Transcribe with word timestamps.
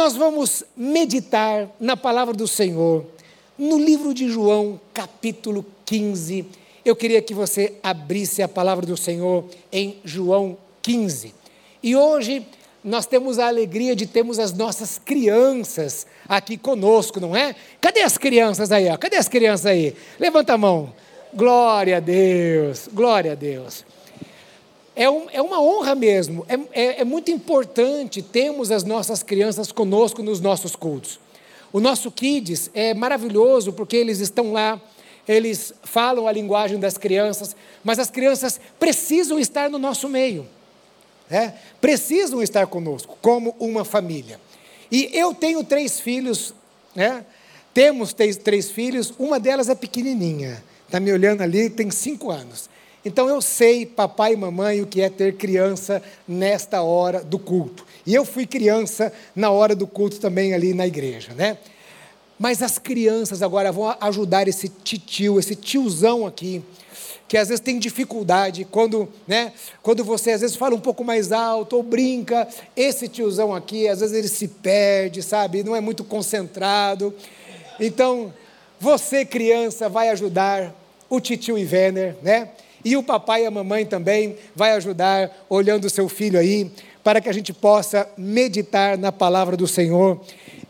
nós 0.00 0.16
vamos 0.16 0.64
meditar 0.74 1.68
na 1.78 1.94
palavra 1.94 2.32
do 2.32 2.48
Senhor, 2.48 3.04
no 3.58 3.78
livro 3.78 4.14
de 4.14 4.30
João, 4.30 4.80
capítulo 4.94 5.62
15. 5.84 6.46
Eu 6.82 6.96
queria 6.96 7.20
que 7.20 7.34
você 7.34 7.74
abrisse 7.82 8.42
a 8.42 8.48
palavra 8.48 8.86
do 8.86 8.96
Senhor 8.96 9.44
em 9.70 9.98
João 10.02 10.56
15. 10.80 11.34
E 11.82 11.94
hoje 11.94 12.46
nós 12.82 13.04
temos 13.04 13.38
a 13.38 13.48
alegria 13.48 13.94
de 13.94 14.06
termos 14.06 14.38
as 14.38 14.54
nossas 14.54 14.96
crianças 14.98 16.06
aqui 16.26 16.56
conosco, 16.56 17.20
não 17.20 17.36
é? 17.36 17.54
Cadê 17.78 18.00
as 18.00 18.16
crianças 18.16 18.72
aí? 18.72 18.88
Ó? 18.88 18.96
Cadê 18.96 19.16
as 19.16 19.28
crianças 19.28 19.66
aí? 19.66 19.94
Levanta 20.18 20.54
a 20.54 20.58
mão. 20.58 20.94
Glória 21.34 21.98
a 21.98 22.00
Deus, 22.00 22.88
glória 22.90 23.32
a 23.32 23.34
Deus. 23.34 23.84
É, 25.00 25.08
um, 25.08 25.30
é 25.32 25.40
uma 25.40 25.58
honra 25.62 25.94
mesmo, 25.94 26.44
é, 26.46 26.60
é, 26.78 27.00
é 27.00 27.04
muito 27.06 27.30
importante 27.30 28.20
termos 28.20 28.70
as 28.70 28.84
nossas 28.84 29.22
crianças 29.22 29.72
conosco 29.72 30.22
nos 30.22 30.40
nossos 30.42 30.76
cultos. 30.76 31.18
O 31.72 31.80
nosso 31.80 32.10
Kids 32.10 32.70
é 32.74 32.92
maravilhoso 32.92 33.72
porque 33.72 33.96
eles 33.96 34.20
estão 34.20 34.52
lá, 34.52 34.78
eles 35.26 35.72
falam 35.84 36.28
a 36.28 36.32
linguagem 36.32 36.78
das 36.78 36.98
crianças, 36.98 37.56
mas 37.82 37.98
as 37.98 38.10
crianças 38.10 38.60
precisam 38.78 39.38
estar 39.38 39.70
no 39.70 39.78
nosso 39.78 40.06
meio, 40.06 40.46
né? 41.30 41.54
precisam 41.80 42.42
estar 42.42 42.66
conosco, 42.66 43.16
como 43.22 43.56
uma 43.58 43.86
família. 43.86 44.38
E 44.92 45.08
eu 45.14 45.32
tenho 45.32 45.64
três 45.64 45.98
filhos, 45.98 46.52
né? 46.94 47.24
temos 47.72 48.12
três, 48.12 48.36
três 48.36 48.70
filhos, 48.70 49.14
uma 49.18 49.40
delas 49.40 49.70
é 49.70 49.74
pequenininha, 49.74 50.62
está 50.84 51.00
me 51.00 51.10
olhando 51.10 51.40
ali, 51.40 51.70
tem 51.70 51.90
cinco 51.90 52.30
anos. 52.30 52.68
Então 53.04 53.28
eu 53.28 53.40
sei, 53.40 53.86
papai 53.86 54.34
e 54.34 54.36
mamãe, 54.36 54.82
o 54.82 54.86
que 54.86 55.00
é 55.00 55.08
ter 55.08 55.36
criança 55.36 56.02
nesta 56.28 56.82
hora 56.82 57.24
do 57.24 57.38
culto. 57.38 57.86
E 58.06 58.14
eu 58.14 58.24
fui 58.24 58.46
criança 58.46 59.12
na 59.34 59.50
hora 59.50 59.74
do 59.74 59.86
culto 59.86 60.20
também 60.20 60.52
ali 60.52 60.74
na 60.74 60.86
igreja, 60.86 61.32
né? 61.34 61.56
Mas 62.38 62.62
as 62.62 62.78
crianças 62.78 63.42
agora 63.42 63.70
vão 63.70 63.94
ajudar 64.00 64.48
esse 64.48 64.68
titio, 64.68 65.38
esse 65.38 65.54
tiozão 65.54 66.26
aqui, 66.26 66.62
que 67.28 67.36
às 67.36 67.48
vezes 67.48 67.60
tem 67.60 67.78
dificuldade 67.78 68.66
quando, 68.70 69.08
né, 69.28 69.52
quando 69.82 70.02
você 70.02 70.32
às 70.32 70.40
vezes 70.40 70.56
fala 70.56 70.74
um 70.74 70.80
pouco 70.80 71.04
mais 71.04 71.32
alto 71.32 71.76
ou 71.76 71.82
brinca, 71.82 72.48
esse 72.74 73.08
tiozão 73.08 73.54
aqui, 73.54 73.86
às 73.86 74.00
vezes 74.00 74.16
ele 74.16 74.28
se 74.28 74.48
perde, 74.48 75.22
sabe? 75.22 75.62
Não 75.62 75.76
é 75.76 75.80
muito 75.80 76.02
concentrado. 76.02 77.14
Então, 77.78 78.32
você 78.80 79.24
criança 79.24 79.88
vai 79.88 80.08
ajudar 80.08 80.74
o 81.08 81.20
titio 81.20 81.58
Ivener, 81.58 82.16
né? 82.22 82.48
E 82.84 82.96
o 82.96 83.02
papai 83.02 83.42
e 83.42 83.46
a 83.46 83.50
mamãe 83.50 83.84
também 83.84 84.36
vai 84.54 84.72
ajudar 84.72 85.44
olhando 85.48 85.84
o 85.84 85.90
seu 85.90 86.08
filho 86.08 86.38
aí, 86.38 86.70
para 87.04 87.20
que 87.20 87.28
a 87.28 87.32
gente 87.32 87.52
possa 87.52 88.08
meditar 88.16 88.96
na 88.96 89.12
palavra 89.12 89.56
do 89.56 89.66
Senhor 89.66 90.20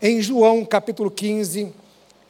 em 0.01 0.21
João 0.21 0.65
capítulo 0.65 1.09
15. 1.09 1.71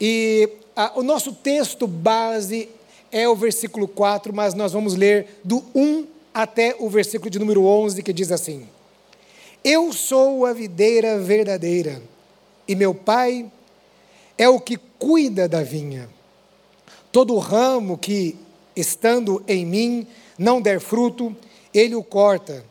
E 0.00 0.48
a, 0.76 0.92
o 0.98 1.02
nosso 1.02 1.32
texto 1.32 1.86
base 1.86 2.68
é 3.10 3.28
o 3.28 3.36
versículo 3.36 3.86
4, 3.86 4.34
mas 4.34 4.54
nós 4.54 4.72
vamos 4.72 4.94
ler 4.94 5.40
do 5.44 5.64
1 5.74 6.06
até 6.32 6.74
o 6.78 6.88
versículo 6.88 7.30
de 7.30 7.38
número 7.38 7.64
11, 7.64 8.02
que 8.02 8.12
diz 8.12 8.32
assim: 8.32 8.66
Eu 9.62 9.92
sou 9.92 10.46
a 10.46 10.52
videira 10.52 11.18
verdadeira, 11.18 12.02
e 12.66 12.74
meu 12.74 12.94
pai 12.94 13.50
é 14.38 14.48
o 14.48 14.58
que 14.58 14.78
cuida 14.98 15.48
da 15.48 15.62
vinha. 15.62 16.08
Todo 17.10 17.36
ramo 17.36 17.98
que 17.98 18.36
estando 18.74 19.42
em 19.46 19.64
mim, 19.66 20.06
não 20.38 20.60
der 20.60 20.80
fruto, 20.80 21.34
ele 21.72 21.94
o 21.94 22.02
corta. 22.02 22.64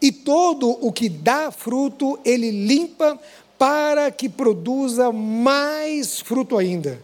E 0.00 0.12
todo 0.12 0.70
o 0.86 0.92
que 0.92 1.08
dá 1.08 1.50
fruto, 1.50 2.18
ele 2.24 2.50
limpa 2.50 3.18
para 3.58 4.10
que 4.10 4.28
produza 4.28 5.10
mais 5.12 6.20
fruto 6.20 6.58
ainda. 6.58 7.00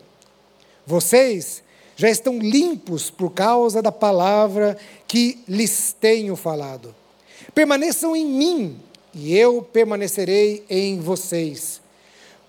Vocês 0.86 1.62
já 1.96 2.10
estão 2.10 2.38
limpos 2.38 3.10
por 3.10 3.30
causa 3.30 3.80
da 3.80 3.92
palavra 3.92 4.76
que 5.06 5.38
lhes 5.46 5.94
tenho 5.98 6.34
falado. 6.34 6.94
Permaneçam 7.54 8.16
em 8.16 8.24
mim 8.24 8.76
e 9.14 9.36
eu 9.36 9.62
permanecerei 9.62 10.64
em 10.68 11.00
vocês. 11.00 11.80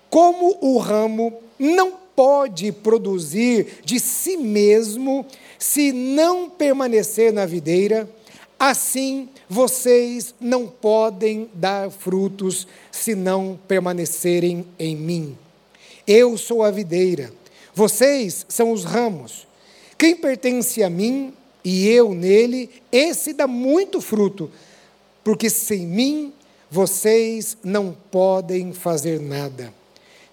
Como 0.08 0.58
o 0.60 0.78
ramo 0.78 1.32
não 1.58 2.01
pode 2.14 2.72
produzir 2.72 3.80
de 3.84 3.98
si 3.98 4.36
mesmo 4.36 5.26
se 5.58 5.92
não 5.92 6.50
permanecer 6.50 7.32
na 7.32 7.46
videira, 7.46 8.08
assim 8.58 9.28
vocês 9.48 10.34
não 10.40 10.66
podem 10.66 11.48
dar 11.54 11.90
frutos 11.90 12.66
se 12.90 13.14
não 13.14 13.58
permanecerem 13.68 14.66
em 14.78 14.96
mim. 14.96 15.36
Eu 16.06 16.36
sou 16.36 16.62
a 16.62 16.70
videira, 16.70 17.32
vocês 17.74 18.44
são 18.48 18.72
os 18.72 18.84
ramos. 18.84 19.46
Quem 19.96 20.16
pertence 20.16 20.82
a 20.82 20.90
mim 20.90 21.32
e 21.64 21.88
eu 21.88 22.12
nele, 22.12 22.68
esse 22.90 23.32
dá 23.32 23.46
muito 23.46 24.00
fruto, 24.00 24.50
porque 25.22 25.48
sem 25.48 25.86
mim 25.86 26.32
vocês 26.70 27.56
não 27.62 27.96
podem 28.10 28.72
fazer 28.72 29.20
nada. 29.20 29.72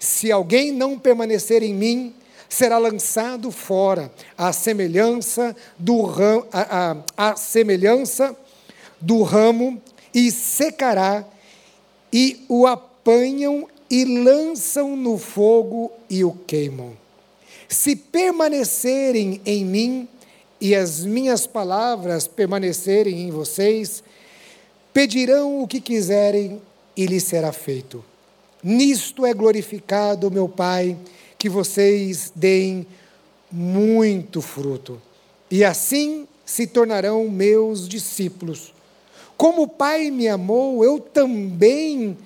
Se 0.00 0.32
alguém 0.32 0.72
não 0.72 0.98
permanecer 0.98 1.62
em 1.62 1.74
mim, 1.74 2.14
será 2.48 2.78
lançado 2.78 3.50
fora, 3.50 4.10
à 4.36 4.50
semelhança 4.50 5.54
do 5.78 6.00
ramo, 6.02 6.46
semelhança 7.36 8.34
do 8.98 9.22
ramo 9.22 9.80
e 10.14 10.30
secará, 10.30 11.24
e 12.10 12.44
o 12.48 12.66
apanham 12.66 13.68
e 13.90 14.04
lançam 14.04 14.96
no 14.96 15.18
fogo 15.18 15.92
e 16.08 16.24
o 16.24 16.32
queimam. 16.32 16.96
Se 17.68 17.94
permanecerem 17.94 19.40
em 19.44 19.64
mim 19.64 20.08
e 20.60 20.74
as 20.74 21.04
minhas 21.04 21.46
palavras 21.46 22.26
permanecerem 22.26 23.20
em 23.20 23.30
vocês, 23.30 24.02
pedirão 24.92 25.62
o 25.62 25.68
que 25.68 25.80
quiserem 25.80 26.60
e 26.96 27.06
lhes 27.06 27.24
será 27.24 27.52
feito. 27.52 28.09
Nisto 28.62 29.24
é 29.24 29.32
glorificado 29.32 30.30
meu 30.30 30.48
Pai 30.48 30.96
que 31.38 31.48
vocês 31.48 32.32
deem 32.34 32.86
muito 33.50 34.40
fruto, 34.42 35.00
e 35.50 35.64
assim 35.64 36.28
se 36.44 36.66
tornarão 36.66 37.28
meus 37.28 37.88
discípulos. 37.88 38.72
Como 39.36 39.62
o 39.62 39.68
Pai 39.68 40.10
me 40.10 40.28
amou, 40.28 40.84
eu 40.84 41.00
também 41.00 42.16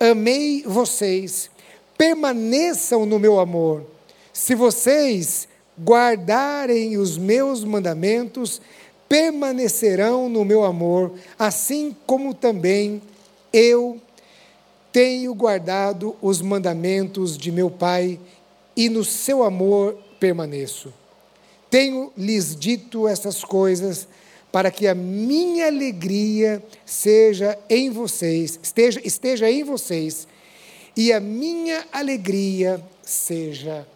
amei 0.00 0.62
vocês. 0.66 1.50
Permaneçam 1.96 3.06
no 3.06 3.18
meu 3.18 3.38
amor. 3.38 3.84
Se 4.32 4.54
vocês 4.54 5.46
guardarem 5.80 6.96
os 6.96 7.16
meus 7.16 7.62
mandamentos, 7.62 8.60
permanecerão 9.08 10.28
no 10.28 10.44
meu 10.44 10.64
amor, 10.64 11.12
assim 11.38 11.94
como 12.06 12.34
também 12.34 13.00
eu 13.52 14.00
tenho 14.96 15.34
guardado 15.34 16.16
os 16.22 16.40
mandamentos 16.40 17.36
de 17.36 17.52
meu 17.52 17.70
Pai 17.70 18.18
e 18.74 18.88
no 18.88 19.04
seu 19.04 19.42
amor 19.42 19.92
permaneço. 20.18 20.90
Tenho 21.68 22.10
lhes 22.16 22.56
dito 22.56 23.06
essas 23.06 23.44
coisas 23.44 24.08
para 24.50 24.70
que 24.70 24.88
a 24.88 24.94
minha 24.94 25.66
alegria 25.66 26.64
seja 26.86 27.58
em 27.68 27.90
vocês, 27.90 28.58
esteja, 28.62 28.98
esteja 29.04 29.50
em 29.50 29.62
vocês, 29.62 30.26
e 30.96 31.12
a 31.12 31.20
minha 31.20 31.86
alegria 31.92 32.82
seja 33.02 33.86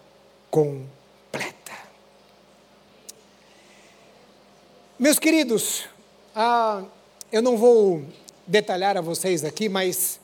completa. 0.50 1.72
Meus 4.98 5.18
queridos, 5.18 5.86
ah, 6.36 6.84
eu 7.32 7.40
não 7.40 7.56
vou 7.56 8.04
detalhar 8.46 8.98
a 8.98 9.00
vocês 9.00 9.44
aqui, 9.44 9.66
mas 9.66 10.19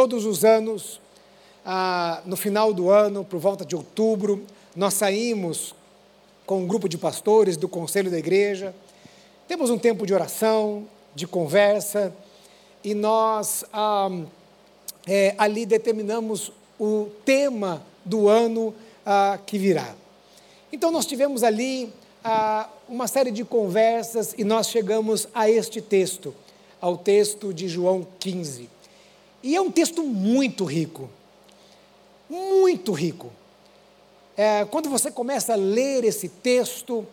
Todos 0.00 0.24
os 0.24 0.46
anos, 0.46 0.98
ah, 1.62 2.22
no 2.24 2.34
final 2.34 2.72
do 2.72 2.88
ano, 2.88 3.22
por 3.22 3.38
volta 3.38 3.66
de 3.66 3.76
outubro, 3.76 4.42
nós 4.74 4.94
saímos 4.94 5.74
com 6.46 6.62
um 6.62 6.66
grupo 6.66 6.88
de 6.88 6.96
pastores 6.96 7.54
do 7.54 7.68
conselho 7.68 8.10
da 8.10 8.16
igreja, 8.16 8.74
temos 9.46 9.68
um 9.68 9.76
tempo 9.76 10.06
de 10.06 10.14
oração, 10.14 10.86
de 11.14 11.26
conversa, 11.26 12.14
e 12.82 12.94
nós 12.94 13.62
ah, 13.74 14.08
é, 15.06 15.34
ali 15.36 15.66
determinamos 15.66 16.50
o 16.78 17.10
tema 17.22 17.82
do 18.02 18.26
ano 18.26 18.74
ah, 19.04 19.38
que 19.44 19.58
virá. 19.58 19.94
Então, 20.72 20.90
nós 20.90 21.04
tivemos 21.04 21.44
ali 21.44 21.92
ah, 22.24 22.70
uma 22.88 23.06
série 23.06 23.30
de 23.30 23.44
conversas 23.44 24.34
e 24.38 24.44
nós 24.44 24.68
chegamos 24.68 25.28
a 25.34 25.50
este 25.50 25.82
texto, 25.82 26.34
ao 26.80 26.96
texto 26.96 27.52
de 27.52 27.68
João 27.68 28.06
15. 28.18 28.79
E 29.42 29.56
é 29.56 29.60
um 29.60 29.70
texto 29.70 30.02
muito 30.02 30.64
rico, 30.64 31.08
muito 32.28 32.92
rico. 32.92 33.32
É, 34.36 34.64
quando 34.66 34.88
você 34.88 35.10
começa 35.10 35.54
a 35.54 35.56
ler 35.56 36.04
esse 36.04 36.28
texto, 36.28 37.06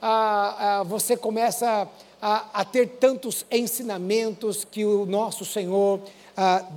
a, 0.00 0.80
a, 0.80 0.82
você 0.82 1.16
começa 1.16 1.88
a, 2.20 2.60
a, 2.60 2.64
ter 2.64 2.88
tantos 2.88 3.44
ensinamentos 3.50 4.64
que 4.64 4.84
o 4.84 5.06
nosso 5.06 5.44
Senhor 5.44 6.00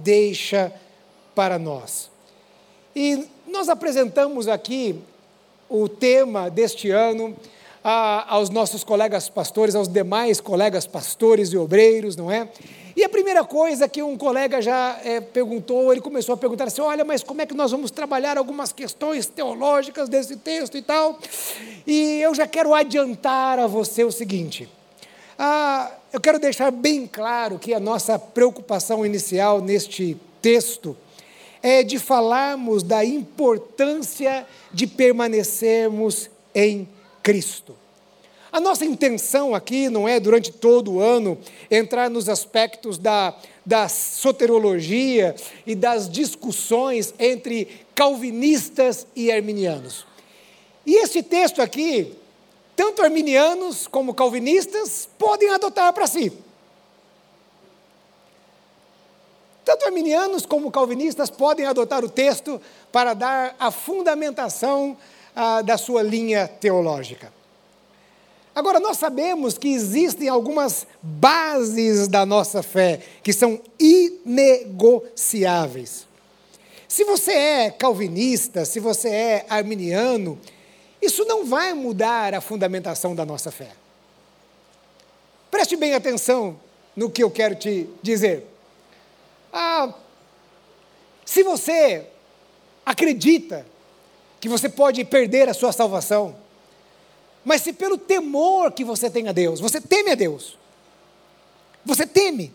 deixa 0.04 0.72
para 1.34 1.58
nós. 1.58 2.10
E 2.96 3.28
nós 3.48 3.70
apresentamos 3.70 4.48
aqui 4.48 5.00
o 5.70 5.88
tema 5.88 6.50
deste 6.50 6.90
ano 6.90 7.36
aos 7.84 8.50
nossos 8.50 8.84
colegas 8.84 9.30
pastores, 9.30 9.76
aos 9.76 9.88
demais 9.88 10.42
colegas 10.42 10.86
pastores 10.86 11.54
e 11.54 11.58
obreiros, 11.58 12.16
não 12.16 12.30
é? 12.30 12.50
E 12.98 13.04
a 13.04 13.10
primeira 13.10 13.44
coisa 13.44 13.88
que 13.88 14.02
um 14.02 14.18
colega 14.18 14.60
já 14.60 15.00
é, 15.04 15.22
perguntou, 15.22 15.92
ele 15.92 16.02
começou 16.02 16.34
a 16.34 16.38
perguntar 16.38 16.64
assim: 16.64 16.82
olha, 16.82 17.06
mas 17.06 17.22
como 17.22 17.40
é 17.40 17.46
que 17.46 17.54
nós 17.54 17.70
vamos 17.70 17.92
trabalhar 17.92 18.40
algumas 18.40 18.74
questões 18.74 19.28
teológicas 19.28 20.10
desse 20.10 20.36
texto 20.38 20.76
e 20.76 20.82
tal? 20.82 21.20
E 21.86 22.20
eu 22.20 22.34
já 22.34 22.48
quero 22.48 22.74
adiantar 22.74 23.60
a 23.60 23.68
você 23.68 24.04
o 24.04 24.12
seguinte: 24.12 24.68
ah, 25.38 25.92
eu 26.12 26.20
quero 26.20 26.40
deixar 26.40 26.72
bem 26.72 27.06
claro 27.06 27.60
que 27.60 27.72
a 27.72 27.80
nossa 27.80 28.18
preocupação 28.18 29.06
inicial 29.06 29.62
neste 29.62 30.18
texto 30.42 30.98
é 31.62 31.84
de 31.84 32.00
falarmos 32.00 32.82
da 32.82 33.06
importância 33.06 34.44
de 34.74 34.88
permanecermos 34.88 36.32
em 36.56 36.90
Cristo. 37.22 37.76
A 38.58 38.60
nossa 38.60 38.84
intenção 38.84 39.54
aqui 39.54 39.88
não 39.88 40.10
é, 40.10 40.20
durante 40.20 40.52
todo 40.52 40.94
o 40.94 41.00
ano, 41.00 41.38
entrar 41.70 42.10
nos 42.10 42.28
aspectos 42.28 42.98
da, 42.98 43.36
da 43.64 43.88
soterologia 43.88 45.36
e 45.64 45.76
das 45.76 46.10
discussões 46.10 47.14
entre 47.20 47.86
calvinistas 47.94 49.06
e 49.16 49.32
arminianos. 49.32 50.08
E 50.88 50.96
esse 50.96 51.22
texto 51.22 51.62
aqui, 51.62 52.16
tanto 52.76 53.04
arminianos 53.04 53.86
como 53.86 54.12
calvinistas 54.16 55.08
podem 55.20 55.52
adotar 55.52 55.94
para 55.94 56.08
si. 56.08 56.34
Tanto 59.64 59.86
arminianos 59.86 60.48
como 60.48 60.72
calvinistas 60.72 61.30
podem 61.30 61.68
adotar 61.68 62.04
o 62.04 62.10
texto 62.10 62.60
para 62.92 63.14
dar 63.14 63.56
a 63.60 63.70
fundamentação 63.70 64.98
ah, 65.36 65.62
da 65.62 65.78
sua 65.78 66.02
linha 66.02 66.48
teológica. 66.48 67.37
Agora, 68.58 68.80
nós 68.80 68.98
sabemos 68.98 69.56
que 69.56 69.72
existem 69.72 70.28
algumas 70.28 70.88
bases 71.00 72.08
da 72.08 72.26
nossa 72.26 72.64
fé 72.64 73.00
que 73.22 73.32
são 73.32 73.62
inegociáveis. 73.80 76.08
Se 76.88 77.04
você 77.04 77.34
é 77.34 77.70
calvinista, 77.70 78.66
se 78.66 78.80
você 78.80 79.10
é 79.10 79.46
arminiano, 79.48 80.40
isso 81.00 81.24
não 81.26 81.46
vai 81.46 81.76
mudar 81.76 82.34
a 82.34 82.42
fundamentação 82.42 83.14
da 83.14 83.24
nossa 83.24 83.52
fé. 83.52 83.70
Preste 85.52 85.76
bem 85.76 85.94
atenção 85.94 86.60
no 86.96 87.12
que 87.12 87.24
eu 87.24 87.30
quero 87.30 87.54
te 87.54 87.88
dizer. 88.02 88.44
Ah, 89.54 89.94
se 91.24 91.44
você 91.44 92.08
acredita 92.84 93.68
que 94.40 94.50
você 94.50 94.68
pode 94.68 95.06
perder 95.06 95.48
a 95.48 95.54
sua 95.54 95.72
salvação, 95.72 96.47
mas 97.48 97.62
se 97.62 97.72
pelo 97.72 97.98
temor 97.98 98.74
que 98.74 98.84
você 98.84 99.10
tem 99.10 99.30
a 99.30 99.32
Deus, 99.32 99.62
você 99.62 99.80
teme 99.80 100.12
a 100.12 100.16
Deus, 100.16 100.58
você 101.86 102.06
teme. 102.06 102.54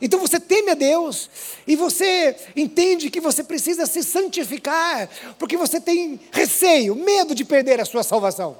Então 0.00 0.20
você 0.20 0.38
teme 0.38 0.70
a 0.70 0.74
Deus 0.74 1.28
e 1.66 1.74
você 1.74 2.36
entende 2.54 3.10
que 3.10 3.20
você 3.20 3.42
precisa 3.42 3.84
se 3.84 4.04
santificar, 4.04 5.10
porque 5.40 5.56
você 5.56 5.80
tem 5.80 6.20
receio, 6.30 6.94
medo 6.94 7.34
de 7.34 7.44
perder 7.44 7.80
a 7.80 7.84
sua 7.84 8.04
salvação. 8.04 8.56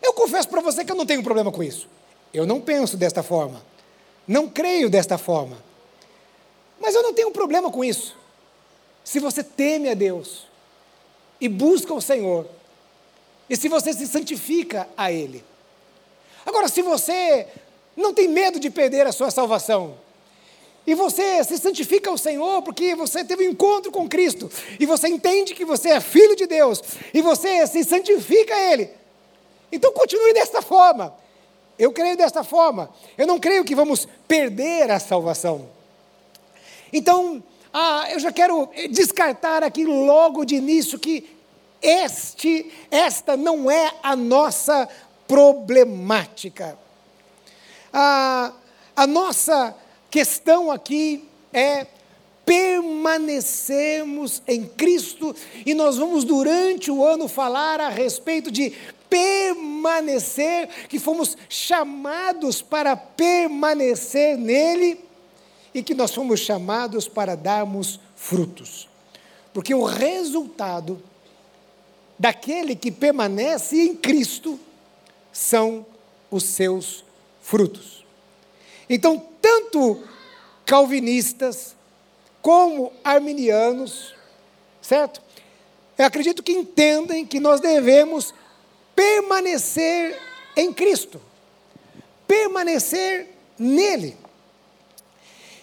Eu 0.00 0.14
confesso 0.14 0.48
para 0.48 0.62
você 0.62 0.86
que 0.86 0.90
eu 0.90 0.96
não 0.96 1.04
tenho 1.04 1.22
problema 1.22 1.52
com 1.52 1.62
isso. 1.62 1.86
Eu 2.32 2.46
não 2.46 2.62
penso 2.62 2.96
desta 2.96 3.22
forma, 3.22 3.62
não 4.26 4.48
creio 4.48 4.88
desta 4.88 5.18
forma. 5.18 5.62
Mas 6.80 6.94
eu 6.94 7.02
não 7.02 7.12
tenho 7.12 7.30
problema 7.30 7.70
com 7.70 7.84
isso. 7.84 8.16
Se 9.04 9.20
você 9.20 9.44
teme 9.44 9.90
a 9.90 9.94
Deus 9.94 10.46
e 11.38 11.46
busca 11.46 11.92
o 11.92 12.00
Senhor, 12.00 12.46
e 13.48 13.56
se 13.56 13.68
você 13.68 13.92
se 13.92 14.06
santifica 14.06 14.88
a 14.96 15.10
Ele. 15.12 15.44
Agora, 16.44 16.68
se 16.68 16.82
você 16.82 17.46
não 17.96 18.14
tem 18.14 18.28
medo 18.28 18.58
de 18.60 18.70
perder 18.70 19.06
a 19.06 19.12
sua 19.12 19.30
salvação, 19.30 19.96
e 20.86 20.94
você 20.94 21.44
se 21.44 21.58
santifica 21.58 22.08
ao 22.08 22.16
Senhor 22.16 22.62
porque 22.62 22.94
você 22.94 23.22
teve 23.22 23.46
um 23.46 23.50
encontro 23.50 23.92
com 23.92 24.08
Cristo, 24.08 24.50
e 24.80 24.86
você 24.86 25.08
entende 25.08 25.54
que 25.54 25.64
você 25.64 25.90
é 25.90 26.00
filho 26.00 26.34
de 26.34 26.46
Deus, 26.46 26.82
e 27.12 27.20
você 27.20 27.66
se 27.66 27.84
santifica 27.84 28.54
a 28.54 28.72
Ele, 28.72 28.90
então 29.70 29.92
continue 29.92 30.32
desta 30.32 30.62
forma. 30.62 31.14
Eu 31.78 31.92
creio 31.92 32.16
desta 32.16 32.42
forma. 32.42 32.90
Eu 33.16 33.26
não 33.26 33.38
creio 33.38 33.64
que 33.64 33.74
vamos 33.74 34.08
perder 34.26 34.90
a 34.90 34.98
salvação. 34.98 35.68
Então, 36.92 37.42
ah, 37.72 38.08
eu 38.10 38.18
já 38.18 38.32
quero 38.32 38.68
descartar 38.90 39.62
aqui 39.62 39.84
logo 39.84 40.44
de 40.44 40.56
início 40.56 40.98
que 40.98 41.37
este, 41.82 42.70
esta 42.90 43.36
não 43.36 43.70
é 43.70 43.92
a 44.02 44.16
nossa 44.16 44.88
problemática. 45.26 46.78
A, 47.92 48.52
a 48.96 49.06
nossa 49.06 49.74
questão 50.10 50.70
aqui 50.70 51.28
é 51.52 51.86
permanecermos 52.44 54.42
em 54.46 54.64
Cristo 54.64 55.36
e 55.66 55.74
nós 55.74 55.98
vamos 55.98 56.24
durante 56.24 56.90
o 56.90 57.04
ano 57.04 57.28
falar 57.28 57.78
a 57.78 57.90
respeito 57.90 58.50
de 58.50 58.72
permanecer, 59.10 60.68
que 60.88 60.98
fomos 60.98 61.36
chamados 61.48 62.62
para 62.62 62.96
permanecer 62.96 64.36
nele 64.36 64.98
e 65.74 65.82
que 65.82 65.94
nós 65.94 66.14
fomos 66.14 66.40
chamados 66.40 67.06
para 67.06 67.36
darmos 67.36 68.00
frutos. 68.16 68.88
Porque 69.52 69.74
o 69.74 69.84
resultado 69.84 71.02
daquele 72.18 72.74
que 72.74 72.90
permanece 72.90 73.80
em 73.80 73.94
Cristo 73.94 74.58
são 75.32 75.86
os 76.30 76.44
seus 76.44 77.04
frutos. 77.40 78.04
Então, 78.90 79.22
tanto 79.40 80.02
calvinistas 80.66 81.76
como 82.42 82.92
arminianos, 83.04 84.14
certo? 84.80 85.22
Eu 85.96 86.06
acredito 86.06 86.42
que 86.42 86.52
entendem 86.52 87.26
que 87.26 87.40
nós 87.40 87.60
devemos 87.60 88.32
permanecer 88.94 90.18
em 90.56 90.72
Cristo, 90.72 91.20
permanecer 92.26 93.28
nele. 93.58 94.16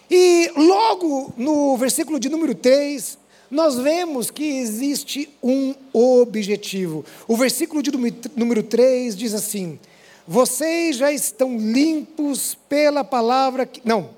E 0.09 0.51
logo 0.55 1.33
no 1.35 1.75
versículo 1.77 2.19
de 2.19 2.29
número 2.29 2.53
3, 2.53 3.17
nós 3.55 3.75
vemos 3.75 4.29
que 4.29 4.43
existe 4.43 5.29
um 5.41 5.73
objetivo. 5.93 7.05
O 7.25 7.37
versículo 7.37 7.81
de 7.81 7.89
número 8.35 8.61
3 8.61 9.15
diz 9.15 9.33
assim: 9.33 9.79
Vocês 10.27 10.97
já 10.97 11.09
estão 11.09 11.57
limpos 11.57 12.57
pela 12.67 13.01
palavra. 13.01 13.65
Que... 13.65 13.81
Não, 13.85 14.09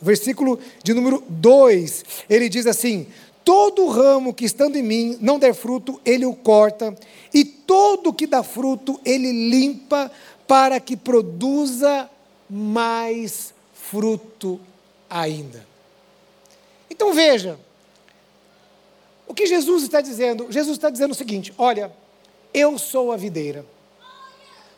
versículo 0.00 0.58
de 0.82 0.94
número 0.94 1.22
2, 1.28 2.04
ele 2.30 2.48
diz 2.48 2.66
assim: 2.66 3.06
Todo 3.44 3.86
ramo 3.86 4.32
que 4.32 4.46
estando 4.46 4.76
em 4.76 4.82
mim 4.82 5.18
não 5.20 5.38
der 5.38 5.54
fruto, 5.54 6.00
ele 6.02 6.24
o 6.24 6.32
corta, 6.32 6.96
e 7.34 7.44
todo 7.44 8.14
que 8.14 8.26
dá 8.26 8.42
fruto, 8.42 8.98
ele 9.04 9.30
limpa, 9.50 10.10
para 10.48 10.80
que 10.80 10.96
produza 10.96 12.08
mais 12.48 13.52
fruto 13.74 14.58
ainda. 15.10 15.66
Então 16.88 17.12
veja, 17.12 17.58
o 19.26 19.34
que 19.34 19.46
Jesus 19.46 19.82
está 19.82 20.00
dizendo? 20.00 20.50
Jesus 20.50 20.76
está 20.76 20.90
dizendo 20.90 21.12
o 21.12 21.14
seguinte: 21.14 21.52
olha, 21.58 21.92
eu 22.54 22.78
sou 22.78 23.12
a 23.12 23.16
videira, 23.16 23.66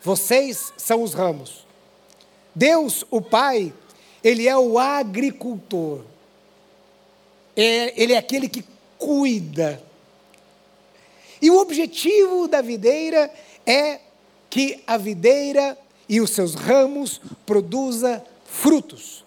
vocês 0.02 0.72
são 0.76 1.02
os 1.02 1.14
ramos. 1.14 1.66
Deus, 2.54 3.04
o 3.10 3.20
Pai, 3.20 3.72
Ele 4.22 4.48
é 4.48 4.56
o 4.56 4.78
agricultor, 4.78 6.02
é, 7.56 8.00
Ele 8.00 8.14
é 8.14 8.18
aquele 8.18 8.48
que 8.48 8.64
cuida. 8.96 9.82
E 11.40 11.50
o 11.50 11.58
objetivo 11.58 12.48
da 12.48 12.60
videira 12.60 13.32
é 13.64 14.00
que 14.50 14.82
a 14.86 14.96
videira 14.96 15.78
e 16.08 16.20
os 16.20 16.30
seus 16.30 16.54
ramos 16.54 17.20
produza 17.46 18.24
frutos. 18.44 19.24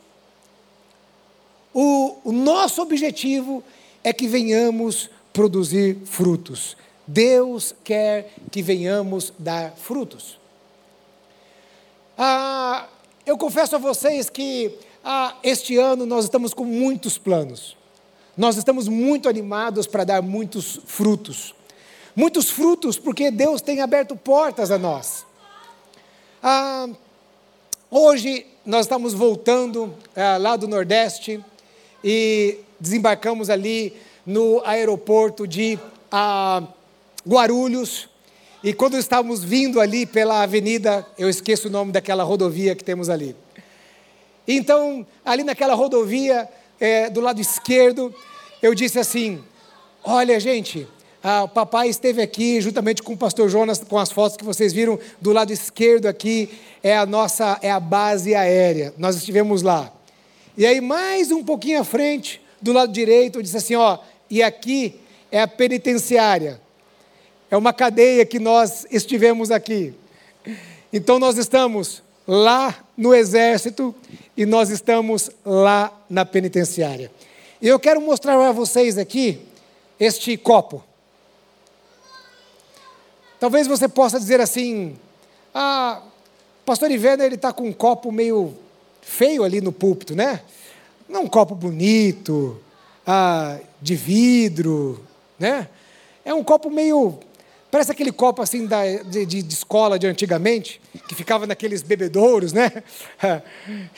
O, 1.73 2.17
o 2.25 2.31
nosso 2.33 2.81
objetivo 2.81 3.63
é 4.03 4.11
que 4.13 4.27
venhamos 4.27 5.09
produzir 5.33 5.97
frutos. 6.05 6.75
Deus 7.07 7.75
quer 7.83 8.33
que 8.51 8.61
venhamos 8.61 9.33
dar 9.37 9.71
frutos. 9.75 10.39
Ah, 12.17 12.87
eu 13.25 13.37
confesso 13.37 13.75
a 13.75 13.79
vocês 13.79 14.29
que 14.29 14.77
ah, 15.03 15.35
este 15.43 15.77
ano 15.77 16.05
nós 16.05 16.25
estamos 16.25 16.53
com 16.53 16.63
muitos 16.63 17.17
planos. 17.17 17.75
Nós 18.37 18.57
estamos 18.57 18.87
muito 18.87 19.27
animados 19.27 19.87
para 19.87 20.03
dar 20.03 20.21
muitos 20.21 20.79
frutos. 20.85 21.53
Muitos 22.15 22.49
frutos 22.49 22.97
porque 22.97 23.31
Deus 23.31 23.61
tem 23.61 23.81
aberto 23.81 24.15
portas 24.15 24.71
a 24.71 24.77
nós. 24.77 25.25
Ah, 26.41 26.87
hoje 27.89 28.45
nós 28.65 28.85
estamos 28.85 29.13
voltando 29.13 29.93
ah, 30.15 30.37
lá 30.37 30.55
do 30.55 30.67
Nordeste 30.67 31.43
e 32.03 32.59
desembarcamos 32.81 33.49
ali 33.49 33.93
no 34.25 34.61
aeroporto 34.65 35.47
de 35.47 35.79
ah, 36.11 36.63
Guarulhos. 37.27 38.09
E 38.63 38.73
quando 38.73 38.97
estávamos 38.97 39.43
vindo 39.43 39.79
ali 39.79 40.05
pela 40.05 40.41
avenida, 40.41 41.05
eu 41.17 41.29
esqueço 41.29 41.67
o 41.67 41.71
nome 41.71 41.91
daquela 41.91 42.23
rodovia 42.23 42.75
que 42.75 42.83
temos 42.83 43.09
ali. 43.09 43.35
Então, 44.47 45.05
ali 45.23 45.43
naquela 45.43 45.75
rodovia, 45.75 46.49
é, 46.79 47.09
do 47.09 47.21
lado 47.21 47.39
esquerdo, 47.39 48.13
eu 48.61 48.73
disse 48.73 48.99
assim: 48.99 49.43
Olha, 50.03 50.39
gente, 50.39 50.87
ah, 51.23 51.43
o 51.43 51.47
papai 51.47 51.87
esteve 51.89 52.21
aqui 52.21 52.59
juntamente 52.59 53.03
com 53.03 53.13
o 53.13 53.17
pastor 53.17 53.47
Jonas, 53.47 53.83
com 53.83 53.97
as 53.99 54.11
fotos 54.11 54.35
que 54.35 54.43
vocês 54.43 54.73
viram 54.73 54.99
do 55.19 55.31
lado 55.31 55.53
esquerdo 55.53 56.07
aqui, 56.07 56.49
é 56.81 56.97
a 56.97 57.05
nossa, 57.05 57.59
é 57.61 57.69
a 57.69 57.79
base 57.79 58.33
aérea. 58.33 58.93
Nós 58.97 59.15
estivemos 59.15 59.61
lá. 59.61 59.93
E 60.57 60.65
aí, 60.65 60.81
mais 60.81 61.31
um 61.31 61.43
pouquinho 61.43 61.79
à 61.79 61.83
frente, 61.83 62.40
do 62.61 62.71
lado 62.71 62.91
direito, 62.91 63.41
disse 63.41 63.57
assim: 63.57 63.75
Ó, 63.75 63.97
e 64.29 64.43
aqui 64.43 64.99
é 65.31 65.41
a 65.41 65.47
penitenciária. 65.47 66.59
É 67.49 67.57
uma 67.57 67.73
cadeia 67.73 68.25
que 68.25 68.39
nós 68.39 68.85
estivemos 68.89 69.51
aqui. 69.51 69.93
Então, 70.93 71.19
nós 71.19 71.37
estamos 71.37 72.01
lá 72.27 72.83
no 72.95 73.13
exército 73.13 73.93
e 74.37 74.45
nós 74.45 74.69
estamos 74.69 75.29
lá 75.45 75.91
na 76.09 76.25
penitenciária. 76.25 77.11
E 77.61 77.67
eu 77.67 77.79
quero 77.79 77.99
mostrar 78.01 78.35
a 78.35 78.51
vocês 78.51 78.97
aqui 78.97 79.41
este 79.99 80.37
copo. 80.37 80.83
Talvez 83.39 83.67
você 83.67 83.87
possa 83.87 84.19
dizer 84.19 84.39
assim: 84.39 84.95
ah, 85.53 86.01
pastor 86.65 86.89
Ivena, 86.91 87.25
ele 87.25 87.35
está 87.35 87.51
com 87.51 87.67
um 87.67 87.73
copo 87.73 88.11
meio 88.11 88.55
feio 89.01 89.43
ali 89.43 89.61
no 89.61 89.71
púlpito, 89.71 90.15
né? 90.15 90.41
Não 91.11 91.23
um 91.23 91.27
copo 91.27 91.53
bonito, 91.53 92.57
ah, 93.05 93.59
de 93.81 93.95
vidro, 93.95 95.05
né? 95.37 95.67
É 96.23 96.33
um 96.33 96.43
copo 96.43 96.69
meio 96.69 97.19
Parece 97.69 97.91
aquele 97.91 98.11
copo 98.11 98.41
assim 98.41 98.65
da, 98.67 98.85
de, 98.85 99.25
de, 99.25 99.39
escola 99.47 99.97
de 99.97 100.05
antigamente, 100.05 100.81
que 101.07 101.15
ficava 101.15 101.47
naqueles 101.47 101.81
bebedouros, 101.81 102.51
né? 102.51 102.69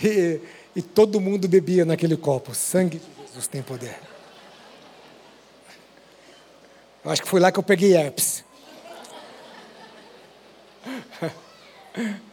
E, 0.04 0.40
e 0.76 0.82
todo 0.82 1.20
mundo 1.20 1.48
bebia 1.48 1.84
naquele 1.84 2.16
copo. 2.16 2.54
Sangue 2.54 3.00
de 3.00 3.28
Jesus 3.28 3.48
tem 3.48 3.64
poder. 3.64 3.96
Eu 7.04 7.10
acho 7.12 7.24
que 7.24 7.28
foi 7.28 7.40
lá 7.40 7.52
que 7.52 7.58
eu 7.58 7.64
peguei 7.64 7.96
herpes. 7.96 8.44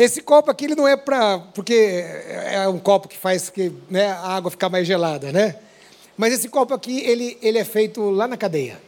Esse 0.00 0.22
copo 0.22 0.50
aqui 0.50 0.64
ele 0.64 0.74
não 0.74 0.88
é 0.88 0.96
para. 0.96 1.38
Porque 1.54 1.74
é 1.74 2.66
um 2.66 2.78
copo 2.78 3.06
que 3.06 3.18
faz 3.18 3.50
que, 3.50 3.70
né, 3.90 4.06
a 4.06 4.28
água 4.28 4.50
ficar 4.50 4.70
mais 4.70 4.86
gelada, 4.86 5.30
né? 5.30 5.56
Mas 6.16 6.32
esse 6.32 6.48
copo 6.48 6.72
aqui, 6.72 7.00
ele, 7.00 7.36
ele 7.42 7.58
é 7.58 7.64
feito 7.64 8.08
lá 8.08 8.26
na 8.26 8.38
cadeia. 8.38 8.80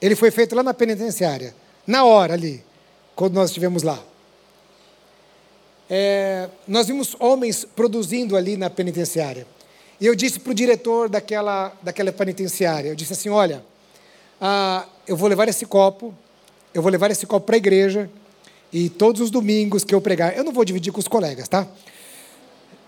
Ele 0.00 0.14
foi 0.14 0.30
feito 0.30 0.54
lá 0.54 0.62
na 0.62 0.72
penitenciária, 0.72 1.52
na 1.84 2.04
hora 2.04 2.34
ali, 2.34 2.64
quando 3.16 3.34
nós 3.34 3.50
estivemos 3.50 3.82
lá. 3.82 3.98
É, 5.90 6.48
nós 6.68 6.86
vimos 6.86 7.16
homens 7.18 7.64
produzindo 7.64 8.36
ali 8.36 8.56
na 8.56 8.70
penitenciária. 8.70 9.48
E 10.00 10.06
eu 10.06 10.14
disse 10.14 10.38
para 10.38 10.52
o 10.52 10.54
diretor 10.54 11.08
daquela, 11.08 11.72
daquela 11.82 12.12
penitenciária, 12.12 12.90
eu 12.90 12.94
disse 12.94 13.14
assim, 13.14 13.30
olha, 13.30 13.64
ah, 14.40 14.86
eu 15.08 15.16
vou 15.16 15.28
levar 15.28 15.48
esse 15.48 15.66
copo, 15.66 16.14
eu 16.72 16.80
vou 16.80 16.90
levar 16.92 17.10
esse 17.10 17.26
copo 17.26 17.46
para 17.46 17.56
a 17.56 17.58
igreja, 17.58 18.08
e 18.74 18.88
todos 18.88 19.20
os 19.20 19.30
domingos 19.30 19.84
que 19.84 19.94
eu 19.94 20.00
pregar, 20.00 20.36
eu 20.36 20.42
não 20.42 20.50
vou 20.50 20.64
dividir 20.64 20.92
com 20.92 20.98
os 20.98 21.06
colegas, 21.06 21.46
tá? 21.46 21.64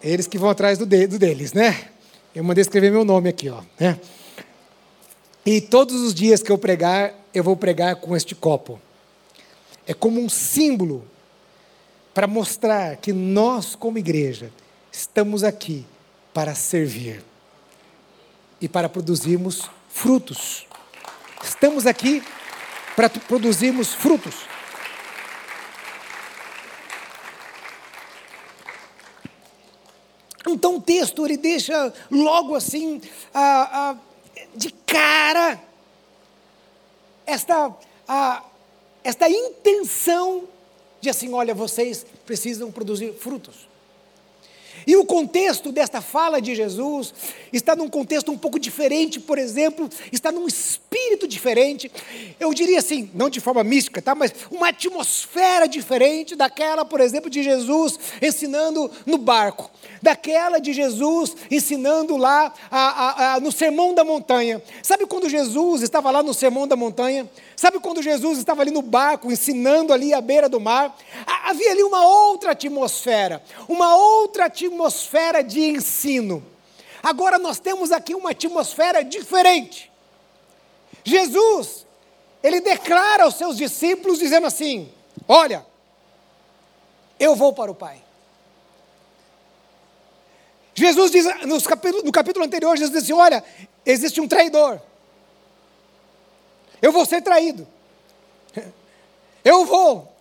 Eles 0.02 0.26
que 0.26 0.36
vão 0.36 0.50
atrás 0.50 0.78
do, 0.78 0.84
de, 0.84 1.06
do 1.06 1.16
deles, 1.16 1.52
né? 1.52 1.90
Eu 2.34 2.42
mandei 2.42 2.60
escrever 2.60 2.90
meu 2.90 3.04
nome 3.04 3.28
aqui, 3.28 3.48
ó, 3.48 3.62
né? 3.78 3.96
E 5.46 5.60
todos 5.60 6.02
os 6.02 6.12
dias 6.12 6.42
que 6.42 6.50
eu 6.50 6.58
pregar, 6.58 7.14
eu 7.32 7.44
vou 7.44 7.56
pregar 7.56 7.94
com 7.94 8.16
este 8.16 8.34
copo. 8.34 8.80
É 9.86 9.94
como 9.94 10.20
um 10.20 10.28
símbolo 10.28 11.06
para 12.12 12.26
mostrar 12.26 12.96
que 12.96 13.12
nós, 13.12 13.76
como 13.76 13.96
igreja, 13.96 14.50
estamos 14.90 15.44
aqui 15.44 15.86
para 16.34 16.52
servir 16.56 17.22
e 18.60 18.68
para 18.68 18.88
produzirmos 18.88 19.70
frutos. 19.88 20.66
Estamos 21.44 21.86
aqui 21.86 22.24
para 22.96 23.08
produzirmos 23.08 23.94
frutos. 23.94 24.55
Então 30.52 30.76
o 30.76 30.80
texto 30.80 31.24
ele 31.24 31.36
deixa 31.36 31.92
logo 32.10 32.54
assim 32.54 33.00
a, 33.32 33.90
a 33.90 33.96
de 34.54 34.70
cara 34.86 35.60
esta, 37.26 37.74
a, 38.06 38.44
esta 39.02 39.28
intenção 39.28 40.44
de 41.00 41.10
assim: 41.10 41.32
olha, 41.32 41.52
vocês 41.52 42.06
precisam 42.24 42.70
produzir 42.70 43.12
frutos. 43.14 43.65
E 44.86 44.94
o 44.94 45.04
contexto 45.04 45.72
desta 45.72 46.00
fala 46.00 46.40
de 46.40 46.54
Jesus 46.54 47.12
está 47.52 47.74
num 47.74 47.88
contexto 47.88 48.30
um 48.30 48.38
pouco 48.38 48.56
diferente, 48.56 49.18
por 49.18 49.36
exemplo, 49.36 49.90
está 50.12 50.30
num 50.30 50.46
espírito 50.46 51.26
diferente. 51.26 51.90
Eu 52.38 52.54
diria 52.54 52.78
assim, 52.78 53.10
não 53.12 53.28
de 53.28 53.40
forma 53.40 53.64
mística, 53.64 54.00
tá? 54.00 54.14
Mas 54.14 54.32
uma 54.48 54.68
atmosfera 54.68 55.66
diferente 55.66 56.36
daquela, 56.36 56.84
por 56.84 57.00
exemplo, 57.00 57.28
de 57.28 57.42
Jesus 57.42 57.98
ensinando 58.22 58.88
no 59.04 59.18
barco, 59.18 59.68
daquela 60.00 60.60
de 60.60 60.72
Jesus 60.72 61.34
ensinando 61.50 62.16
lá 62.16 62.54
a, 62.70 62.78
a, 62.78 63.34
a, 63.34 63.40
no 63.40 63.50
Sermão 63.50 63.92
da 63.92 64.04
Montanha. 64.04 64.62
Sabe 64.84 65.04
quando 65.04 65.28
Jesus 65.28 65.82
estava 65.82 66.12
lá 66.12 66.22
no 66.22 66.32
Sermão 66.32 66.68
da 66.68 66.76
Montanha? 66.76 67.28
Sabe 67.56 67.80
quando 67.80 68.02
Jesus 68.02 68.38
estava 68.38 68.62
ali 68.62 68.70
no 68.70 68.82
barco, 68.82 69.32
ensinando 69.32 69.92
ali 69.92 70.12
à 70.14 70.20
beira 70.20 70.48
do 70.48 70.60
mar? 70.60 70.96
Havia 71.44 71.72
ali 71.72 71.82
uma 71.82 72.06
outra 72.06 72.52
atmosfera, 72.52 73.42
uma 73.68 73.96
outra 73.96 74.44
atmosfera 74.44 74.75
de 75.42 75.60
ensino. 75.60 76.44
Agora 77.02 77.38
nós 77.38 77.58
temos 77.58 77.92
aqui 77.92 78.14
uma 78.14 78.30
atmosfera 78.30 79.02
diferente. 79.04 79.90
Jesus, 81.04 81.86
ele 82.42 82.60
declara 82.60 83.24
aos 83.24 83.36
seus 83.36 83.56
discípulos, 83.56 84.18
dizendo 84.18 84.46
assim: 84.46 84.92
Olha, 85.28 85.64
eu 87.18 87.34
vou 87.34 87.52
para 87.52 87.70
o 87.70 87.74
Pai. 87.74 88.02
Jesus 90.74 91.10
diz, 91.10 91.24
no 92.04 92.12
capítulo 92.12 92.44
anterior, 92.44 92.76
Jesus 92.76 92.92
diz 92.92 93.04
assim: 93.04 93.12
Olha, 93.12 93.42
existe 93.84 94.20
um 94.20 94.28
traidor. 94.28 94.80
Eu 96.82 96.92
vou 96.92 97.06
ser 97.06 97.22
traído. 97.22 97.66
Eu 99.42 99.64
vou. 99.64 100.12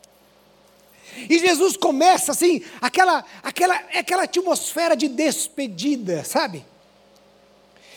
E 1.30 1.40
Jesus 1.40 1.78
começa 1.78 2.32
assim, 2.32 2.62
aquela, 2.82 3.24
aquela, 3.42 3.76
aquela 3.94 4.24
atmosfera 4.24 4.96
de 4.96 5.08
despedida, 5.08 6.24
sabe? 6.24 6.66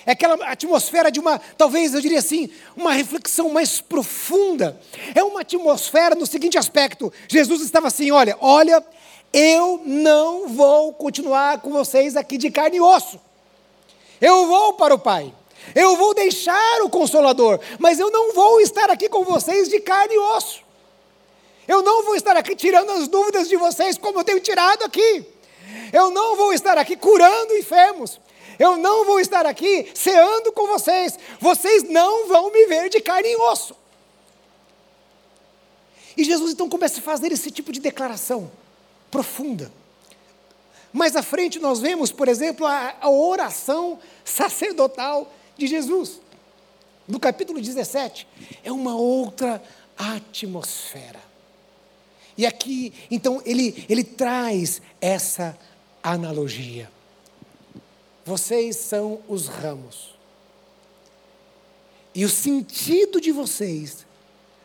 É 0.06 0.12
aquela 0.12 0.36
atmosfera 0.46 1.10
de 1.10 1.20
uma, 1.20 1.38
talvez 1.38 1.92
eu 1.92 2.00
diria 2.00 2.20
assim, 2.20 2.48
uma 2.74 2.92
reflexão 2.92 3.50
mais 3.50 3.80
profunda. 3.80 4.80
É 5.14 5.22
uma 5.22 5.42
atmosfera 5.42 6.14
no 6.14 6.26
seguinte 6.26 6.56
aspecto: 6.56 7.12
Jesus 7.28 7.60
estava 7.60 7.88
assim, 7.88 8.10
olha, 8.10 8.34
olha, 8.40 8.82
eu 9.32 9.82
não 9.84 10.48
vou 10.48 10.94
continuar 10.94 11.60
com 11.60 11.70
vocês 11.70 12.16
aqui 12.16 12.38
de 12.38 12.50
carne 12.50 12.78
e 12.78 12.80
osso. 12.80 13.20
Eu 14.20 14.46
vou 14.46 14.72
para 14.72 14.94
o 14.94 14.98
Pai. 14.98 15.32
Eu 15.74 15.96
vou 15.96 16.14
deixar 16.14 16.80
o 16.82 16.88
consolador, 16.88 17.60
mas 17.78 17.98
eu 17.98 18.10
não 18.10 18.32
vou 18.32 18.60
estar 18.60 18.88
aqui 18.90 19.08
com 19.08 19.24
vocês 19.24 19.68
de 19.68 19.80
carne 19.80 20.14
e 20.14 20.18
osso. 20.18 20.62
Eu 21.68 21.82
não 21.82 22.02
vou 22.02 22.16
estar 22.16 22.34
aqui 22.34 22.56
tirando 22.56 22.90
as 22.92 23.06
dúvidas 23.06 23.46
de 23.46 23.56
vocês 23.56 23.98
como 23.98 24.18
eu 24.18 24.24
tenho 24.24 24.40
tirado 24.40 24.84
aqui. 24.84 25.24
Eu 25.92 26.10
não 26.10 26.34
vou 26.34 26.54
estar 26.54 26.78
aqui 26.78 26.96
curando 26.96 27.54
enfermos. 27.54 28.18
Eu 28.58 28.78
não 28.78 29.04
vou 29.04 29.20
estar 29.20 29.44
aqui 29.44 29.90
ceando 29.94 30.50
com 30.50 30.66
vocês. 30.66 31.18
Vocês 31.38 31.82
não 31.82 32.26
vão 32.26 32.50
me 32.50 32.66
ver 32.66 32.88
de 32.88 33.00
carne 33.00 33.28
e 33.28 33.36
osso. 33.36 33.76
E 36.16 36.24
Jesus 36.24 36.52
então 36.52 36.68
começa 36.70 37.00
a 37.00 37.02
fazer 37.02 37.30
esse 37.30 37.50
tipo 37.50 37.70
de 37.70 37.80
declaração 37.80 38.50
profunda. 39.10 39.70
Mais 40.92 41.14
à 41.14 41.22
frente 41.22 41.58
nós 41.58 41.80
vemos, 41.80 42.10
por 42.10 42.28
exemplo, 42.28 42.66
a, 42.66 42.96
a 42.98 43.10
oração 43.10 43.98
sacerdotal 44.24 45.30
de 45.56 45.66
Jesus. 45.66 46.20
No 47.06 47.20
capítulo 47.20 47.60
17, 47.60 48.26
é 48.64 48.72
uma 48.72 48.96
outra 48.96 49.62
atmosfera. 49.96 51.28
E 52.38 52.46
aqui, 52.46 52.92
então, 53.10 53.42
ele, 53.44 53.84
ele 53.88 54.04
traz 54.04 54.80
essa 55.00 55.58
analogia. 56.00 56.88
Vocês 58.24 58.76
são 58.76 59.20
os 59.28 59.48
ramos. 59.48 60.14
E 62.14 62.24
o 62.24 62.28
sentido 62.28 63.20
de 63.20 63.32
vocês 63.32 64.06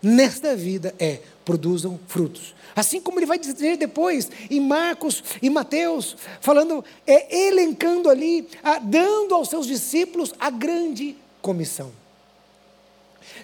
nesta 0.03 0.56
vida 0.56 0.94
é 1.00 1.22
produzam 1.44 2.00
frutos. 2.08 2.53
Assim 2.75 3.01
como 3.01 3.20
ele 3.20 3.25
vai 3.25 3.39
dizer 3.39 3.77
depois 3.77 4.30
em 4.51 4.60
Marcos 4.60 5.24
e 5.42 5.50
Mateus, 5.50 6.15
falando, 6.42 6.86
é, 7.08 7.48
elencando 7.48 8.08
ali, 8.08 8.48
a, 8.63 8.77
dando 8.77 9.34
aos 9.34 9.50
seus 9.50 9.65
discípulos 9.65 10.32
a 10.39 10.51
grande 10.51 11.15
comissão. 11.42 11.92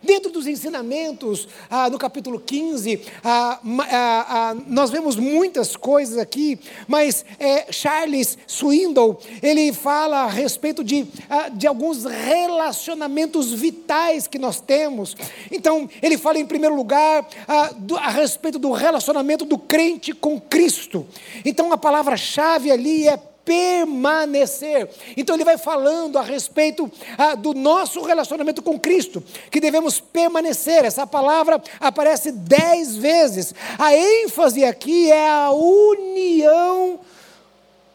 Dentro 0.03 0.31
dos 0.31 0.47
ensinamentos, 0.47 1.47
ah, 1.69 1.89
no 1.89 1.97
capítulo 1.97 2.39
15, 2.39 3.01
ah, 3.23 3.59
ah, 3.63 4.25
ah, 4.29 4.55
nós 4.67 4.89
vemos 4.89 5.15
muitas 5.15 5.75
coisas 5.75 6.17
aqui, 6.17 6.59
mas 6.87 7.25
é, 7.39 7.71
Charles 7.71 8.37
Swindoll, 8.47 9.19
ele 9.41 9.71
fala 9.73 10.23
a 10.23 10.27
respeito 10.27 10.83
de, 10.83 11.07
ah, 11.29 11.49
de 11.49 11.67
alguns 11.67 12.05
relacionamentos 12.05 13.53
vitais 13.53 14.27
que 14.27 14.39
nós 14.39 14.59
temos. 14.59 15.15
Então, 15.51 15.89
ele 16.01 16.17
fala 16.17 16.39
em 16.39 16.45
primeiro 16.45 16.75
lugar 16.75 17.27
ah, 17.47 17.71
do, 17.75 17.97
a 17.97 18.09
respeito 18.09 18.59
do 18.59 18.71
relacionamento 18.71 19.45
do 19.45 19.57
crente 19.57 20.13
com 20.13 20.39
Cristo. 20.39 21.05
Então, 21.43 21.71
a 21.71 21.77
palavra-chave 21.77 22.71
ali 22.71 23.07
é 23.07 23.17
permanecer. 23.49 24.87
Então 25.17 25.35
ele 25.35 25.43
vai 25.43 25.57
falando 25.57 26.19
a 26.19 26.21
respeito 26.21 26.89
ah, 27.17 27.33
do 27.33 27.55
nosso 27.55 27.99
relacionamento 28.03 28.61
com 28.61 28.79
Cristo, 28.79 29.23
que 29.49 29.59
devemos 29.59 29.99
permanecer. 29.99 30.85
Essa 30.85 31.07
palavra 31.07 31.59
aparece 31.79 32.31
dez 32.31 32.95
vezes. 32.95 33.55
A 33.79 33.95
ênfase 33.95 34.63
aqui 34.63 35.11
é 35.11 35.27
a 35.27 35.49
união 35.49 36.99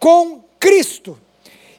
com 0.01 0.43
Cristo. 0.59 1.17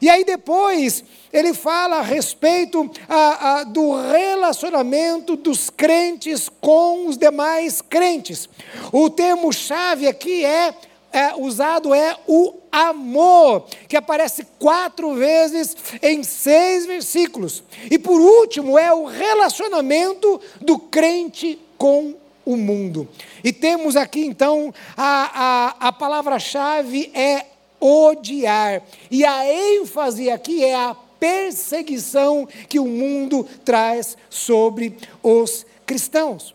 E 0.02 0.10
aí 0.10 0.24
depois 0.24 1.04
ele 1.34 1.54
fala 1.54 1.98
a 1.98 2.02
respeito 2.02 2.90
a, 3.10 3.60
a, 3.60 3.64
do 3.66 3.94
relacionamento 4.10 5.36
dos 5.36 5.70
crentes 5.70 6.48
com 6.62 7.08
os 7.08 7.18
demais 7.18 7.82
crentes. 7.82 8.48
O 8.94 9.10
termo 9.10 9.52
chave 9.52 10.08
aqui 10.08 10.46
é 10.46 10.74
é, 11.16 11.34
usado 11.34 11.94
é 11.94 12.18
o 12.28 12.56
amor, 12.70 13.68
que 13.88 13.96
aparece 13.96 14.46
quatro 14.60 15.16
vezes 15.16 15.74
em 16.02 16.24
seis 16.24 16.86
versículos. 16.86 17.64
E 17.90 17.98
por 17.98 18.20
último, 18.20 18.78
é 18.78 18.94
o 18.94 19.06
relacionamento 19.06 20.42
do 20.60 20.78
crente 20.78 21.58
com 21.78 22.16
o 22.46 22.58
mundo. 22.58 23.08
E 23.42 23.54
temos 23.54 23.96
aqui 23.96 24.26
então 24.26 24.74
a, 24.98 25.78
a, 25.80 25.88
a 25.88 25.92
palavra-chave 25.94 27.10
é 27.14 27.46
odiar. 27.80 28.82
E 29.10 29.24
a 29.24 29.48
ênfase 29.48 30.30
aqui 30.30 30.66
é 30.66 30.76
a 30.76 30.98
perseguição 31.18 32.46
que 32.68 32.78
o 32.78 32.86
mundo 32.86 33.48
traz 33.64 34.18
sobre 34.30 34.98
os 35.24 35.66
cristãos. 35.86 36.54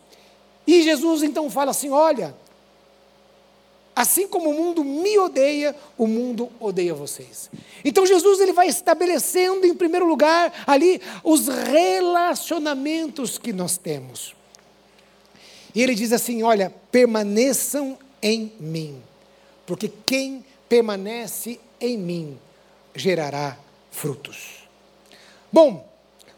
E 0.67 0.83
Jesus 0.83 1.23
então 1.23 1.49
fala 1.49 1.71
assim: 1.71 1.89
olha, 1.89 2.35
Assim 4.01 4.27
como 4.27 4.49
o 4.49 4.55
mundo 4.55 4.83
me 4.83 5.19
odeia, 5.19 5.77
o 5.99 6.07
mundo 6.07 6.49
odeia 6.59 6.95
vocês. 6.95 7.51
Então 7.85 8.07
Jesus 8.07 8.41
ele 8.41 8.55
vai 8.55 8.67
estabelecendo 8.67 9.67
em 9.67 9.75
primeiro 9.75 10.07
lugar 10.07 10.65
ali 10.67 11.03
os 11.23 11.49
relacionamentos 11.49 13.37
que 13.37 13.53
nós 13.53 13.77
temos. 13.77 14.35
E 15.75 15.83
ele 15.83 15.95
diz 15.95 16.15
assim: 16.15 16.43
olha, 16.43 16.73
permaneçam 16.91 17.99
em 18.23 18.51
mim, 18.59 19.03
porque 19.67 19.93
quem 20.07 20.47
permanece 20.67 21.61
em 21.79 21.99
mim 21.99 22.39
gerará 22.95 23.59
frutos. 23.91 24.67
Bom, 25.53 25.87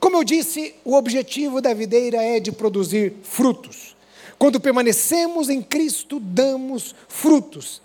como 0.00 0.16
eu 0.16 0.24
disse, 0.24 0.74
o 0.84 0.96
objetivo 0.96 1.60
da 1.60 1.72
videira 1.72 2.20
é 2.24 2.40
de 2.40 2.50
produzir 2.50 3.14
frutos. 3.22 3.94
Quando 4.42 4.58
permanecemos 4.58 5.48
em 5.48 5.62
Cristo, 5.62 6.18
damos 6.18 6.96
frutos, 7.06 7.80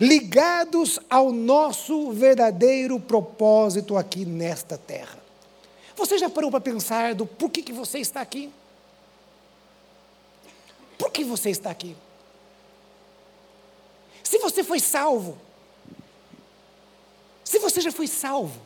ligados 0.00 0.98
ao 1.08 1.30
nosso 1.30 2.10
verdadeiro 2.10 2.98
propósito 2.98 3.96
aqui 3.96 4.24
nesta 4.24 4.76
terra. 4.76 5.20
Você 5.94 6.18
já 6.18 6.28
parou 6.28 6.50
para 6.50 6.60
pensar 6.60 7.14
do 7.14 7.26
porquê 7.26 7.62
que 7.62 7.72
você 7.72 8.00
está 8.00 8.20
aqui? 8.20 8.50
Por 10.98 11.12
que 11.12 11.22
você 11.22 11.48
está 11.50 11.70
aqui? 11.70 11.96
Se 14.24 14.36
você 14.40 14.64
foi 14.64 14.80
salvo, 14.80 15.38
se 17.44 17.60
você 17.60 17.80
já 17.80 17.92
foi 17.92 18.08
salvo, 18.08 18.60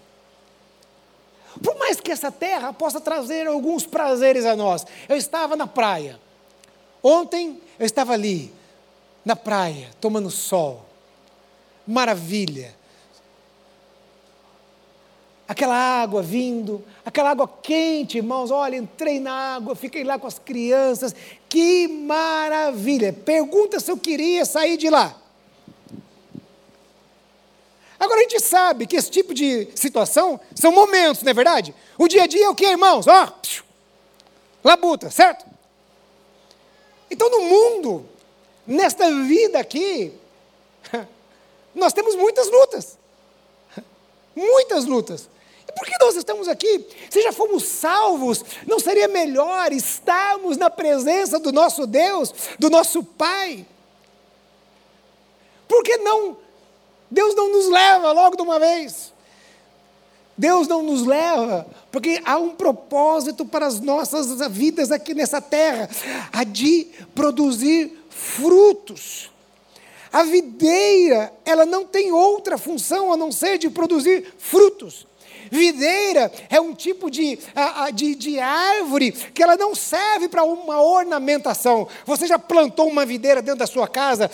por 1.62 1.78
mais 1.78 2.00
que 2.00 2.10
essa 2.10 2.32
terra 2.32 2.72
possa 2.72 3.02
trazer 3.02 3.46
alguns 3.46 3.84
prazeres 3.84 4.46
a 4.46 4.56
nós, 4.56 4.86
eu 5.10 5.16
estava 5.18 5.54
na 5.54 5.66
praia, 5.66 6.23
Ontem 7.06 7.60
eu 7.78 7.84
estava 7.84 8.14
ali, 8.14 8.50
na 9.22 9.36
praia, 9.36 9.90
tomando 10.00 10.30
sol. 10.30 10.86
Maravilha. 11.86 12.74
Aquela 15.46 15.76
água 15.76 16.22
vindo, 16.22 16.82
aquela 17.04 17.30
água 17.30 17.46
quente, 17.46 18.16
irmãos. 18.16 18.50
Olha, 18.50 18.76
entrei 18.76 19.20
na 19.20 19.56
água, 19.56 19.76
fiquei 19.76 20.02
lá 20.02 20.18
com 20.18 20.26
as 20.26 20.38
crianças. 20.38 21.14
Que 21.46 21.86
maravilha. 21.86 23.12
Pergunta 23.12 23.78
se 23.78 23.90
eu 23.90 23.98
queria 23.98 24.46
sair 24.46 24.78
de 24.78 24.88
lá. 24.88 25.14
Agora 28.00 28.20
a 28.20 28.22
gente 28.22 28.40
sabe 28.40 28.86
que 28.86 28.96
esse 28.96 29.10
tipo 29.10 29.34
de 29.34 29.68
situação 29.74 30.40
são 30.54 30.72
momentos, 30.72 31.22
não 31.22 31.30
é 31.30 31.34
verdade? 31.34 31.74
O 31.98 32.08
dia 32.08 32.22
a 32.22 32.26
dia 32.26 32.46
é 32.46 32.48
o 32.48 32.54
que, 32.54 32.64
irmãos? 32.64 33.06
Ó, 33.06 33.32
labuta, 34.64 35.10
certo? 35.10 35.54
Então, 37.14 37.30
no 37.30 37.42
mundo, 37.42 38.04
nesta 38.66 39.08
vida 39.22 39.56
aqui, 39.60 40.12
nós 41.72 41.92
temos 41.92 42.16
muitas 42.16 42.50
lutas. 42.50 42.98
Muitas 44.34 44.84
lutas. 44.84 45.30
E 45.68 45.72
por 45.72 45.86
que 45.86 45.96
nós 46.00 46.16
estamos 46.16 46.48
aqui? 46.48 46.84
Se 47.08 47.22
já 47.22 47.30
fomos 47.30 47.62
salvos, 47.62 48.44
não 48.66 48.80
seria 48.80 49.06
melhor 49.06 49.72
estarmos 49.72 50.56
na 50.56 50.68
presença 50.68 51.38
do 51.38 51.52
nosso 51.52 51.86
Deus, 51.86 52.34
do 52.58 52.68
nosso 52.68 53.04
Pai? 53.04 53.64
Por 55.68 55.84
que 55.84 55.96
não? 55.98 56.36
Deus 57.08 57.32
não 57.36 57.48
nos 57.48 57.68
leva 57.68 58.10
logo 58.10 58.34
de 58.34 58.42
uma 58.42 58.58
vez. 58.58 59.13
Deus 60.36 60.66
não 60.66 60.82
nos 60.82 61.06
leva, 61.06 61.66
porque 61.92 62.20
há 62.24 62.38
um 62.38 62.50
propósito 62.50 63.44
para 63.44 63.66
as 63.66 63.80
nossas 63.80 64.46
vidas 64.50 64.90
aqui 64.90 65.14
nessa 65.14 65.40
terra, 65.40 65.88
a 66.32 66.42
de 66.42 66.88
produzir 67.14 67.92
frutos. 68.10 69.30
A 70.12 70.22
videira, 70.24 71.32
ela 71.44 71.66
não 71.66 71.84
tem 71.84 72.12
outra 72.12 72.56
função 72.56 73.12
a 73.12 73.16
não 73.16 73.32
ser 73.32 73.58
de 73.58 73.70
produzir 73.70 74.32
frutos. 74.38 75.06
Videira 75.50 76.32
é 76.48 76.60
um 76.60 76.74
tipo 76.74 77.10
de, 77.10 77.38
de, 77.92 78.14
de 78.14 78.40
árvore 78.40 79.12
que 79.12 79.42
ela 79.42 79.56
não 79.56 79.74
serve 79.74 80.28
para 80.28 80.42
uma 80.42 80.80
ornamentação. 80.80 81.86
Você 82.06 82.26
já 82.26 82.38
plantou 82.38 82.88
uma 82.88 83.04
videira 83.04 83.42
dentro 83.42 83.58
da 83.58 83.66
sua 83.66 83.86
casa 83.86 84.30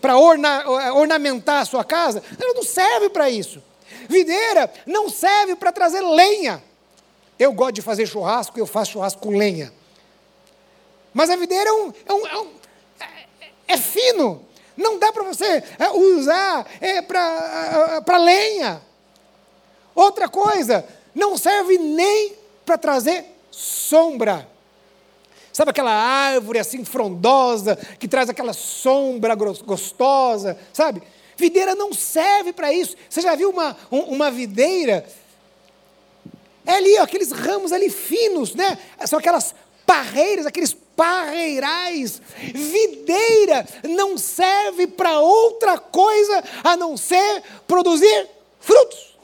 para 0.00 0.18
orna, 0.18 0.68
ornamentar 0.94 1.62
a 1.62 1.64
sua 1.64 1.84
casa? 1.84 2.22
Ela 2.38 2.54
não 2.54 2.62
serve 2.62 3.08
para 3.10 3.30
isso. 3.30 3.62
Videira 4.08 4.72
não 4.86 5.08
serve 5.08 5.56
para 5.56 5.72
trazer 5.72 6.00
lenha. 6.00 6.62
Eu 7.38 7.52
gosto 7.52 7.76
de 7.76 7.82
fazer 7.82 8.06
churrasco, 8.06 8.58
eu 8.58 8.66
faço 8.66 8.92
churrasco 8.92 9.20
com 9.20 9.36
lenha. 9.36 9.72
Mas 11.12 11.30
a 11.30 11.36
videira 11.36 11.68
é, 11.68 11.72
um, 11.72 11.92
é, 12.06 12.12
um, 12.12 12.26
é, 12.26 12.38
um, 12.38 12.48
é 13.66 13.76
fino. 13.76 14.44
Não 14.76 14.98
dá 14.98 15.12
para 15.12 15.24
você 15.24 15.62
é, 15.78 15.90
usar 15.90 16.66
é, 16.80 17.02
para 17.02 18.18
lenha. 18.18 18.82
Outra 19.94 20.28
coisa, 20.28 20.86
não 21.14 21.36
serve 21.36 21.78
nem 21.78 22.34
para 22.64 22.78
trazer 22.78 23.24
sombra. 23.50 24.48
Sabe 25.52 25.70
aquela 25.70 25.92
árvore 25.92 26.58
assim 26.58 26.84
frondosa, 26.84 27.76
que 27.98 28.06
traz 28.06 28.30
aquela 28.30 28.52
sombra 28.52 29.34
gostosa, 29.34 30.56
sabe? 30.72 31.02
Videira 31.40 31.74
não 31.74 31.92
serve 31.92 32.52
para 32.52 32.70
isso. 32.70 32.94
Você 33.08 33.22
já 33.22 33.34
viu 33.34 33.48
uma, 33.48 33.74
uma 33.90 34.30
videira? 34.30 35.06
É 36.66 36.74
ali, 36.74 36.98
ó, 36.98 37.02
aqueles 37.02 37.32
ramos 37.32 37.72
ali 37.72 37.88
finos, 37.88 38.54
né? 38.54 38.78
São 39.06 39.18
aquelas 39.18 39.54
parreiras, 39.86 40.44
aqueles 40.44 40.76
parreirais. 40.94 42.20
Videira 42.52 43.66
não 43.88 44.18
serve 44.18 44.86
para 44.86 45.18
outra 45.20 45.78
coisa 45.78 46.44
a 46.62 46.76
não 46.76 46.94
ser 46.96 47.42
produzir 47.66 48.28
frutos. 48.60 49.16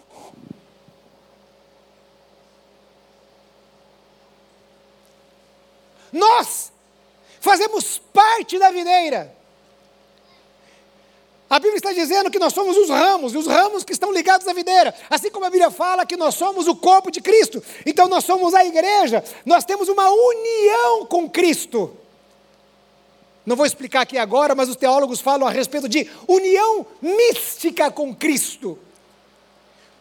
Nós 6.10 6.72
fazemos 7.40 7.98
parte 7.98 8.58
da 8.58 8.70
videira. 8.70 9.36
A 11.48 11.60
Bíblia 11.60 11.76
está 11.76 11.92
dizendo 11.92 12.30
que 12.30 12.38
nós 12.38 12.52
somos 12.52 12.76
os 12.76 12.88
ramos, 12.88 13.32
e 13.32 13.36
os 13.36 13.46
ramos 13.46 13.84
que 13.84 13.92
estão 13.92 14.12
ligados 14.12 14.48
à 14.48 14.52
videira. 14.52 14.92
Assim 15.08 15.30
como 15.30 15.44
a 15.44 15.50
Bíblia 15.50 15.70
fala 15.70 16.04
que 16.04 16.16
nós 16.16 16.34
somos 16.34 16.66
o 16.66 16.74
corpo 16.74 17.10
de 17.10 17.20
Cristo. 17.20 17.62
Então 17.84 18.08
nós 18.08 18.24
somos 18.24 18.52
a 18.52 18.64
igreja, 18.64 19.22
nós 19.44 19.64
temos 19.64 19.88
uma 19.88 20.10
união 20.10 21.06
com 21.06 21.30
Cristo. 21.30 21.96
Não 23.44 23.54
vou 23.54 23.64
explicar 23.64 24.00
aqui 24.00 24.18
agora, 24.18 24.56
mas 24.56 24.68
os 24.68 24.74
teólogos 24.74 25.20
falam 25.20 25.46
a 25.46 25.50
respeito 25.50 25.88
de 25.88 26.10
união 26.26 26.84
mística 27.00 27.92
com 27.92 28.12
Cristo. 28.12 28.76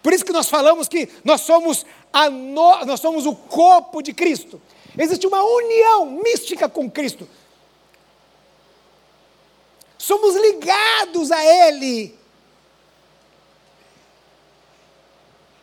Por 0.02 0.14
isso 0.14 0.26
que 0.26 0.34
nós 0.34 0.50
falamos 0.50 0.88
que 0.88 1.08
nós 1.24 1.42
somos, 1.42 1.86
no, 2.32 2.86
nós 2.86 3.00
somos 3.00 3.28
o 3.28 3.36
corpo 3.36 4.02
de 4.02 4.14
Cristo. 4.14 4.60
Existe 4.98 5.28
uma 5.28 5.44
união 5.44 6.08
mística 6.24 6.68
com 6.68 6.90
Cristo. 6.90 7.28
Somos 10.06 10.36
ligados 10.36 11.32
a 11.32 11.44
Ele. 11.44 12.16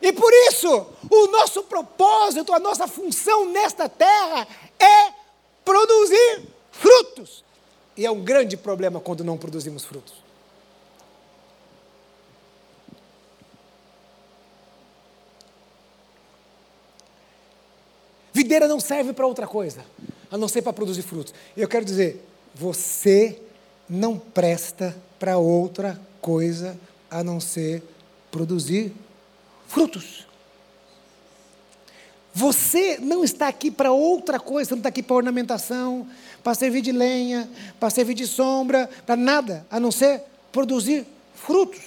E 0.01 0.11
por 0.11 0.33
isso, 0.49 0.85
o 1.09 1.27
nosso 1.27 1.63
propósito, 1.63 2.53
a 2.53 2.59
nossa 2.59 2.85
função 2.85 3.45
nesta 3.45 3.87
terra 3.87 4.45
é 4.77 5.13
produzir 5.63 6.41
frutos. 6.73 7.41
E 7.95 8.05
é 8.05 8.11
um 8.11 8.21
grande 8.21 8.57
problema 8.57 8.99
quando 8.99 9.23
não 9.23 9.37
produzimos 9.37 9.85
frutos. 9.85 10.15
Videira 18.33 18.67
não 18.67 18.81
serve 18.81 19.13
para 19.13 19.25
outra 19.25 19.47
coisa, 19.47 19.85
a 20.29 20.37
não 20.37 20.49
ser 20.49 20.61
para 20.61 20.73
produzir 20.73 21.03
frutos. 21.03 21.33
E 21.55 21.61
eu 21.61 21.67
quero 21.69 21.85
dizer, 21.85 22.21
você 22.53 23.41
não 23.93 24.17
presta 24.17 24.95
para 25.19 25.37
outra 25.37 26.01
coisa 26.19 26.75
a 27.11 27.23
não 27.23 27.39
ser 27.39 27.83
produzir 28.31 28.91
frutos. 29.67 30.25
Você 32.33 32.97
não 32.99 33.23
está 33.23 33.47
aqui 33.47 33.69
para 33.69 33.91
outra 33.91 34.39
coisa, 34.39 34.69
você 34.69 34.73
não 34.73 34.79
está 34.79 34.89
aqui 34.89 35.03
para 35.03 35.15
ornamentação, 35.15 36.07
para 36.43 36.55
servir 36.55 36.81
de 36.81 36.91
lenha, 36.91 37.47
para 37.79 37.91
servir 37.91 38.15
de 38.15 38.25
sombra, 38.25 38.89
para 39.05 39.15
nada, 39.15 39.63
a 39.69 39.79
não 39.79 39.91
ser 39.91 40.23
produzir 40.51 41.05
frutos. 41.35 41.83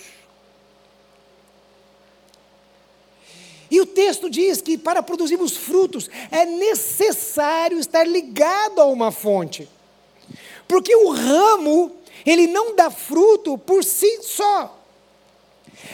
E 3.68 3.80
o 3.80 3.86
texto 3.86 4.30
diz 4.30 4.60
que 4.60 4.78
para 4.78 5.02
produzirmos 5.02 5.56
frutos 5.56 6.08
é 6.30 6.46
necessário 6.46 7.80
estar 7.80 8.04
ligado 8.06 8.80
a 8.80 8.84
uma 8.84 9.10
fonte. 9.10 9.68
Porque 10.66 10.94
o 10.94 11.10
ramo, 11.10 11.92
ele 12.24 12.46
não 12.46 12.74
dá 12.74 12.90
fruto 12.90 13.56
por 13.58 13.84
si 13.84 14.20
só. 14.22 14.76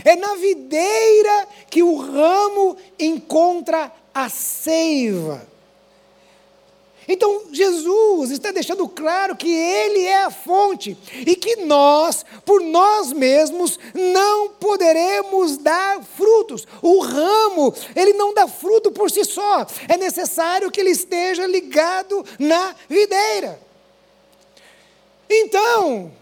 É 0.04 0.16
na 0.16 0.34
videira 0.36 1.48
que 1.68 1.82
o 1.82 1.96
ramo 1.96 2.76
encontra 2.98 3.92
a 4.14 4.28
seiva. 4.28 5.52
Então, 7.08 7.42
Jesus 7.52 8.30
está 8.30 8.52
deixando 8.52 8.88
claro 8.88 9.36
que 9.36 9.52
Ele 9.52 10.00
é 10.04 10.22
a 10.22 10.30
fonte 10.30 10.96
e 11.26 11.34
que 11.34 11.56
nós, 11.56 12.24
por 12.44 12.60
nós 12.62 13.12
mesmos, 13.12 13.78
não 13.92 14.50
poderemos 14.50 15.56
dar 15.56 16.02
frutos. 16.02 16.66
O 16.80 17.00
ramo, 17.00 17.74
ele 17.96 18.12
não 18.12 18.32
dá 18.32 18.46
fruto 18.46 18.92
por 18.92 19.10
si 19.10 19.24
só, 19.24 19.66
é 19.88 19.96
necessário 19.96 20.70
que 20.70 20.80
ele 20.80 20.90
esteja 20.90 21.46
ligado 21.46 22.24
na 22.38 22.74
videira. 22.88 23.71
Então, 25.34 26.12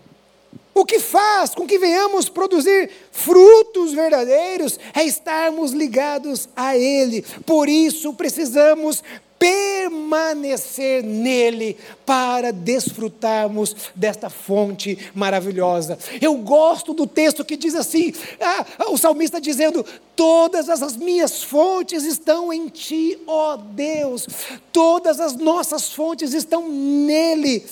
o 0.72 0.84
que 0.84 1.00
faz 1.00 1.54
com 1.54 1.66
que 1.66 1.78
venhamos 1.78 2.28
produzir 2.28 2.90
frutos 3.10 3.92
verdadeiros 3.92 4.78
é 4.94 5.04
estarmos 5.04 5.72
ligados 5.72 6.48
a 6.54 6.76
Ele. 6.76 7.24
Por 7.44 7.68
isso 7.68 8.14
precisamos 8.14 9.02
permanecer 9.40 11.02
nele 11.02 11.78
para 12.04 12.52
desfrutarmos 12.52 13.74
desta 13.94 14.28
fonte 14.28 14.98
maravilhosa. 15.14 15.98
Eu 16.20 16.36
gosto 16.36 16.92
do 16.92 17.06
texto 17.06 17.44
que 17.44 17.56
diz 17.56 17.74
assim: 17.74 18.12
ah, 18.40 18.90
o 18.90 18.98
salmista 18.98 19.40
dizendo: 19.40 19.84
Todas 20.14 20.68
as 20.68 20.94
minhas 20.96 21.42
fontes 21.42 22.04
estão 22.04 22.52
em 22.52 22.68
ti, 22.68 23.18
ó 23.26 23.56
Deus, 23.56 24.26
todas 24.70 25.18
as 25.18 25.34
nossas 25.34 25.90
fontes 25.90 26.34
estão 26.34 26.68
nele. 26.68 27.66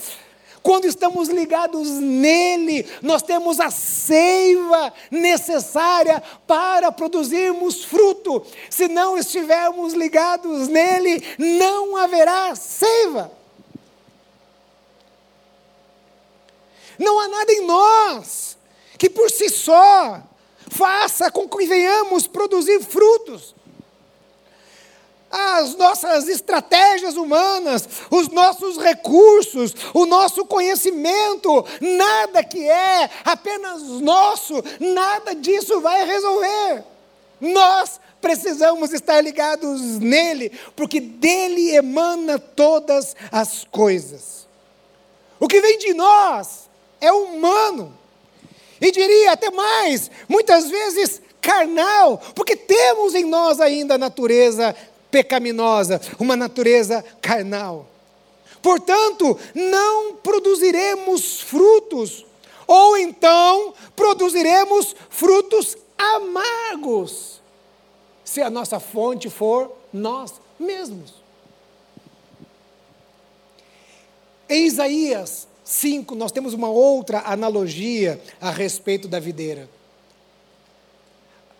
Quando 0.62 0.86
estamos 0.86 1.28
ligados 1.28 1.88
nele, 1.88 2.86
nós 3.02 3.22
temos 3.22 3.60
a 3.60 3.70
seiva 3.70 4.92
necessária 5.10 6.22
para 6.46 6.90
produzirmos 6.90 7.84
fruto. 7.84 8.42
Se 8.68 8.88
não 8.88 9.16
estivermos 9.16 9.94
ligados 9.94 10.68
nele, 10.68 11.22
não 11.38 11.96
haverá 11.96 12.54
seiva. 12.54 13.30
Não 16.98 17.20
há 17.20 17.28
nada 17.28 17.52
em 17.52 17.64
nós 17.64 18.56
que 18.98 19.08
por 19.08 19.30
si 19.30 19.48
só 19.48 20.20
faça 20.68 21.30
com 21.30 21.48
que 21.48 21.66
venhamos 21.66 22.26
produzir 22.26 22.82
frutos 22.82 23.54
as 25.30 25.74
nossas 25.76 26.28
estratégias 26.28 27.16
humanas, 27.16 27.86
os 28.10 28.28
nossos 28.28 28.78
recursos, 28.78 29.74
o 29.92 30.06
nosso 30.06 30.44
conhecimento, 30.44 31.64
nada 31.80 32.42
que 32.42 32.68
é 32.68 33.10
apenas 33.24 33.82
nosso, 33.82 34.62
nada 34.80 35.34
disso 35.34 35.80
vai 35.80 36.06
resolver. 36.06 36.84
Nós 37.40 38.00
precisamos 38.20 38.92
estar 38.92 39.20
ligados 39.20 39.98
nele, 39.98 40.50
porque 40.74 41.00
dele 41.00 41.74
emana 41.74 42.38
todas 42.38 43.14
as 43.30 43.64
coisas. 43.64 44.46
O 45.38 45.46
que 45.46 45.60
vem 45.60 45.78
de 45.78 45.94
nós 45.94 46.68
é 47.00 47.12
humano, 47.12 47.96
e 48.80 48.90
diria 48.90 49.32
até 49.32 49.50
mais, 49.50 50.10
muitas 50.28 50.68
vezes 50.68 51.20
carnal, 51.40 52.20
porque 52.34 52.56
temos 52.56 53.14
em 53.14 53.24
nós 53.24 53.60
ainda 53.60 53.94
a 53.94 53.98
natureza 53.98 54.74
pecaminosa, 55.10 56.00
uma 56.18 56.36
natureza 56.36 57.04
carnal. 57.20 57.86
Portanto, 58.62 59.38
não 59.54 60.16
produziremos 60.16 61.40
frutos, 61.40 62.26
ou 62.66 62.96
então 62.98 63.72
produziremos 63.94 64.94
frutos 65.08 65.76
amargos, 65.96 67.40
se 68.24 68.42
a 68.42 68.50
nossa 68.50 68.78
fonte 68.78 69.30
for 69.30 69.72
nós 69.92 70.34
mesmos. 70.58 71.14
Em 74.48 74.64
Isaías 74.64 75.46
5, 75.62 76.14
nós 76.14 76.32
temos 76.32 76.54
uma 76.54 76.68
outra 76.68 77.20
analogia 77.26 78.20
a 78.40 78.50
respeito 78.50 79.06
da 79.06 79.20
videira. 79.20 79.68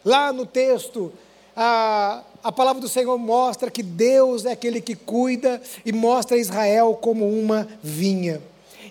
Lá 0.05 0.33
no 0.33 0.47
texto, 0.47 1.13
a, 1.61 2.23
a 2.45 2.53
palavra 2.53 2.81
do 2.81 2.89
Senhor 2.89 3.19
mostra 3.19 3.69
que 3.69 3.83
Deus 3.83 4.47
é 4.47 4.53
aquele 4.53 4.81
que 4.81 4.95
cuida 4.95 5.61
e 5.85 5.93
mostra 5.93 6.39
Israel 6.39 6.97
como 7.03 7.29
uma 7.29 7.67
vinha. 7.83 8.41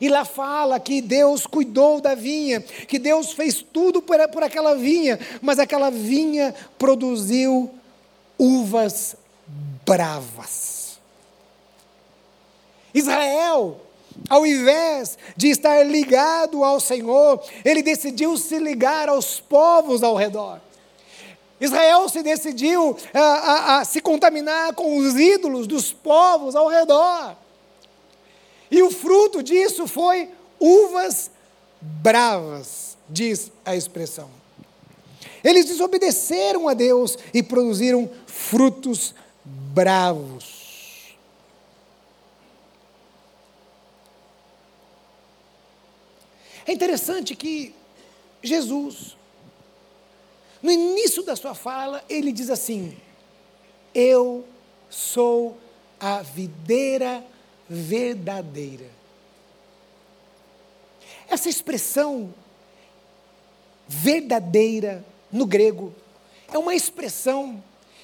E 0.02 0.10
lá 0.10 0.26
fala 0.26 0.78
que 0.78 1.00
Deus 1.00 1.48
cuidou 1.48 2.02
da 2.02 2.14
vinha, 2.14 2.60
que 2.60 3.00
Deus 3.00 3.32
fez 3.32 3.62
tudo 3.62 4.02
por, 4.02 4.18
por 4.28 4.44
aquela 4.44 4.76
vinha, 4.76 5.18
mas 5.42 5.60
aquela 5.60 5.90
vinha 5.90 6.54
produziu 6.78 7.72
uvas 8.38 9.16
bravas. 9.86 11.00
Israel, 12.94 13.80
ao 14.30 14.46
invés 14.46 15.18
de 15.38 15.48
estar 15.48 15.82
ligado 15.84 16.66
ao 16.66 16.82
Senhor, 16.82 17.42
ele 17.64 17.82
decidiu 17.82 18.36
se 18.36 18.60
ligar 18.60 19.08
aos 19.08 19.40
povos 19.40 20.04
ao 20.04 20.18
redor. 20.18 20.67
Israel 21.60 22.08
se 22.08 22.22
decidiu 22.22 22.96
a, 23.14 23.20
a, 23.20 23.80
a, 23.80 23.86
se 23.86 24.00
contaminar 24.00 24.74
com 24.74 24.98
os 24.98 25.16
ídolos 25.16 25.66
dos 25.66 25.92
povos 25.92 26.56
ao 26.56 26.68
redor. 26.68 27.36
E 28.70 28.82
o 28.84 28.92
fruto 28.92 29.42
disso 29.42 29.88
foi 29.88 30.30
uvas 30.60 31.32
bravas, 31.82 32.98
diz 33.10 33.52
a 33.66 33.76
expressão. 33.76 34.30
Eles 35.44 35.66
desobedeceram 35.66 36.68
a 36.68 36.74
Deus 36.74 37.18
e 37.34 37.42
produziram 37.42 38.10
frutos 38.26 39.16
bravos. 39.44 41.16
É 46.68 46.74
interessante 46.74 47.34
que 47.34 47.74
Jesus, 48.44 49.17
no 50.62 50.72
início 50.72 51.24
da 51.24 51.36
sua 51.36 51.54
fala, 51.54 52.04
ele 52.10 52.32
diz 52.32 52.50
assim: 52.50 52.98
Eu 53.94 54.46
sou 54.90 55.58
a 56.00 56.22
videira 56.22 57.24
verdadeira. 57.70 58.86
Essa 61.30 61.50
expressão 61.50 62.34
verdadeira 63.88 65.06
no 65.32 65.46
grego 65.46 65.94
é 66.52 66.58
uma 66.58 66.74
expressão 66.74 67.64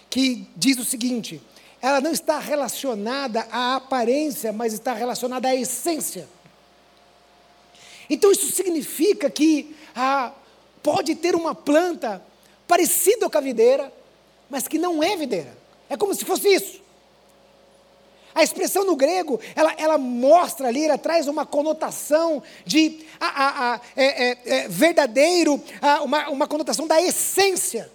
que 0.10 0.48
diz 0.56 0.78
o 0.78 0.86
seguinte: 0.86 1.42
ela 1.82 2.00
não 2.00 2.12
está 2.12 2.40
relacionada 2.40 3.48
à 3.52 3.76
aparência, 3.76 4.54
mas 4.54 4.74
está 4.74 4.94
relacionada 4.94 5.48
à 5.48 5.56
essência. 5.56 6.28
Então 8.10 8.32
isso 8.32 8.52
significa 8.52 9.30
que 9.30 9.76
ah, 9.96 10.34
pode 10.82 11.16
ter 11.16 11.36
uma 11.36 11.56
planta 11.56 12.22
parecida 12.74 13.30
com 13.30 13.38
a 13.38 13.42
videira, 13.42 13.94
mas 14.50 14.68
que 14.68 14.80
não 14.80 15.04
é 15.04 15.16
videira. 15.16 15.56
É 15.88 15.96
como 15.96 16.12
se 16.16 16.26
fosse 16.26 16.52
isso. 16.52 16.82
A 18.34 18.42
expressão 18.42 18.84
no 18.84 18.96
grego, 18.96 19.40
ela, 19.56 19.76
ela 19.78 19.98
mostra 20.00 20.70
ali, 20.70 20.86
ela 20.86 20.98
traz 20.98 21.28
uma 21.28 21.46
conotação 21.46 22.42
de 22.66 23.06
a, 23.20 23.28
a, 23.28 23.76
a, 23.76 23.82
é, 23.96 24.06
é, 24.06 24.38
é, 24.46 24.68
verdadeiro, 24.68 25.62
uma, 26.04 26.30
uma 26.30 26.48
conotação 26.48 26.88
da 26.88 27.00
essência. 27.00 27.92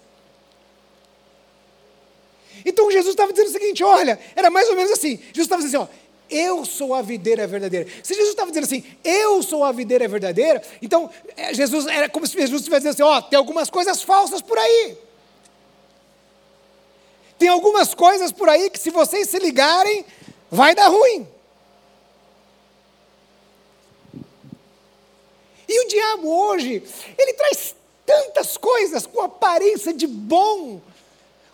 Então 2.65 2.89
Jesus 2.89 3.11
estava 3.11 3.33
dizendo 3.33 3.49
o 3.49 3.51
seguinte: 3.51 3.83
olha, 3.83 4.17
era 4.33 4.49
mais 4.49 4.69
ou 4.69 4.77
menos 4.77 4.93
assim. 4.93 5.17
Jesus 5.17 5.39
estava 5.39 5.61
dizendo 5.61 5.83
assim: 5.83 5.91
ó, 5.91 6.08
eu 6.29 6.65
sou 6.65 6.93
a 6.93 7.01
videira 7.01 7.47
verdadeira. 7.47 7.87
Se 8.03 8.13
Jesus 8.13 8.31
estava 8.31 8.51
dizendo 8.51 8.65
assim, 8.65 8.83
eu 9.03 9.41
sou 9.41 9.63
a 9.63 9.71
videira 9.71 10.07
verdadeira, 10.07 10.61
então 10.81 11.09
é, 11.35 11.53
Jesus 11.53 11.87
era 11.87 12.07
como 12.09 12.27
se 12.27 12.37
Jesus 12.37 12.61
estivesse 12.61 12.87
dizendo 12.87 13.03
assim: 13.09 13.17
ó, 13.17 13.21
tem 13.21 13.37
algumas 13.37 13.69
coisas 13.69 14.01
falsas 14.01 14.41
por 14.41 14.57
aí. 14.57 14.97
Tem 17.37 17.47
algumas 17.47 17.93
coisas 17.93 18.31
por 18.33 18.49
aí 18.49 18.69
que, 18.69 18.77
se 18.77 18.89
vocês 18.89 19.29
se 19.29 19.39
ligarem, 19.39 20.05
vai 20.51 20.75
dar 20.75 20.89
ruim. 20.89 21.25
E 25.67 25.85
o 25.85 25.87
diabo 25.87 26.27
hoje, 26.27 26.83
ele 27.17 27.33
traz 27.33 27.75
tantas 28.05 28.57
coisas 28.57 29.05
com 29.05 29.21
aparência 29.21 29.93
de 29.93 30.07
bom, 30.07 30.81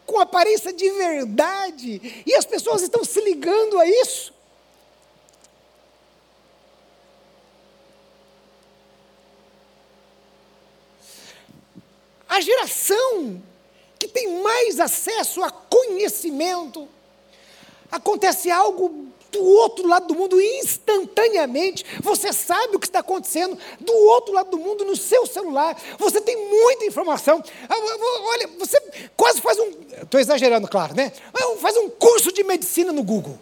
com 0.05 0.19
aparência 0.19 0.71
de 0.71 0.89
verdade, 0.89 2.23
e 2.25 2.33
as 2.33 2.45
pessoas 2.45 2.81
estão 2.81 3.03
se 3.03 3.19
ligando 3.21 3.77
a 3.77 3.85
isso. 3.85 4.33
A 12.35 12.41
geração 12.41 13.41
que 13.97 14.09
tem 14.09 14.41
mais 14.41 14.77
acesso 14.77 15.41
a 15.41 15.49
conhecimento, 15.49 16.85
acontece 17.89 18.51
algo 18.51 19.07
do 19.31 19.41
outro 19.41 19.87
lado 19.87 20.07
do 20.07 20.15
mundo 20.15 20.41
instantaneamente. 20.41 21.85
Você 22.01 22.33
sabe 22.33 22.75
o 22.75 22.79
que 22.79 22.87
está 22.87 22.99
acontecendo 22.99 23.57
do 23.79 23.93
outro 23.93 24.33
lado 24.33 24.49
do 24.49 24.57
mundo 24.57 24.83
no 24.83 24.97
seu 24.97 25.25
celular. 25.25 25.81
Você 25.97 26.19
tem 26.19 26.35
muita 26.35 26.83
informação. 26.83 27.41
Ah, 27.69 27.75
olha, 28.33 28.49
você 28.59 28.81
quase 29.15 29.39
faz 29.39 29.57
um. 29.57 29.71
Estou 30.01 30.19
exagerando, 30.19 30.67
claro, 30.67 30.93
né? 30.93 31.13
Faz 31.61 31.77
um 31.77 31.89
curso 31.89 32.33
de 32.33 32.43
medicina 32.43 32.91
no 32.91 33.01
Google. 33.01 33.39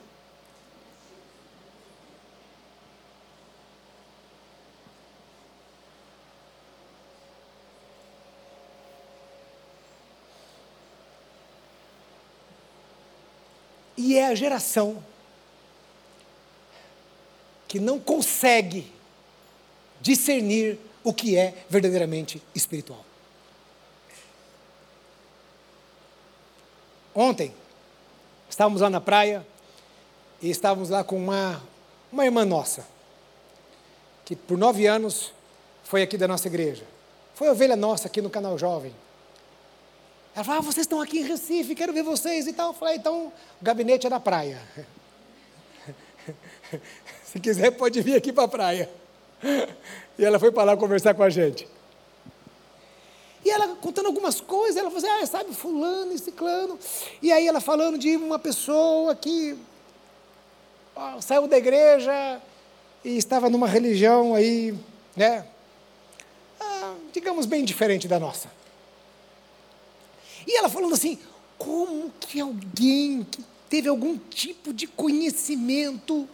E 13.95 14.17
é 14.17 14.22
a 14.33 14.35
geração 14.35 15.01
que 17.67 17.79
não 17.79 17.99
consegue 17.99 18.91
discernir 20.01 20.77
o 21.03 21.13
que 21.13 21.37
é 21.37 21.65
verdadeiramente 21.69 22.41
espiritual. 22.53 23.03
Ontem, 27.15 27.53
estávamos 28.49 28.81
lá 28.81 28.89
na 28.89 28.99
praia 28.99 29.45
e 30.41 30.49
estávamos 30.49 30.89
lá 30.89 31.03
com 31.03 31.15
uma, 31.15 31.61
uma 32.11 32.25
irmã 32.25 32.43
nossa, 32.43 32.85
que 34.25 34.35
por 34.35 34.57
nove 34.57 34.87
anos 34.87 35.31
foi 35.83 36.01
aqui 36.01 36.17
da 36.17 36.27
nossa 36.27 36.47
igreja. 36.47 36.85
Foi 37.35 37.49
ovelha 37.49 37.75
nossa 37.75 38.07
aqui 38.07 38.21
no 38.21 38.29
canal 38.29 38.57
Jovem. 38.57 38.93
Ela 40.35 40.43
falou, 40.43 40.59
ah, 40.59 40.63
vocês 40.63 40.85
estão 40.85 40.99
aqui 40.99 41.19
em 41.19 41.23
Recife, 41.23 41.75
quero 41.75 41.93
ver 41.93 42.03
vocês 42.03 42.47
e 42.47 42.53
tal. 42.53 42.69
Eu 42.69 42.73
falei, 42.73 42.95
então, 42.95 43.27
o 43.27 43.63
gabinete 43.63 44.07
é 44.07 44.09
na 44.09 44.19
praia. 44.19 44.59
Se 47.23 47.39
quiser, 47.39 47.71
pode 47.71 48.01
vir 48.01 48.15
aqui 48.15 48.33
para 48.33 48.43
a 48.43 48.47
praia. 48.47 48.89
E 50.17 50.25
ela 50.25 50.39
foi 50.39 50.51
para 50.51 50.63
lá 50.63 50.77
conversar 50.77 51.13
com 51.13 51.23
a 51.23 51.29
gente. 51.29 51.67
E 53.45 53.49
ela 53.49 53.75
contando 53.75 54.07
algumas 54.07 54.39
coisas, 54.39 54.77
ela 54.77 54.89
falou 54.89 55.05
assim, 55.05 55.23
ah, 55.23 55.25
sabe, 55.25 55.53
fulano 55.53 56.13
e 56.13 56.17
ciclano. 56.17 56.79
E 57.21 57.31
aí 57.31 57.45
ela 57.45 57.59
falando 57.59 57.97
de 57.97 58.15
uma 58.15 58.39
pessoa 58.39 59.13
que 59.15 59.57
ó, 60.95 61.19
saiu 61.19 61.47
da 61.47 61.57
igreja 61.57 62.41
e 63.03 63.17
estava 63.17 63.49
numa 63.49 63.67
religião 63.67 64.33
aí, 64.33 64.73
né, 65.15 65.45
ah, 66.59 66.95
digamos, 67.11 67.45
bem 67.45 67.65
diferente 67.65 68.07
da 68.07 68.17
nossa. 68.17 68.49
E 70.47 70.57
ela 70.57 70.69
falando 70.69 70.93
assim: 70.93 71.17
como 71.57 72.11
que 72.19 72.39
alguém 72.39 73.23
que 73.23 73.43
teve 73.69 73.87
algum 73.87 74.17
tipo 74.17 74.73
de 74.73 74.87
conhecimento 74.87 76.27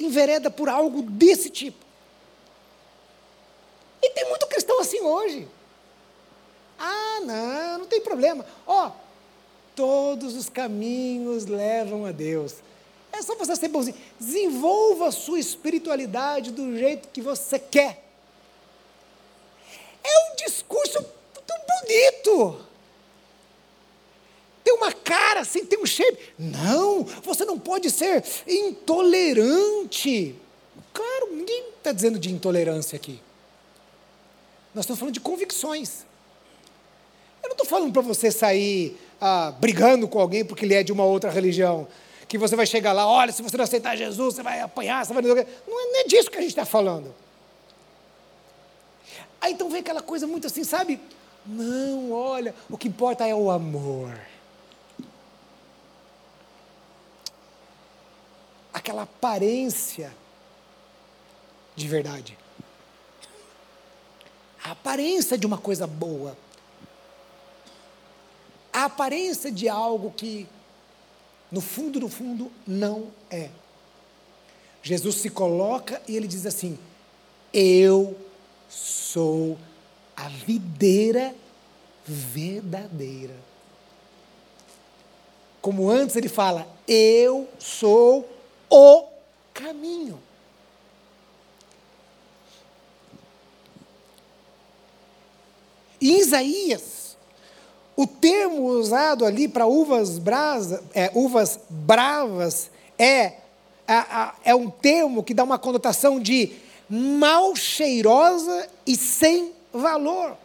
envereda 0.00 0.50
por 0.50 0.68
algo 0.68 1.02
desse 1.02 1.50
tipo? 1.50 1.84
E 4.02 4.10
tem 4.10 4.28
muito 4.28 4.46
cristão 4.46 4.80
assim 4.80 5.00
hoje. 5.00 5.48
Ah, 6.78 7.20
não, 7.24 7.78
não 7.80 7.86
tem 7.86 8.00
problema. 8.00 8.46
Ó, 8.66 8.92
todos 9.74 10.34
os 10.34 10.48
caminhos 10.48 11.46
levam 11.46 12.06
a 12.06 12.12
Deus. 12.12 12.56
É 13.12 13.20
só 13.20 13.34
você 13.34 13.56
ser 13.56 13.68
bonzinho. 13.68 13.96
Desenvolva 14.18 15.08
a 15.08 15.12
sua 15.12 15.40
espiritualidade 15.40 16.52
do 16.52 16.76
jeito 16.76 17.08
que 17.08 17.20
você 17.20 17.58
quer. 17.58 18.04
É 20.04 20.32
um 20.32 20.36
discurso 20.36 21.04
muito 21.34 21.54
bonito 21.66 22.67
uma 24.78 24.92
cara 24.92 25.40
assim, 25.40 25.64
tem 25.64 25.78
um 25.78 25.86
shape. 25.86 26.18
Não, 26.38 27.04
você 27.22 27.44
não 27.44 27.58
pode 27.58 27.90
ser 27.90 28.24
intolerante. 28.46 30.34
Claro, 30.92 31.28
ninguém 31.32 31.68
está 31.76 31.92
dizendo 31.92 32.18
de 32.18 32.32
intolerância 32.32 32.96
aqui. 32.96 33.20
Nós 34.74 34.84
estamos 34.84 34.98
falando 34.98 35.14
de 35.14 35.20
convicções. 35.20 36.06
Eu 37.42 37.48
não 37.48 37.52
estou 37.52 37.66
falando 37.66 37.92
para 37.92 38.02
você 38.02 38.30
sair 38.30 38.98
ah, 39.20 39.52
brigando 39.58 40.06
com 40.08 40.20
alguém 40.20 40.44
porque 40.44 40.64
ele 40.64 40.74
é 40.74 40.82
de 40.82 40.92
uma 40.92 41.04
outra 41.04 41.30
religião. 41.30 41.86
Que 42.26 42.36
você 42.36 42.54
vai 42.54 42.66
chegar 42.66 42.92
lá, 42.92 43.06
olha, 43.06 43.32
se 43.32 43.42
você 43.42 43.56
não 43.56 43.64
aceitar 43.64 43.96
Jesus, 43.96 44.34
você 44.34 44.42
vai 44.42 44.60
apanhar, 44.60 45.04
você 45.04 45.14
vai. 45.14 45.22
Não 45.22 45.36
é, 45.36 45.46
não 45.66 46.00
é 46.00 46.04
disso 46.04 46.30
que 46.30 46.36
a 46.36 46.40
gente 46.40 46.50
está 46.50 46.66
falando. 46.66 47.14
Aí 49.40 49.52
então 49.52 49.70
vem 49.70 49.80
aquela 49.80 50.02
coisa 50.02 50.26
muito 50.26 50.46
assim, 50.46 50.64
sabe? 50.64 51.00
Não, 51.46 52.12
olha, 52.12 52.54
o 52.68 52.76
que 52.76 52.88
importa 52.88 53.26
é 53.26 53.34
o 53.34 53.50
amor. 53.50 54.18
Aquela 58.78 59.02
aparência 59.02 60.12
de 61.74 61.86
verdade. 61.86 62.36
A 64.62 64.72
aparência 64.72 65.38
de 65.38 65.46
uma 65.46 65.58
coisa 65.58 65.86
boa. 65.86 66.36
A 68.72 68.84
aparência 68.84 69.50
de 69.50 69.68
algo 69.68 70.10
que, 70.10 70.46
no 71.50 71.60
fundo, 71.60 72.00
no 72.00 72.08
fundo, 72.08 72.50
não 72.66 73.08
é. 73.30 73.50
Jesus 74.82 75.16
se 75.16 75.30
coloca 75.30 76.00
e 76.06 76.16
ele 76.16 76.26
diz 76.26 76.46
assim: 76.46 76.78
Eu 77.52 78.16
sou 78.68 79.58
a 80.16 80.28
videira 80.28 81.34
verdadeira. 82.04 83.34
Como 85.60 85.90
antes 85.90 86.16
ele 86.16 86.28
fala, 86.28 86.66
eu 86.86 87.48
sou 87.58 88.37
o 88.70 89.04
caminho. 89.52 90.20
Em 96.00 96.20
Isaías, 96.20 97.16
o 97.96 98.06
termo 98.06 98.68
usado 98.68 99.24
ali 99.24 99.48
para 99.48 99.66
uvas, 99.66 100.18
brasa, 100.18 100.84
é, 100.94 101.10
uvas 101.14 101.58
bravas 101.68 102.70
é, 102.96 103.34
é 104.44 104.54
um 104.54 104.70
termo 104.70 105.24
que 105.24 105.34
dá 105.34 105.42
uma 105.42 105.58
conotação 105.58 106.20
de 106.20 106.52
mal 106.88 107.56
cheirosa 107.56 108.68
e 108.86 108.96
sem 108.96 109.52
valor. 109.72 110.36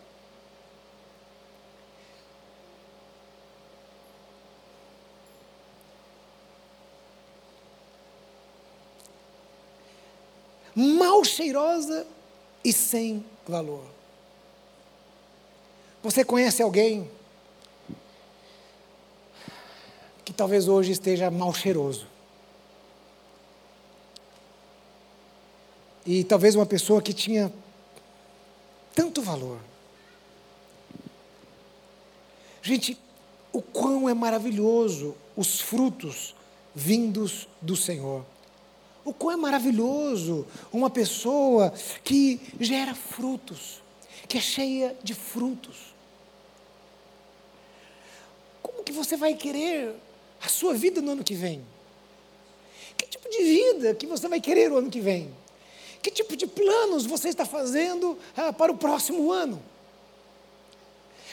Mal 10.76 11.24
cheirosa 11.24 12.06
e 12.64 12.72
sem 12.74 13.26
valor. 13.48 13.84
Você 16.02 16.24
conhece 16.24 16.62
alguém 16.62 17.10
que 20.26 20.34
talvez 20.34 20.68
hoje 20.68 20.92
esteja 20.92 21.30
mal 21.32 21.54
cheiroso? 21.54 22.08
e 26.06 26.24
talvez 26.24 26.56
uma 26.56 26.66
pessoa 26.66 27.02
que 27.02 27.14
tinha 27.14 27.52
tanto 28.94 29.22
valor. 29.22 29.60
Gente, 32.62 32.98
o 33.52 33.62
quão 33.62 34.10
é 34.10 34.14
maravilhoso 34.14 35.16
os 35.36 35.60
frutos 35.60 36.36
vindos 36.76 37.48
do 37.62 37.76
Senhor. 37.76 38.26
O 39.06 39.14
quão 39.14 39.32
é 39.32 39.36
maravilhoso 39.36 40.48
uma 40.72 40.90
pessoa 40.90 41.74
que 42.04 42.40
gera 42.60 42.96
frutos, 42.96 43.82
que 44.28 44.38
é 44.38 44.42
cheia 44.42 44.96
de 45.04 45.14
frutos. 45.14 45.94
Como 48.62 48.84
que 48.84 48.94
você 48.94 49.18
vai 49.18 49.34
querer 49.34 49.94
a 50.42 50.48
sua 50.48 50.74
vida 50.74 51.02
no 51.02 51.12
ano 51.12 51.24
que 51.24 51.34
vem? 51.34 51.66
Que 52.98 53.06
tipo 53.08 53.30
de 53.30 53.44
vida 53.44 53.94
que 53.94 54.08
você 54.08 54.28
vai 54.28 54.40
querer 54.40 54.72
o 54.72 54.78
ano 54.78 54.90
que 54.90 55.02
vem? 55.02 55.36
Que 56.02 56.10
tipo 56.10 56.36
de 56.38 56.48
planos 56.48 57.06
você 57.06 57.30
está 57.30 57.46
fazendo 57.46 58.18
ah, 58.38 58.54
para 58.54 58.72
o 58.72 58.78
próximo 58.78 59.32
ano? 59.32 59.62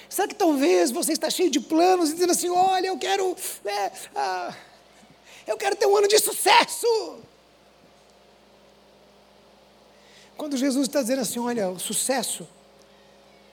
Será 0.09 0.27
que 0.27 0.35
talvez 0.35 0.91
você 0.91 1.13
está 1.13 1.31
cheio 1.31 1.51
de 1.51 1.61
planos, 1.61 2.13
dizendo 2.13 2.33
assim: 2.33 2.49
olha, 2.49 2.89
eu 2.89 2.99
quero, 2.99 3.37
é, 3.65 3.93
ah, 4.15 4.55
eu 5.47 5.57
quero 5.57 5.77
ter 5.77 5.87
um 5.87 5.97
ano 5.97 6.09
de 6.09 6.19
sucesso? 6.19 7.21
Quando 10.41 10.57
Jesus 10.57 10.89
está 10.89 11.03
dizendo 11.03 11.21
assim: 11.21 11.39
olha, 11.39 11.69
o 11.69 11.79
sucesso, 11.79 12.49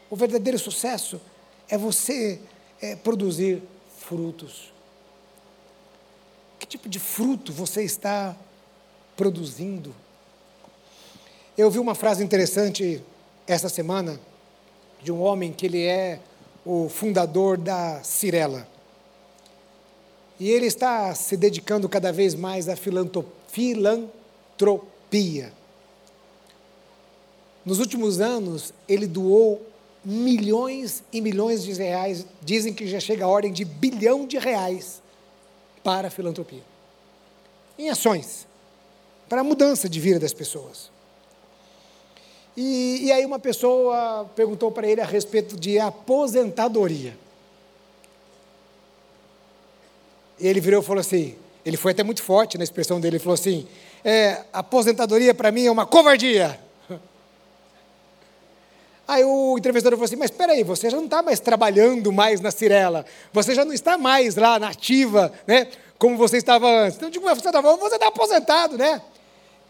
o 0.10 0.16
verdadeiro 0.16 0.58
sucesso 0.58 1.20
é 1.68 1.78
você 1.78 2.40
é, 2.82 2.96
produzir 2.96 3.62
frutos. 3.98 4.72
Que 6.58 6.66
tipo 6.66 6.88
de 6.88 6.98
fruto 6.98 7.52
você 7.52 7.84
está 7.84 8.34
produzindo? 9.18 9.94
Eu 11.58 11.70
vi 11.70 11.78
uma 11.78 11.94
frase 11.94 12.24
interessante 12.24 13.04
essa 13.46 13.68
semana 13.68 14.18
de 15.04 15.12
um 15.12 15.22
homem 15.22 15.52
que 15.52 15.66
ele 15.66 15.84
é 15.84 16.22
o 16.66 16.88
fundador 16.88 17.58
da 17.58 18.02
Cirela. 18.02 18.66
E 20.40 20.50
ele 20.50 20.68
está 20.68 21.14
se 21.14 21.36
dedicando 21.36 21.90
cada 21.90 22.14
vez 22.14 22.34
mais 22.34 22.70
à 22.70 22.78
filantropia. 22.78 23.28
Nos 27.68 27.80
últimos 27.80 28.22
anos, 28.22 28.74
ele 28.88 29.06
doou 29.06 29.62
milhões 30.06 31.04
e 31.12 31.20
milhões 31.20 31.66
de 31.66 31.74
reais, 31.74 32.26
dizem 32.42 32.74
que 32.74 32.88
já 32.88 32.98
chega 32.98 33.26
a 33.26 33.28
ordem 33.28 33.52
de 33.52 33.66
bilhão 33.66 34.26
de 34.26 34.38
reais 34.38 35.02
para 35.84 36.08
a 36.08 36.10
filantropia. 36.10 36.64
Em 37.78 37.90
ações, 37.90 38.48
para 39.28 39.42
a 39.42 39.44
mudança 39.44 39.90
de 39.90 40.00
vida 40.00 40.18
das 40.18 40.32
pessoas. 40.32 40.90
E, 42.56 43.02
e 43.04 43.12
aí 43.12 43.26
uma 43.26 43.38
pessoa 43.38 44.32
perguntou 44.34 44.72
para 44.72 44.88
ele 44.88 45.02
a 45.02 45.06
respeito 45.06 45.60
de 45.60 45.78
aposentadoria. 45.78 47.18
Ele 50.40 50.62
virou 50.62 50.82
e 50.82 50.86
falou 50.86 51.02
assim, 51.02 51.36
ele 51.66 51.76
foi 51.76 51.92
até 51.92 52.02
muito 52.02 52.24
forte 52.24 52.58
na 52.58 52.64
expressão 52.64 53.02
dele, 53.02 53.18
ele 53.18 53.24
falou 53.24 53.34
assim, 53.34 53.68
é, 54.06 54.46
aposentadoria 54.54 55.34
para 55.34 55.52
mim 55.52 55.66
é 55.66 55.72
uma 55.72 55.86
covardia. 55.86 56.66
Aí 59.08 59.24
o 59.24 59.58
entrevistador 59.58 59.98
falou 59.98 60.06
assim: 60.06 60.18
Mas 60.18 60.32
espera 60.32 60.52
aí, 60.52 60.64
você 60.64 60.90
já 60.90 60.98
não 60.98 61.06
está 61.06 61.24
mais 61.24 61.40
trabalhando 61.40 62.12
mais 62.12 62.42
na 62.42 62.52
Cirela, 62.52 63.06
você 63.32 63.56
já 63.56 63.64
não 63.64 63.72
está 63.72 63.98
mais 63.98 64.36
lá 64.36 64.60
na 64.60 64.70
ativa, 64.70 65.32
né? 65.48 65.68
Como 65.98 66.18
você 66.18 66.38
estava 66.38 66.68
antes. 66.68 66.98
Então, 66.98 67.10
digo, 67.10 67.24
você 67.24 67.48
está 67.48 67.62
você 67.62 67.96
está 67.96 68.08
aposentado, 68.08 68.78
né? 68.78 69.02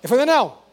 Ele 0.02 0.08
falou: 0.08 0.26
Não. 0.26 0.68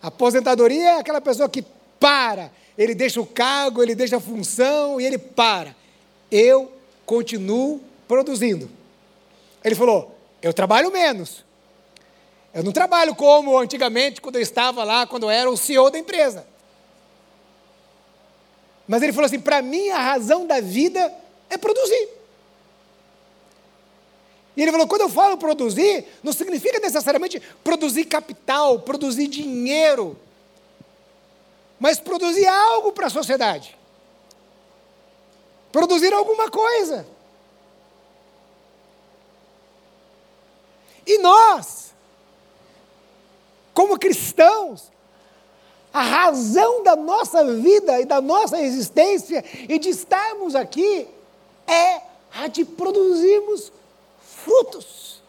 Aposentadoria 0.00 0.90
é 0.90 0.98
aquela 1.00 1.20
pessoa 1.20 1.48
que 1.48 1.64
para, 1.98 2.52
ele 2.78 2.94
deixa 2.94 3.20
o 3.20 3.26
cargo, 3.26 3.82
ele 3.82 3.94
deixa 3.94 4.18
a 4.18 4.20
função 4.20 5.00
e 5.00 5.04
ele 5.04 5.18
para. 5.18 5.74
Eu 6.30 6.70
continuo 7.04 7.80
produzindo. 8.06 8.70
Ele 9.64 9.74
falou: 9.74 10.16
Eu 10.40 10.54
trabalho 10.54 10.92
menos. 10.92 11.44
Eu 12.54 12.62
não 12.62 12.70
trabalho 12.72 13.14
como 13.14 13.58
antigamente, 13.58 14.20
quando 14.20 14.36
eu 14.36 14.42
estava 14.42 14.84
lá, 14.84 15.06
quando 15.06 15.24
eu 15.24 15.30
era 15.30 15.50
o 15.50 15.56
CEO 15.56 15.90
da 15.90 15.98
empresa. 15.98 16.46
Mas 18.86 19.02
ele 19.02 19.12
falou 19.12 19.26
assim: 19.26 19.40
para 19.40 19.60
mim 19.62 19.88
a 19.90 19.98
razão 19.98 20.46
da 20.46 20.60
vida 20.60 21.12
é 21.50 21.56
produzir. 21.56 22.08
E 24.56 24.62
ele 24.62 24.70
falou: 24.70 24.86
quando 24.86 25.02
eu 25.02 25.08
falo 25.08 25.36
produzir, 25.36 26.06
não 26.22 26.32
significa 26.32 26.78
necessariamente 26.80 27.40
produzir 27.62 28.04
capital, 28.04 28.80
produzir 28.80 29.26
dinheiro, 29.26 30.18
mas 31.78 32.00
produzir 32.00 32.46
algo 32.46 32.92
para 32.92 33.08
a 33.08 33.10
sociedade. 33.10 33.76
Produzir 35.70 36.12
alguma 36.14 36.50
coisa. 36.50 37.06
E 41.06 41.18
nós, 41.18 41.94
como 43.74 43.98
cristãos, 43.98 44.90
a 45.96 46.02
razão 46.02 46.82
da 46.82 46.94
nossa 46.94 47.42
vida 47.54 47.98
e 47.98 48.04
da 48.04 48.20
nossa 48.20 48.60
existência 48.60 49.42
e 49.66 49.78
de 49.78 49.88
estarmos 49.88 50.54
aqui 50.54 51.08
é 51.66 52.02
a 52.34 52.48
de 52.48 52.66
produzirmos 52.66 53.72
frutos 54.20 55.22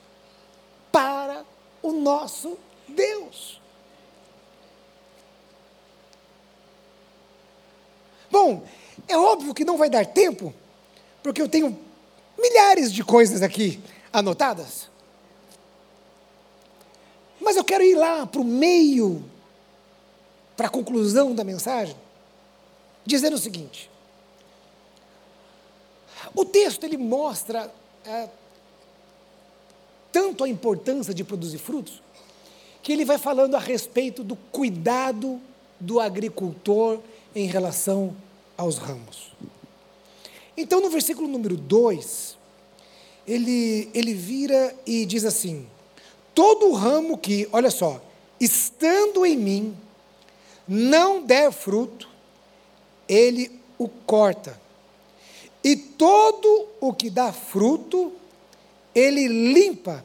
para 0.91 1.45
o 1.81 1.93
nosso 1.93 2.57
Deus. 2.85 3.61
Bom, 8.29 8.61
é 9.07 9.17
óbvio 9.17 9.53
que 9.53 9.63
não 9.63 9.77
vai 9.77 9.89
dar 9.89 10.05
tempo, 10.05 10.53
porque 11.23 11.41
eu 11.41 11.47
tenho 11.47 11.79
milhares 12.37 12.91
de 12.91 13.05
coisas 13.05 13.41
aqui 13.41 13.81
anotadas. 14.11 14.89
Mas 17.39 17.55
eu 17.55 17.63
quero 17.63 17.85
ir 17.85 17.95
lá 17.95 18.27
para 18.27 18.41
o 18.41 18.43
meio 18.43 19.23
para 20.57 20.67
a 20.67 20.71
conclusão 20.71 21.35
da 21.35 21.43
mensagem, 21.43 21.95
dizendo 23.05 23.35
o 23.35 23.39
seguinte: 23.39 23.89
o 26.33 26.43
texto 26.43 26.83
ele 26.83 26.97
mostra 26.97 27.71
é, 28.03 28.27
tanto 30.11 30.43
a 30.43 30.49
importância 30.49 31.13
de 31.13 31.23
produzir 31.23 31.59
frutos, 31.59 32.01
que 32.81 32.91
ele 32.91 33.05
vai 33.05 33.19
falando 33.19 33.55
a 33.55 33.59
respeito 33.59 34.23
do 34.23 34.35
cuidado 34.35 35.39
do 35.79 35.99
agricultor 35.99 36.99
em 37.35 37.45
relação 37.45 38.15
aos 38.57 38.77
ramos. 38.77 39.31
Então, 40.55 40.81
no 40.81 40.89
versículo 40.89 41.27
número 41.27 41.55
2, 41.55 42.35
ele, 43.27 43.91
ele 43.93 44.13
vira 44.15 44.75
e 44.87 45.05
diz 45.05 45.23
assim: 45.23 45.67
Todo 46.33 46.71
ramo 46.71 47.15
que, 47.17 47.47
olha 47.51 47.69
só, 47.69 48.01
estando 48.39 49.23
em 49.23 49.37
mim, 49.37 49.77
não 50.67 51.23
der 51.23 51.51
fruto, 51.51 52.09
ele 53.07 53.61
o 53.77 53.87
corta. 53.87 54.59
E 55.63 55.75
todo 55.75 56.67
o 56.79 56.93
que 56.93 57.09
dá 57.09 57.31
fruto, 57.31 58.13
ele 58.93 59.27
limpa 59.27 60.03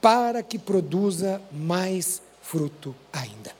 para 0.00 0.42
que 0.42 0.58
produza 0.58 1.42
mais 1.50 2.22
fruto 2.42 2.94
ainda. 3.12 3.54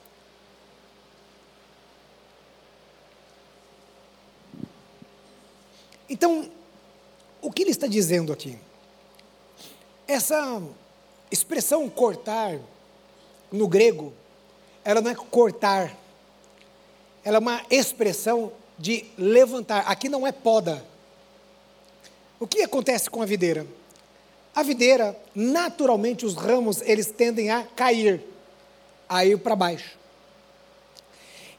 Então, 6.09 6.49
o 7.43 7.51
que 7.51 7.63
ele 7.63 7.71
está 7.71 7.87
dizendo 7.87 8.33
aqui? 8.33 8.57
Essa 10.07 10.63
expressão 11.31 11.89
cortar, 11.89 12.59
no 13.51 13.67
grego, 13.67 14.13
ela 14.85 15.01
não 15.01 15.11
é 15.11 15.15
cortar 15.15 15.97
ela 17.27 17.39
é 17.39 17.41
uma 17.41 17.61
expressão 17.69 18.53
de 18.79 19.05
levantar. 19.19 19.81
Aqui 19.89 20.09
não 20.09 20.25
é 20.25 20.31
poda. 20.31 20.87
O 22.39 22.47
que 22.47 22.63
acontece 22.63 23.11
com 23.11 23.21
a 23.21 23.27
videira? 23.27 23.67
A 24.55 24.63
videira, 24.63 25.19
naturalmente, 25.35 26.25
os 26.25 26.37
ramos, 26.37 26.81
eles 26.83 27.11
tendem 27.11 27.51
a 27.51 27.65
cair, 27.65 28.23
a 29.09 29.25
ir 29.25 29.41
para 29.41 29.57
baixo. 29.57 29.99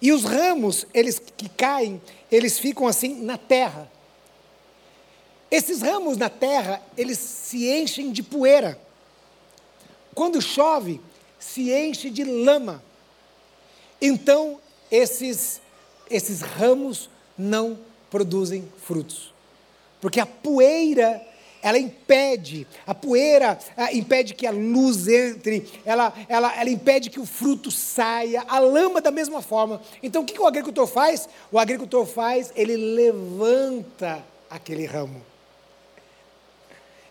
E 0.02 0.14
os 0.14 0.24
ramos, 0.24 0.88
eles 0.94 1.22
que 1.36 1.50
caem, 1.50 2.02
eles 2.32 2.58
ficam 2.58 2.88
assim 2.88 3.22
na 3.22 3.38
terra. 3.38 3.92
Esses 5.52 5.82
ramos 5.82 6.16
na 6.16 6.30
terra, 6.30 6.82
eles 6.96 7.18
se 7.18 7.70
enchem 7.70 8.14
de 8.14 8.24
poeira. 8.24 8.80
Quando 10.16 10.42
chove, 10.42 11.02
se 11.38 11.74
enche 11.74 12.10
de 12.10 12.24
lama. 12.24 12.82
Então, 14.02 14.62
esses, 14.92 15.62
esses 16.10 16.42
ramos 16.42 17.10
não 17.38 17.78
produzem 18.10 18.68
frutos. 18.84 19.34
Porque 20.00 20.20
a 20.20 20.26
poeira, 20.26 21.22
ela 21.62 21.78
impede, 21.78 22.68
a 22.86 22.94
poeira 22.94 23.58
a, 23.76 23.94
impede 23.94 24.34
que 24.34 24.46
a 24.46 24.52
luz 24.52 25.08
entre, 25.08 25.68
ela, 25.86 26.14
ela, 26.30 26.56
ela 26.60 26.70
impede 26.70 27.10
que 27.10 27.20
o 27.20 27.26
fruto 27.26 27.72
saia, 27.72 28.44
a 28.48 28.60
lama 28.60 29.02
da 29.02 29.12
mesma 29.12 29.42
forma. 29.42 29.82
Então 30.02 30.22
o 30.22 30.26
que, 30.26 30.34
que 30.34 30.42
o 30.42 30.48
agricultor 30.48 30.88
faz? 30.88 31.28
O 31.52 31.60
agricultor 31.60 32.06
faz, 32.06 32.52
ele 32.56 32.76
levanta 32.76 34.24
aquele 34.50 34.86
ramo. 34.86 35.22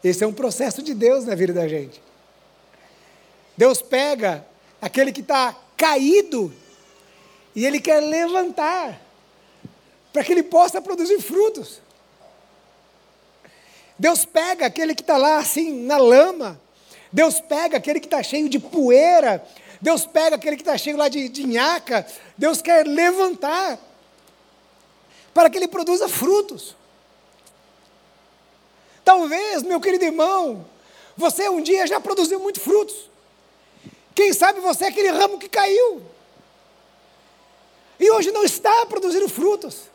Esse 0.02 0.22
é 0.22 0.26
um 0.26 0.32
processo 0.32 0.82
de 0.82 0.94
Deus 0.94 1.24
na 1.24 1.34
vida 1.34 1.52
da 1.52 1.66
gente. 1.66 2.00
Deus 3.56 3.82
pega 3.82 4.46
aquele 4.80 5.10
que 5.10 5.22
está 5.22 5.56
caído 5.76 6.52
e 7.56 7.64
ele 7.64 7.80
quer 7.80 8.00
levantar 8.00 9.00
para 10.12 10.22
que 10.22 10.30
ele 10.30 10.42
possa 10.42 10.80
produzir 10.80 11.18
frutos. 11.22 11.80
Deus 13.98 14.26
pega 14.26 14.66
aquele 14.66 14.94
que 14.94 15.00
está 15.00 15.16
lá 15.16 15.38
assim 15.38 15.72
na 15.84 15.96
lama, 15.96 16.60
Deus 17.10 17.40
pega 17.40 17.78
aquele 17.78 17.98
que 17.98 18.06
está 18.06 18.22
cheio 18.22 18.46
de 18.46 18.58
poeira, 18.58 19.42
Deus 19.80 20.04
pega 20.04 20.36
aquele 20.36 20.56
que 20.56 20.62
está 20.62 20.76
cheio 20.76 20.98
lá 20.98 21.08
de, 21.08 21.30
de 21.30 21.46
nhaca, 21.46 22.06
Deus 22.36 22.60
quer 22.60 22.86
levantar 22.86 23.78
para 25.32 25.48
que 25.48 25.56
ele 25.56 25.68
produza 25.68 26.08
frutos. 26.08 26.76
Talvez, 29.02 29.62
meu 29.62 29.80
querido 29.80 30.04
irmão, 30.04 30.66
você 31.16 31.48
um 31.48 31.62
dia 31.62 31.86
já 31.86 31.98
produziu 32.00 32.38
muitos 32.38 32.62
frutos. 32.62 33.08
Quem 34.14 34.32
sabe 34.34 34.60
você 34.60 34.84
é 34.84 34.88
aquele 34.88 35.08
ramo 35.08 35.38
que 35.38 35.48
caiu. 35.48 36.02
E 37.98 38.10
hoje 38.10 38.30
não 38.30 38.44
está 38.44 38.86
produzindo 38.86 39.28
frutos. 39.28 39.90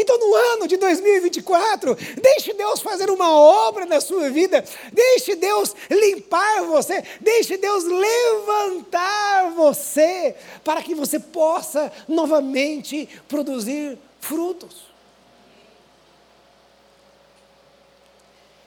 Então, 0.00 0.16
no 0.16 0.32
ano 0.32 0.68
de 0.68 0.76
2024, 0.76 1.96
deixe 2.22 2.54
Deus 2.54 2.80
fazer 2.80 3.10
uma 3.10 3.36
obra 3.36 3.84
na 3.84 4.00
sua 4.00 4.30
vida, 4.30 4.64
deixe 4.92 5.34
Deus 5.34 5.74
limpar 5.90 6.62
você, 6.62 7.02
deixe 7.20 7.56
Deus 7.56 7.82
levantar 7.82 9.50
você, 9.56 10.36
para 10.62 10.80
que 10.82 10.94
você 10.94 11.18
possa 11.18 11.90
novamente 12.06 13.08
produzir 13.26 13.98
frutos. 14.20 14.86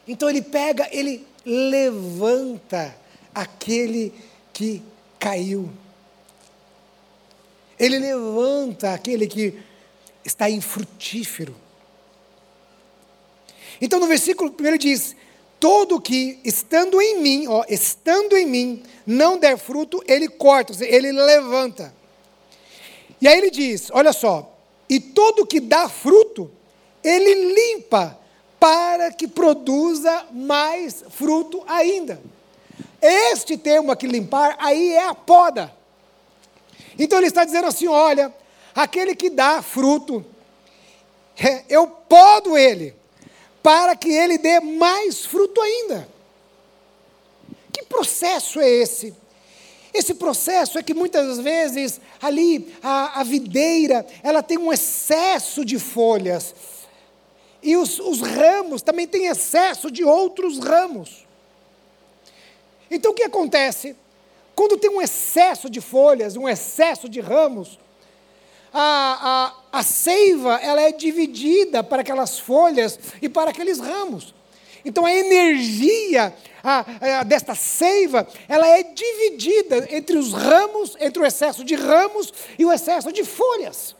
Então, 0.05 0.29
ele 0.29 0.41
pega, 0.41 0.89
ele 0.91 1.25
levanta 1.45 2.93
aquele 3.33 4.13
que 4.51 4.83
caiu. 5.17 5.69
Ele 7.81 7.97
levanta 7.97 8.93
aquele 8.93 9.25
que 9.25 9.57
está 10.23 10.47
infrutífero. 10.47 11.55
Então 13.81 13.99
no 13.99 14.05
versículo 14.05 14.53
1 14.57 14.65
ele 14.67 14.77
diz: 14.77 15.15
Todo 15.59 15.99
que 15.99 16.39
estando 16.43 17.01
em 17.01 17.19
mim, 17.19 17.47
ó, 17.47 17.65
estando 17.67 18.37
em 18.37 18.45
mim, 18.45 18.83
não 19.03 19.39
der 19.39 19.57
fruto, 19.57 20.03
ele 20.07 20.27
corta, 20.27 20.73
ele 20.85 21.11
levanta. 21.11 21.91
E 23.19 23.27
aí 23.27 23.35
ele 23.35 23.49
diz: 23.49 23.89
Olha 23.91 24.13
só, 24.13 24.55
e 24.87 24.99
todo 24.99 25.47
que 25.47 25.59
dá 25.59 25.89
fruto, 25.89 26.51
ele 27.03 27.51
limpa, 27.51 28.15
para 28.59 29.11
que 29.11 29.27
produza 29.27 30.27
mais 30.31 31.03
fruto 31.09 31.63
ainda. 31.65 32.21
Este 33.01 33.57
termo 33.57 33.91
aqui, 33.91 34.05
limpar, 34.05 34.55
aí 34.59 34.91
é 34.91 35.07
a 35.07 35.15
poda. 35.15 35.80
Então 37.03 37.17
ele 37.17 37.27
está 37.27 37.43
dizendo 37.43 37.65
assim: 37.65 37.87
olha, 37.87 38.31
aquele 38.75 39.15
que 39.15 39.27
dá 39.27 39.59
fruto, 39.63 40.23
é, 41.35 41.63
eu 41.67 41.87
podo 41.87 42.55
ele, 42.55 42.95
para 43.63 43.95
que 43.95 44.11
ele 44.11 44.37
dê 44.37 44.59
mais 44.59 45.25
fruto 45.25 45.59
ainda. 45.59 46.07
Que 47.73 47.83
processo 47.85 48.59
é 48.59 48.69
esse? 48.69 49.15
Esse 49.91 50.13
processo 50.13 50.77
é 50.77 50.83
que 50.83 50.93
muitas 50.93 51.39
vezes 51.39 51.99
ali 52.21 52.71
a, 52.83 53.21
a 53.21 53.23
videira 53.23 54.05
ela 54.21 54.43
tem 54.43 54.59
um 54.59 54.71
excesso 54.71 55.65
de 55.65 55.79
folhas 55.79 56.53
e 57.63 57.75
os, 57.75 57.99
os 57.99 58.21
ramos 58.21 58.83
também 58.83 59.07
têm 59.07 59.25
excesso 59.25 59.89
de 59.89 60.03
outros 60.03 60.59
ramos. 60.59 61.25
Então 62.91 63.11
o 63.11 63.15
que 63.15 63.23
acontece? 63.23 63.95
Quando 64.55 64.77
tem 64.77 64.89
um 64.89 65.01
excesso 65.01 65.69
de 65.69 65.81
folhas, 65.81 66.35
um 66.35 66.47
excesso 66.47 67.07
de 67.09 67.19
ramos, 67.19 67.79
a, 68.73 69.53
a, 69.71 69.79
a 69.79 69.83
seiva 69.83 70.55
ela 70.55 70.81
é 70.81 70.91
dividida 70.91 71.83
para 71.83 72.01
aquelas 72.01 72.39
folhas 72.39 72.99
e 73.21 73.27
para 73.27 73.51
aqueles 73.51 73.79
ramos. 73.79 74.33
Então 74.83 75.05
a 75.05 75.13
energia 75.13 76.33
a, 76.63 77.19
a, 77.19 77.23
desta 77.23 77.55
seiva, 77.55 78.27
ela 78.47 78.67
é 78.67 78.83
dividida 78.83 79.87
entre 79.91 80.17
os 80.17 80.31
ramos, 80.33 80.95
entre 80.99 81.21
o 81.21 81.25
excesso 81.25 81.63
de 81.63 81.75
ramos 81.75 82.31
e 82.57 82.65
o 82.65 82.71
excesso 82.71 83.11
de 83.11 83.23
folhas. 83.23 83.95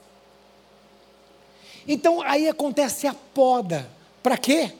Então 1.87 2.21
aí 2.21 2.47
acontece 2.47 3.07
a 3.07 3.13
poda. 3.13 3.89
Para 4.21 4.37
quê? 4.37 4.71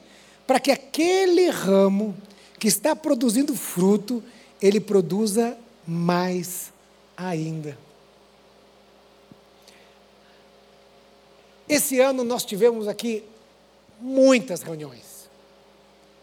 Para 0.46 0.60
que 0.60 0.70
aquele 0.70 1.48
ramo 1.50 2.16
que 2.58 2.68
está 2.68 2.94
produzindo 2.94 3.54
fruto, 3.56 4.22
ele 4.60 4.80
produza 4.80 5.58
mais 5.86 6.72
ainda. 7.16 7.76
Esse 11.68 12.00
ano 12.00 12.22
nós 12.24 12.44
tivemos 12.44 12.86
aqui 12.86 13.24
muitas 14.00 14.62
reuniões. 14.62 15.28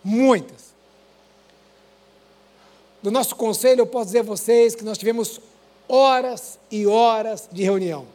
Muitas. 0.04 0.74
Do 3.02 3.10
nosso 3.10 3.36
conselho, 3.36 3.82
eu 3.82 3.88
posso 3.88 4.08
dizer 4.08 4.20
a 4.20 4.24
vocês 4.24 4.76
que 4.76 4.84
nós 4.84 4.98
tivemos 4.98 5.40
horas 5.88 6.60
e 6.70 6.86
horas 6.86 7.50
de 7.52 7.64
reunião. 7.64 8.06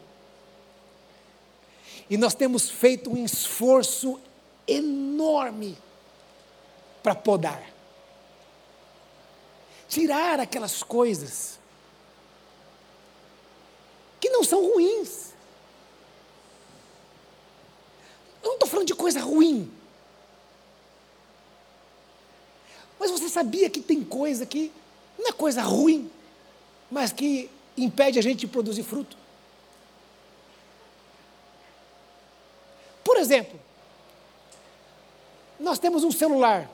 E 2.09 2.17
nós 2.17 2.35
temos 2.35 2.69
feito 2.69 3.11
um 3.11 3.25
esforço 3.25 4.19
enorme 4.67 5.77
para 7.01 7.15
podar. 7.15 7.74
Tirar 9.87 10.39
aquelas 10.39 10.83
coisas 10.83 11.59
que 14.19 14.29
não 14.29 14.43
são 14.43 14.71
ruins. 14.71 15.33
Eu 18.41 18.49
não 18.49 18.53
estou 18.55 18.69
falando 18.69 18.87
de 18.87 18.95
coisa 18.95 19.19
ruim. 19.19 19.71
Mas 22.99 23.11
você 23.11 23.29
sabia 23.29 23.69
que 23.69 23.81
tem 23.81 24.03
coisa 24.03 24.45
que 24.45 24.71
não 25.17 25.27
é 25.27 25.31
coisa 25.31 25.61
ruim, 25.61 26.11
mas 26.89 27.11
que 27.11 27.49
impede 27.77 28.17
a 28.17 28.21
gente 28.21 28.39
de 28.39 28.47
produzir 28.47 28.83
fruto? 28.83 29.17
Por 33.03 33.17
exemplo, 33.17 33.59
nós 35.59 35.77
temos 35.77 36.03
um 36.03 36.11
celular. 36.11 36.69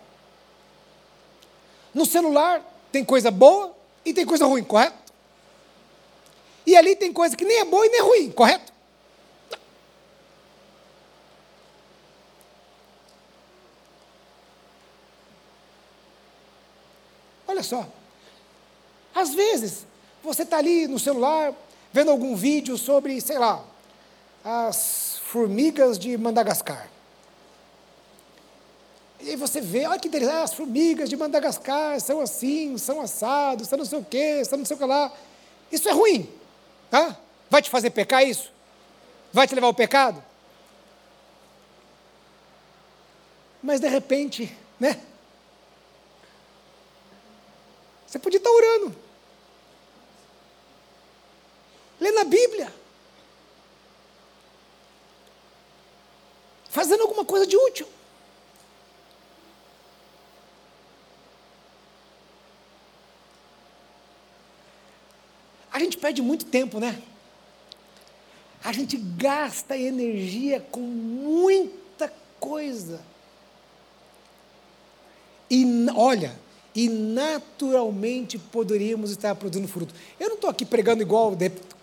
No 1.94 2.06
celular 2.06 2.64
tem 2.92 3.04
coisa 3.06 3.32
boa 3.32 3.76
e 4.04 4.14
tem 4.14 4.26
coisa 4.26 4.46
ruim, 4.46 4.64
correto? 4.64 5.14
E 6.66 6.76
ali 6.76 6.96
tem 6.96 7.12
coisa 7.12 7.36
que 7.36 7.46
nem 7.46 7.60
é 7.60 7.66
boa 7.66 7.86
e 7.86 7.90
nem 7.90 8.00
é 8.00 8.04
ruim, 8.04 8.32
correto? 8.32 8.72
Olha 17.48 17.64
só. 17.64 17.88
Às 19.14 19.34
vezes, 19.34 19.86
você 20.24 20.44
está 20.44 20.58
ali 20.58 20.88
no 20.88 20.98
celular, 20.98 21.54
vendo 21.92 22.12
algum 22.12 22.36
vídeo 22.36 22.78
sobre, 22.78 23.20
sei 23.20 23.38
lá, 23.38 23.64
as 24.44 25.20
formigas 25.26 26.00
de 26.00 26.18
Madagascar. 26.18 26.90
E 29.24 29.36
você 29.36 29.62
vê, 29.62 29.86
olha 29.86 30.00
que 30.00 30.08
interessante, 30.08 30.36
ah, 30.36 30.44
as 30.44 30.54
formigas 30.54 31.08
de 31.08 31.16
Madagascar 31.16 32.00
são 32.00 32.22
assim, 32.22 32.78
são 32.78 33.00
assados, 33.00 33.68
são 33.68 33.78
não 33.78 33.86
sei 33.86 34.00
o 34.00 34.04
quê, 34.04 34.44
são 34.44 34.58
não 34.58 34.66
sei 34.66 34.76
o 34.76 34.80
que 34.80 34.86
lá. 34.86 35.12
Isso 35.72 35.88
é 35.88 35.92
ruim. 35.92 36.28
Tá? 36.90 37.16
Vai 37.50 37.62
te 37.62 37.70
fazer 37.70 37.92
pecar 37.92 38.28
isso? 38.28 38.52
Vai 39.32 39.48
te 39.48 39.54
levar 39.54 39.68
ao 39.68 39.74
pecado? 39.74 40.24
Mas 43.62 43.80
de 43.80 43.88
repente, 43.88 44.56
né? 44.80 45.00
Você 48.08 48.18
podia 48.18 48.40
estar 48.40 48.50
orando. 48.50 48.96
Lendo 52.00 52.20
a 52.20 52.24
Bíblia. 52.24 52.74
Fazendo 56.70 57.04
alguma 57.04 57.24
coisa 57.24 57.46
de 57.46 57.56
útil. 57.56 57.88
A 65.72 65.80
gente 65.80 65.98
perde 65.98 66.22
muito 66.22 66.46
tempo, 66.46 66.80
né? 66.80 67.02
A 68.64 68.72
gente 68.72 68.98
gasta 68.98 69.78
energia 69.78 70.60
com 70.60 70.82
muita 70.82 72.12
coisa. 72.40 73.02
E 75.50 75.66
olha, 75.96 76.40
e 76.76 76.88
naturalmente 76.88 78.38
poderíamos 78.38 79.12
estar 79.12 79.34
produzindo 79.36 79.68
fruto. 79.68 79.94
Eu 80.20 80.30
não 80.30 80.36
estou 80.36 80.50
aqui 80.50 80.66
pregando 80.66 81.02
igual 81.02 81.36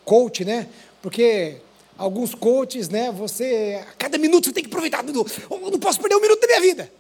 coach, 0.05 0.45
né? 0.45 0.69
Porque 1.03 1.61
alguns 1.97 2.35
coaches, 2.35 2.89
né? 2.89 3.11
Você, 3.13 3.85
a 3.87 3.93
cada 3.95 4.17
minuto 4.17 4.47
você 4.47 4.53
tem 4.53 4.63
que 4.63 4.71
aproveitar. 4.71 5.05
Eu 5.05 5.71
não 5.71 5.79
posso 5.79 6.01
perder 6.01 6.17
um 6.17 6.21
minuto 6.21 6.41
da 6.41 6.47
minha 6.47 6.61
vida. 6.61 6.93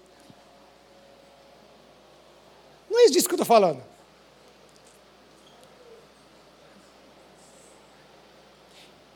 Não 2.91 3.07
é 3.07 3.11
disso 3.11 3.29
que 3.29 3.35
eu 3.35 3.37
estou 3.37 3.47
falando. 3.47 3.83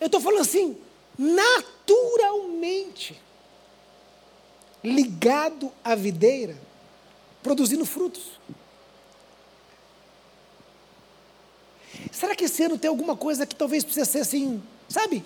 Eu 0.03 0.07
estou 0.07 0.21
falando 0.21 0.41
assim, 0.41 0.77
naturalmente, 1.17 3.17
ligado 4.83 5.71
à 5.85 5.95
videira, 5.95 6.59
produzindo 7.41 7.87
frutos. 7.87 8.33
Será 12.11 12.35
que 12.35 12.47
esse 12.47 12.65
ano 12.65 12.77
tem 12.77 12.89
alguma 12.89 13.17
coisa 13.17 13.47
que 13.47 13.55
talvez 13.55 13.85
precisa 13.85 14.05
ser 14.05 14.19
assim, 14.19 14.61
sabe? 14.89 15.25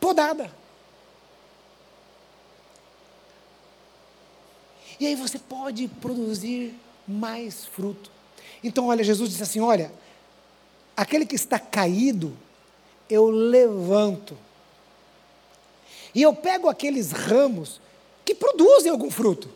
Podada. 0.00 0.50
E 4.98 5.06
aí 5.06 5.14
você 5.14 5.38
pode 5.38 5.88
produzir 5.88 6.74
mais 7.06 7.66
fruto. 7.66 8.10
Então, 8.64 8.86
olha, 8.86 9.04
Jesus 9.04 9.28
disse 9.28 9.42
assim: 9.42 9.60
olha, 9.60 9.92
aquele 10.96 11.26
que 11.26 11.34
está 11.34 11.58
caído, 11.58 12.34
eu 13.10 13.28
levanto. 13.28 14.36
E 16.14 16.22
eu 16.22 16.34
pego 16.34 16.68
aqueles 16.68 17.12
ramos 17.12 17.80
que 18.24 18.34
produzem 18.34 18.90
algum 18.90 19.10
fruto, 19.10 19.50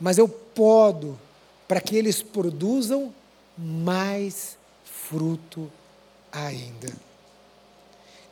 mas 0.00 0.18
eu 0.18 0.28
podo 0.28 1.18
para 1.66 1.80
que 1.80 1.96
eles 1.96 2.22
produzam 2.22 3.14
mais 3.56 4.56
fruto 4.84 5.70
ainda. 6.32 6.92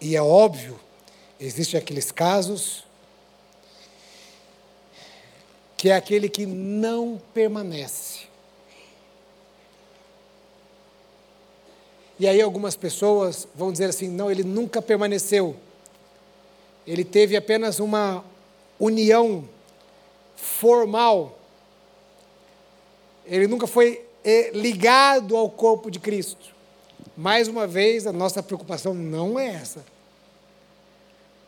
E 0.00 0.14
é 0.14 0.22
óbvio, 0.22 0.78
existem 1.38 1.78
aqueles 1.78 2.10
casos 2.10 2.84
que 5.76 5.90
é 5.90 5.94
aquele 5.94 6.28
que 6.28 6.44
não 6.46 7.20
permanece. 7.32 8.27
E 12.18 12.26
aí 12.26 12.40
algumas 12.40 12.76
pessoas 12.76 13.46
vão 13.54 13.70
dizer 13.70 13.90
assim: 13.90 14.08
não, 14.08 14.30
ele 14.30 14.42
nunca 14.42 14.82
permaneceu. 14.82 15.56
Ele 16.86 17.04
teve 17.04 17.36
apenas 17.36 17.78
uma 17.78 18.24
união 18.78 19.48
formal. 20.36 21.38
Ele 23.26 23.46
nunca 23.46 23.66
foi 23.66 24.04
eh, 24.24 24.50
ligado 24.54 25.36
ao 25.36 25.50
corpo 25.50 25.90
de 25.90 25.98
Cristo. 25.98 26.54
Mais 27.16 27.46
uma 27.46 27.66
vez, 27.66 28.06
a 28.06 28.12
nossa 28.12 28.42
preocupação 28.42 28.94
não 28.94 29.38
é 29.38 29.48
essa. 29.48 29.84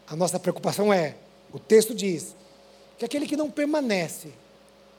A 0.07 0.17
nossa 0.17 0.39
preocupação 0.39 0.93
é, 0.93 1.15
o 1.53 1.59
texto 1.59 1.95
diz, 1.95 2.35
que 2.99 3.05
aquele 3.05 3.27
que 3.27 3.37
não 3.37 3.51
permanece, 3.51 4.33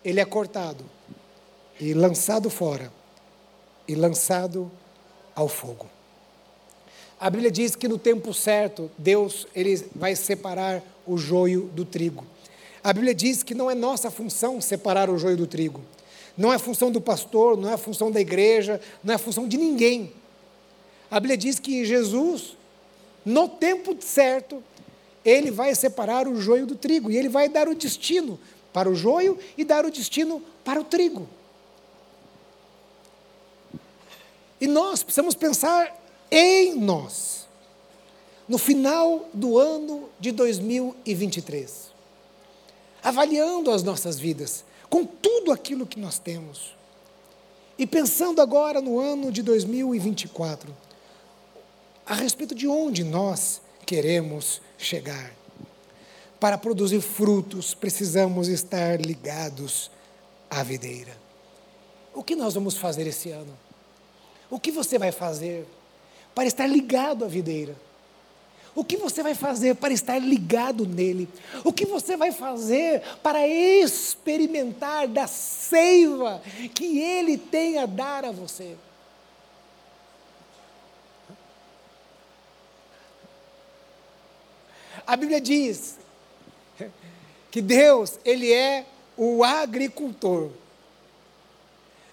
ele 0.04 0.20
é 0.20 0.26
cortado 0.26 0.84
e 1.80 1.94
lançado 1.94 2.50
fora 2.50 2.92
e 3.88 3.94
lançado 3.94 4.72
ao 5.42 5.48
fogo. 5.48 5.88
A 7.20 7.30
Bíblia 7.30 7.52
diz 7.52 7.76
que 7.76 7.88
no 7.88 7.98
tempo 7.98 8.34
certo, 8.34 8.90
Deus 8.98 9.48
ele 9.56 9.86
vai 9.96 10.16
separar 10.16 10.82
o 11.06 11.18
joio 11.18 11.70
do 11.74 11.86
trigo. 11.86 12.26
A 12.84 12.92
Bíblia 12.92 13.14
diz 13.14 13.44
que 13.44 13.54
não 13.54 13.70
é 13.70 13.76
nossa 13.76 14.10
função 14.10 14.60
separar 14.60 15.10
o 15.10 15.18
joio 15.18 15.38
do 15.38 15.46
trigo. 15.46 15.82
Não 16.36 16.52
é 16.52 16.58
função 16.58 16.92
do 16.92 17.00
pastor, 17.00 17.58
não 17.58 17.72
é 17.72 17.78
função 17.78 18.10
da 18.10 18.20
igreja, 18.20 18.82
não 19.04 19.14
é 19.14 19.18
função 19.18 19.48
de 19.48 19.58
ninguém. 19.58 20.12
A 21.12 21.20
Bíblia 21.20 21.38
diz 21.38 21.60
que 21.60 21.86
Jesus, 21.86 22.58
no 23.24 23.48
tempo 23.48 23.96
certo, 24.00 24.64
ele 25.24 25.52
vai 25.52 25.76
separar 25.76 26.28
o 26.28 26.42
joio 26.42 26.66
do 26.66 26.76
trigo 26.76 27.12
e 27.12 27.18
ele 27.18 27.30
vai 27.30 27.48
dar 27.48 27.68
o 27.68 27.76
destino 27.76 28.40
para 28.74 28.90
o 28.90 28.96
joio 28.96 29.38
e 29.58 29.64
dar 29.64 29.86
o 29.86 29.92
destino 29.92 30.42
para 30.64 30.80
o 30.80 30.84
trigo. 30.84 31.28
E 34.62 34.68
nós 34.68 35.02
precisamos 35.02 35.34
pensar 35.34 36.00
em 36.30 36.76
nós, 36.76 37.48
no 38.48 38.60
final 38.60 39.28
do 39.34 39.58
ano 39.58 40.08
de 40.20 40.32
2023, 40.32 41.92
avaliando 43.04 43.72
as 43.72 43.82
nossas 43.82 44.20
vidas, 44.20 44.64
com 44.88 45.04
tudo 45.04 45.52
aquilo 45.52 45.88
que 45.88 46.00
nós 46.00 46.20
temos, 46.20 46.76
e 47.76 47.88
pensando 47.88 48.40
agora 48.40 48.80
no 48.80 49.00
ano 49.00 49.32
de 49.32 49.42
2024 49.42 50.72
a 52.06 52.14
respeito 52.14 52.54
de 52.54 52.68
onde 52.68 53.04
nós 53.04 53.62
queremos 53.86 54.62
chegar. 54.78 55.34
Para 56.40 56.58
produzir 56.58 57.02
frutos, 57.02 57.74
precisamos 57.74 58.48
estar 58.48 59.00
ligados 59.02 59.90
à 60.50 60.62
videira. 60.62 61.18
O 62.14 62.24
que 62.24 62.36
nós 62.36 62.54
vamos 62.54 62.78
fazer 62.78 63.08
esse 63.08 63.32
ano? 63.32 63.58
O 64.52 64.60
que 64.60 64.70
você 64.70 65.00
vai 65.00 65.14
fazer 65.14 65.66
para 66.36 66.46
estar 66.46 66.68
ligado 66.68 67.24
à 67.24 67.28
videira? 67.28 67.74
O 68.76 68.84
que 68.84 68.98
você 68.98 69.24
vai 69.24 69.34
fazer 69.34 69.76
para 69.76 69.94
estar 69.94 70.20
ligado 70.20 70.86
nele? 70.86 71.28
O 71.64 71.72
que 71.72 71.86
você 71.86 72.16
vai 72.18 72.32
fazer 72.34 73.02
para 73.24 73.48
experimentar 73.48 75.08
da 75.08 75.26
seiva 75.26 76.42
que 76.76 77.00
ele 77.00 77.38
tem 77.38 77.78
a 77.78 77.86
dar 77.86 78.26
a 78.26 78.32
você? 78.32 78.76
A 85.08 85.16
Bíblia 85.16 85.42
diz 85.42 85.98
que 87.50 87.62
Deus, 87.62 88.20
ele 88.24 88.52
é 88.52 88.86
o 89.18 89.44
agricultor. 89.44 90.52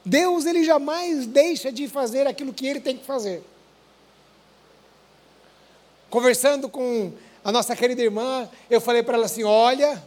Deus, 0.08 0.46
ele 0.46 0.64
jamais 0.64 1.26
deixa 1.26 1.70
de 1.70 1.86
fazer 1.86 2.26
aquilo 2.26 2.52
que 2.52 2.66
ele 2.66 2.80
tem 2.80 2.96
que 2.96 3.04
fazer. 3.04 3.42
Conversando 6.08 6.68
com 6.68 7.12
a 7.44 7.52
nossa 7.52 7.76
querida 7.76 8.02
irmã, 8.02 8.48
eu 8.70 8.80
falei 8.80 9.02
para 9.02 9.14
ela 9.16 9.26
assim: 9.26 9.44
olha, 9.44 10.02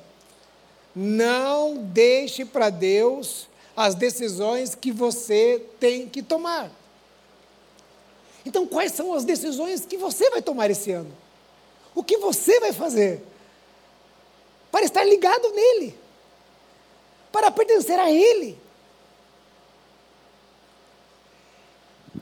não 0.95 1.77
deixe 1.77 2.43
para 2.43 2.71
Deus 2.71 3.47
as 3.75 3.93
decisões 3.93 4.73
que 4.73 4.91
você 4.91 5.63
tem 5.79 6.09
que 6.09 6.23
tomar. 6.23 6.71
Então, 8.43 8.65
quais 8.65 8.93
são 8.93 9.13
as 9.13 9.23
decisões 9.23 9.85
que 9.85 9.97
você 9.97 10.31
vai 10.31 10.41
tomar 10.41 10.71
esse 10.71 10.91
ano? 10.91 11.15
O 11.93 12.03
que 12.03 12.17
você 12.17 12.59
vai 12.59 12.73
fazer 12.73 13.21
para 14.71 14.83
estar 14.83 15.03
ligado 15.03 15.51
nele, 15.51 15.95
para 17.31 17.51
pertencer 17.51 17.99
a 17.99 18.11
ele? 18.11 18.57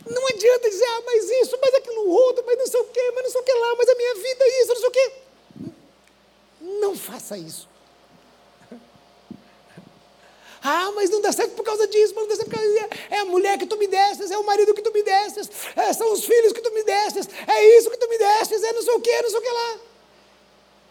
Não 0.06 0.28
adianta 0.28 0.70
dizer, 0.70 0.86
ah, 0.86 1.02
mas 1.06 1.30
isso, 1.30 1.58
mas 1.62 1.74
aquilo 1.74 2.08
outro, 2.08 2.44
mas 2.46 2.58
não 2.58 2.68
sei 2.68 2.80
o 2.80 2.86
quê, 2.86 3.12
mas 3.16 3.24
não 3.24 3.32
sei 3.32 3.42
o 3.42 3.44
que 3.44 3.54
lá, 3.54 3.76
mas 3.76 3.90
a 3.90 3.96
minha 3.96 4.16
vida 4.16 4.44
é 4.44 4.62
isso, 4.62 4.68
não 4.68 4.80
sei 4.80 4.88
o 4.88 4.92
quê. 4.92 5.12
Não 6.62 6.96
faça 6.96 7.38
isso. 7.38 7.68
Ah, 10.62 10.92
mas 10.94 11.10
não 11.10 11.22
dá 11.22 11.32
certo 11.32 11.54
por 11.56 11.64
causa 11.64 11.88
disso, 11.88 12.14
mas 12.14 12.24
não 12.24 12.28
dá 12.28 12.36
certo 12.36 12.50
por 12.50 12.58
causa 12.58 12.70
disso. 12.70 12.88
É 13.10 13.20
a 13.20 13.26
mulher 13.26 13.58
que 13.58 13.66
tu 13.66 13.78
me 13.78 13.88
destes, 13.88 14.30
é 14.30 14.38
o 14.38 14.46
marido 14.46 14.74
que 14.74 14.82
tu 14.82 14.92
me 14.92 15.02
destes, 15.02 15.50
é, 15.74 15.94
são 15.94 16.12
os 16.12 16.26
filhos 16.26 16.52
que 16.52 16.60
tu 16.60 16.70
me 16.74 16.84
destes, 16.84 17.30
é 17.48 17.78
isso 17.78 17.90
que 17.90 17.96
tu 17.96 18.10
me 18.10 18.18
destes, 18.18 18.62
é 18.62 18.74
não 18.74 18.82
sei 18.82 18.94
o 18.94 19.00
que, 19.00 19.22
não 19.22 19.30
sei 19.30 19.40
o 19.40 19.42
que 19.42 19.50
lá. 19.50 19.80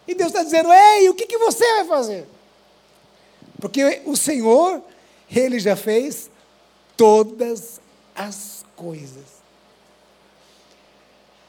E 0.07 0.15
Deus 0.15 0.29
está 0.29 0.41
dizendo, 0.41 0.73
ei, 0.73 1.07
o 1.07 1.13
que, 1.13 1.27
que 1.27 1.37
você 1.37 1.63
vai 1.75 1.85
fazer? 1.85 2.27
Porque 3.61 4.01
o 4.05 4.17
Senhor, 4.17 4.81
Ele 5.29 5.59
já 5.59 5.75
fez 5.75 6.31
todas 6.97 7.79
as 8.15 8.58
coisas. 8.79 9.39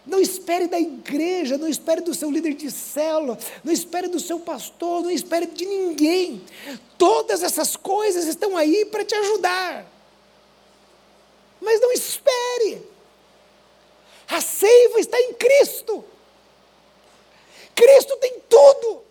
Não 0.04 0.18
espere 0.18 0.66
da 0.66 0.80
igreja, 0.80 1.56
não 1.56 1.68
espere 1.68 2.00
do 2.00 2.12
seu 2.12 2.30
líder 2.30 2.54
de 2.54 2.70
célula, 2.70 3.38
não 3.62 3.72
espere 3.72 4.08
do 4.08 4.18
seu 4.18 4.40
pastor, 4.40 5.02
não 5.02 5.10
espere 5.10 5.46
de 5.46 5.64
ninguém. 5.64 6.44
Todas 6.98 7.44
essas 7.44 7.76
coisas 7.76 8.24
estão 8.24 8.56
aí 8.56 8.86
para 8.86 9.04
te 9.04 9.14
ajudar. 9.14 9.86
Mas 11.60 11.80
não 11.80 11.92
espere. 11.92 12.82
A 14.28 14.40
seiva 14.40 14.98
está 14.98 15.20
em 15.20 15.34
Cristo. 15.34 16.04
Cristo 17.74 18.16
tem 18.16 18.40
tudo. 18.48 19.02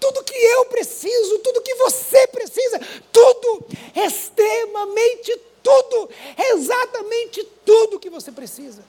Tudo 0.00 0.24
que 0.24 0.34
eu 0.34 0.64
preciso, 0.66 1.38
tudo 1.40 1.62
que 1.62 1.74
você 1.74 2.26
precisa, 2.28 2.80
tudo, 3.12 3.66
extremamente 3.94 5.51
tudo, 5.62 6.10
exatamente 6.36 7.44
tudo 7.64 8.00
que 8.00 8.10
você 8.10 8.32
precisa. 8.32 8.84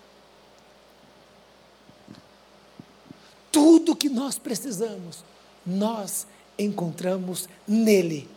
Tudo 3.52 3.96
que 3.96 4.10
nós 4.10 4.40
precisamos, 4.40 5.24
nós 5.66 6.26
encontramos 6.58 7.48
nele, 7.68 8.30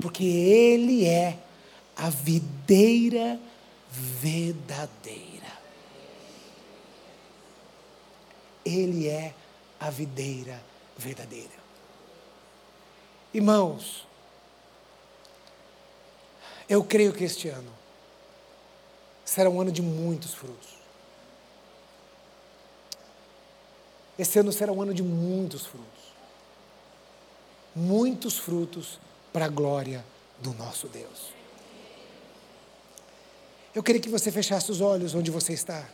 Porque 0.00 0.24
Ele 0.24 1.04
é 1.06 1.38
a 1.96 2.10
videira 2.10 3.38
verdadeira. 3.90 5.30
Ele 8.64 9.08
é 9.08 9.34
a 9.78 9.90
videira 9.90 10.62
verdadeira. 10.96 11.60
Irmãos, 13.32 14.06
eu 16.70 16.84
creio 16.84 17.12
que 17.12 17.24
este 17.24 17.48
ano 17.48 17.72
será 19.24 19.50
um 19.50 19.60
ano 19.60 19.72
de 19.72 19.82
muitos 19.82 20.32
frutos. 20.32 20.68
Esse 24.16 24.38
ano 24.38 24.52
será 24.52 24.70
um 24.70 24.80
ano 24.80 24.94
de 24.94 25.02
muitos 25.02 25.66
frutos. 25.66 26.14
Muitos 27.74 28.38
frutos 28.38 29.00
para 29.32 29.46
a 29.46 29.48
glória 29.48 30.04
do 30.38 30.54
nosso 30.54 30.86
Deus. 30.86 31.32
Eu 33.74 33.82
queria 33.82 34.00
que 34.00 34.08
você 34.08 34.30
fechasse 34.30 34.70
os 34.70 34.80
olhos 34.80 35.12
onde 35.12 35.30
você 35.30 35.52
está. 35.52 35.88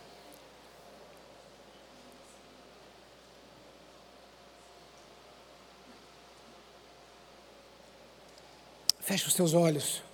Feche 8.99 9.27
os 9.27 9.33
seus 9.33 9.55
olhos. 9.55 10.06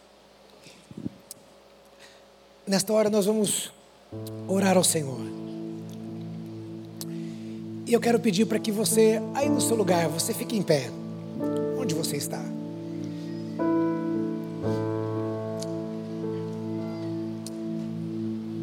Nesta 2.73 2.91
hora 2.91 3.07
nós 3.07 3.27
vamos 3.27 3.71
orar 4.47 4.77
ao 4.77 4.83
Senhor. 4.83 5.21
E 7.85 7.93
eu 7.93 7.99
quero 7.99 8.19
pedir 8.19 8.45
para 8.45 8.57
que 8.57 8.71
você, 8.71 9.21
aí 9.35 9.47
no 9.47 9.61
seu 9.61 9.77
lugar, 9.77 10.07
você 10.07 10.33
fique 10.33 10.57
em 10.57 10.63
pé. 10.63 10.89
Onde 11.79 11.93
você 11.93 12.17
está? 12.17 12.43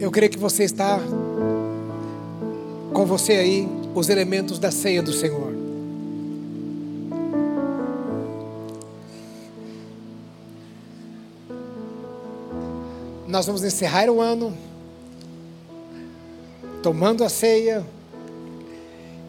Eu 0.01 0.11
creio 0.11 0.33
que 0.33 0.39
você 0.39 0.65
está 0.65 0.99
com 2.93 3.07
você 3.07 3.35
aí 3.35 3.69
os 3.95 4.09
elementos 4.09 4.59
da 4.59 4.73
ceia 4.73 5.05
do 5.05 5.13
Senhor. 5.13 5.60
Nós 13.31 13.47
vamos 13.47 13.63
encerrar 13.63 14.11
o 14.11 14.21
ano 14.21 14.53
tomando 16.83 17.23
a 17.23 17.29
ceia 17.29 17.87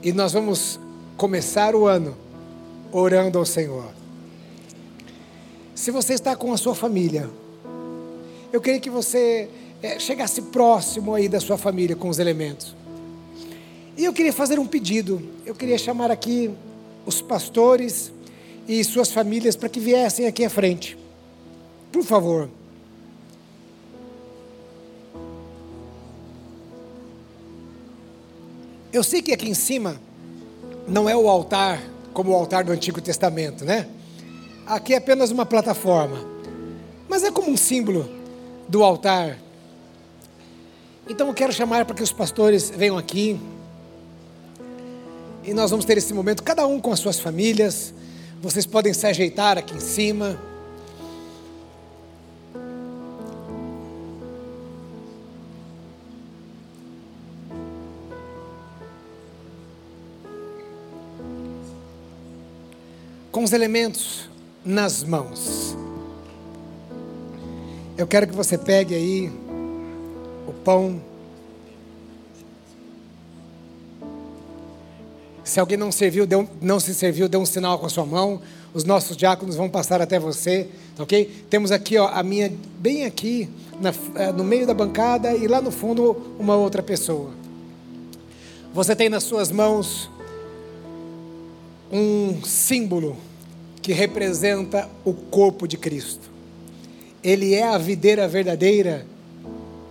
e 0.02 0.12
nós 0.12 0.34
vamos 0.34 0.80
começar 1.16 1.76
o 1.76 1.86
ano 1.86 2.18
orando 2.92 3.38
ao 3.38 3.46
Senhor. 3.46 3.94
Se 5.76 5.92
você 5.92 6.16
está 6.16 6.36
com 6.36 6.52
a 6.52 6.58
sua 6.58 6.74
família, 6.74 7.30
eu 8.52 8.60
queria 8.60 8.80
que 8.80 8.90
você 8.90 9.48
é, 9.84 10.00
chegasse 10.00 10.42
próximo 10.42 11.14
aí 11.14 11.30
da 11.30 11.40
sua 11.40 11.58
família 11.58 11.96
com 11.96 12.10
os 12.10 12.18
elementos. 12.18 12.76
E 13.96 14.04
eu 14.04 14.14
queria 14.14 14.34
fazer 14.34 14.58
um 14.58 14.66
pedido. 14.66 15.22
Eu 15.46 15.54
queria 15.54 15.78
chamar 15.78 16.10
aqui 16.10 16.50
os 17.06 17.22
pastores 17.22 18.12
e 18.68 18.84
suas 18.84 19.12
famílias 19.12 19.56
para 19.56 19.70
que 19.70 19.80
viessem 19.80 20.26
aqui 20.26 20.44
à 20.44 20.50
frente. 20.50 20.98
Por 21.92 22.04
favor. 22.04 22.50
Eu 28.94 29.04
sei 29.04 29.22
que 29.22 29.32
aqui 29.32 29.50
em 29.50 29.54
cima 29.54 30.00
não 30.88 31.10
é 31.10 31.16
o 31.16 31.30
altar 31.30 31.82
como 32.14 32.32
o 32.32 32.36
altar 32.36 32.64
do 32.64 32.72
Antigo 32.74 33.00
Testamento, 33.00 33.64
né? 33.64 33.88
Aqui 34.66 34.94
é 34.94 34.98
apenas 34.98 35.32
uma 35.32 35.46
plataforma, 35.46 36.18
mas 37.08 37.24
é 37.24 37.32
como 37.32 37.50
um 37.50 37.56
símbolo 37.56 38.10
do 38.68 38.84
altar. 38.84 39.38
Então 41.10 41.28
eu 41.28 41.34
quero 41.34 41.54
chamar 41.54 41.86
para 41.86 41.96
que 41.96 42.04
os 42.04 42.12
pastores 42.12 42.70
venham 42.70 42.98
aqui 42.98 43.40
e 45.44 45.54
nós 45.54 45.72
vamos 45.72 45.86
ter 45.86 45.98
esse 45.98 46.14
momento, 46.14 46.44
cada 46.44 46.68
um 46.68 46.80
com 46.80 46.92
as 46.92 47.00
suas 47.00 47.20
famílias. 47.20 47.94
Vocês 48.42 48.66
podem 48.66 48.94
se 48.94 49.08
ajeitar 49.08 49.58
aqui 49.58 49.76
em 49.76 49.80
cima. 49.80 50.38
Com 63.42 63.46
os 63.46 63.54
elementos 63.54 64.30
nas 64.64 65.04
mãos. 65.04 65.76
Eu 67.98 68.06
quero 68.06 68.28
que 68.28 68.36
você 68.36 68.56
pegue 68.56 68.94
aí 68.94 69.32
o 70.48 70.54
pão. 70.64 71.02
Se 75.44 75.60
alguém 75.60 75.76
não 75.76 75.92
serviu, 75.92 76.28
deu, 76.28 76.48
não 76.62 76.80
se 76.80 76.94
serviu, 76.94 77.28
dê 77.28 77.36
um 77.36 77.46
sinal 77.48 77.80
com 77.80 77.88
a 77.88 77.90
sua 77.90 78.06
mão. 78.06 78.40
Os 78.76 78.84
nossos 78.84 79.18
diáconos 79.18 79.56
vão 79.56 79.68
passar 79.68 80.04
até 80.04 80.20
você, 80.20 80.70
tá 80.96 81.02
ok? 81.02 81.46
Temos 81.50 81.72
aqui 81.72 81.98
ó, 81.98 82.10
a 82.10 82.22
minha, 82.22 82.54
bem 82.78 83.06
aqui, 83.06 83.50
na, 83.80 83.92
eh, 84.18 84.32
no 84.34 84.44
meio 84.44 84.68
da 84.68 84.74
bancada 84.76 85.34
e 85.34 85.48
lá 85.48 85.60
no 85.60 85.72
fundo 85.72 86.36
uma 86.38 86.56
outra 86.56 86.84
pessoa. 86.84 87.32
Você 88.72 88.96
tem 88.96 89.10
nas 89.10 89.24
suas 89.24 89.50
mãos 89.50 90.12
um 91.92 92.44
símbolo 92.44 93.18
que 93.82 93.94
representa 93.94 94.90
o 95.04 95.14
corpo 95.14 95.68
de 95.68 95.78
Cristo. 95.78 96.30
Ele 97.24 97.54
é 97.54 97.64
a 97.64 97.78
videira 97.78 98.28
verdadeira, 98.28 99.06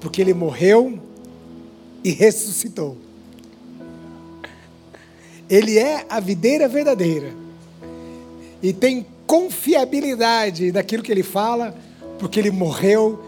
porque 0.00 0.20
ele 0.20 0.34
morreu 0.34 0.98
e 2.02 2.10
ressuscitou. 2.10 2.96
Ele 5.48 5.78
é 5.78 6.06
a 6.08 6.20
videira 6.20 6.68
verdadeira. 6.68 7.32
E 8.62 8.72
tem 8.72 9.06
confiabilidade 9.26 10.70
daquilo 10.70 11.02
que 11.02 11.10
ele 11.10 11.22
fala, 11.22 11.74
porque 12.18 12.38
ele 12.38 12.50
morreu 12.50 13.20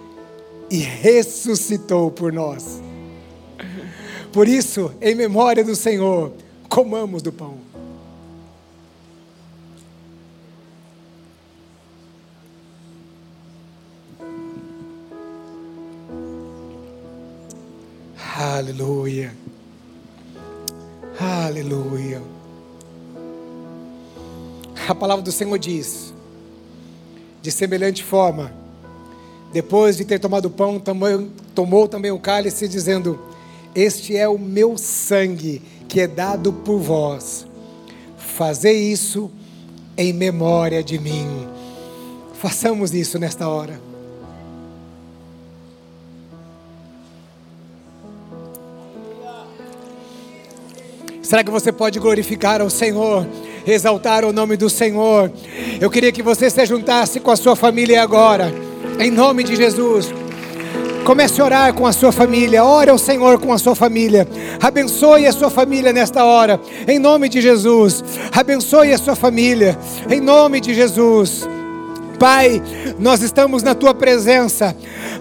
e 0.71 0.79
ressuscitou 0.79 2.11
por 2.11 2.33
nós. 2.33 2.81
Por 4.33 4.49
isso, 4.49 4.93
em 5.01 5.15
memória 5.15 5.63
do 5.63 5.77
Senhor, 5.77 6.33
comamos 6.69 7.23
do 7.23 7.33
pão. 7.33 7.72
Aleluia. 18.55 19.35
Aleluia. 21.19 22.21
A 24.87 24.95
palavra 24.95 25.25
do 25.25 25.33
Senhor 25.33 25.59
diz: 25.59 26.13
de 27.41 27.51
semelhante 27.51 28.05
forma, 28.05 28.53
depois 29.55 29.97
de 29.97 30.05
ter 30.05 30.19
tomado 30.19 30.47
o 30.47 30.51
pão, 30.51 30.79
tomou, 30.79 31.29
tomou 31.55 31.89
também 31.89 32.11
o 32.11 32.19
cálice, 32.19 32.69
dizendo: 32.69 33.19
Este 33.75 34.19
é 34.19 34.29
o 34.29 34.39
meu 34.39 34.77
sangue 34.77 35.63
que 35.89 36.03
é 36.03 36.07
dado 36.07 36.53
por 36.53 36.79
vós. 36.79 37.47
Fazei 38.19 38.93
isso 38.93 39.31
em 39.97 40.13
memória 40.13 40.85
de 40.85 40.99
mim. 40.99 41.49
Façamos 42.35 42.93
isso 42.93 43.19
nesta 43.19 43.49
hora. 43.49 43.92
Será 51.33 51.43
que 51.43 51.51
você 51.51 51.73
pode 51.73 51.99
glorificar 51.99 52.61
ao 52.61 52.69
Senhor, 52.69 53.27
exaltar 53.67 54.23
o 54.23 54.35
nome 54.35 54.55
do 54.55 54.69
Senhor? 54.69 55.33
Eu 55.81 55.89
queria 55.89 56.13
que 56.13 56.23
você 56.23 56.51
se 56.51 56.67
juntasse 56.67 57.21
com 57.21 57.31
a 57.31 57.37
sua 57.37 57.57
família 57.57 58.03
agora, 58.03 58.53
em 59.01 59.11
nome 59.11 59.43
de 59.43 59.57
Jesus. 59.57 60.13
Comece 61.07 61.41
a 61.41 61.45
orar 61.47 61.73
com 61.73 61.87
a 61.87 61.93
sua 61.95 62.13
família, 62.13 62.63
ore 62.63 62.91
ao 62.91 62.99
Senhor 62.99 63.41
com 63.41 63.51
a 63.51 63.57
sua 63.57 63.75
família, 63.75 64.29
abençoe 64.61 65.27
a 65.27 65.33
sua 65.33 65.49
família 65.49 65.91
nesta 65.91 66.23
hora, 66.23 66.61
em 66.87 66.99
nome 66.99 67.31
de 67.31 67.41
Jesus. 67.41 68.05
Abençoe 68.31 68.93
a 68.93 68.99
sua 68.99 69.17
família, 69.17 69.79
em 70.11 70.21
nome 70.21 70.61
de 70.61 70.75
Jesus. 70.75 71.49
Pai, 72.23 72.63
nós 73.01 73.21
estamos 73.21 73.65
na 73.65 73.75
tua 73.75 73.93
presença 73.93 74.77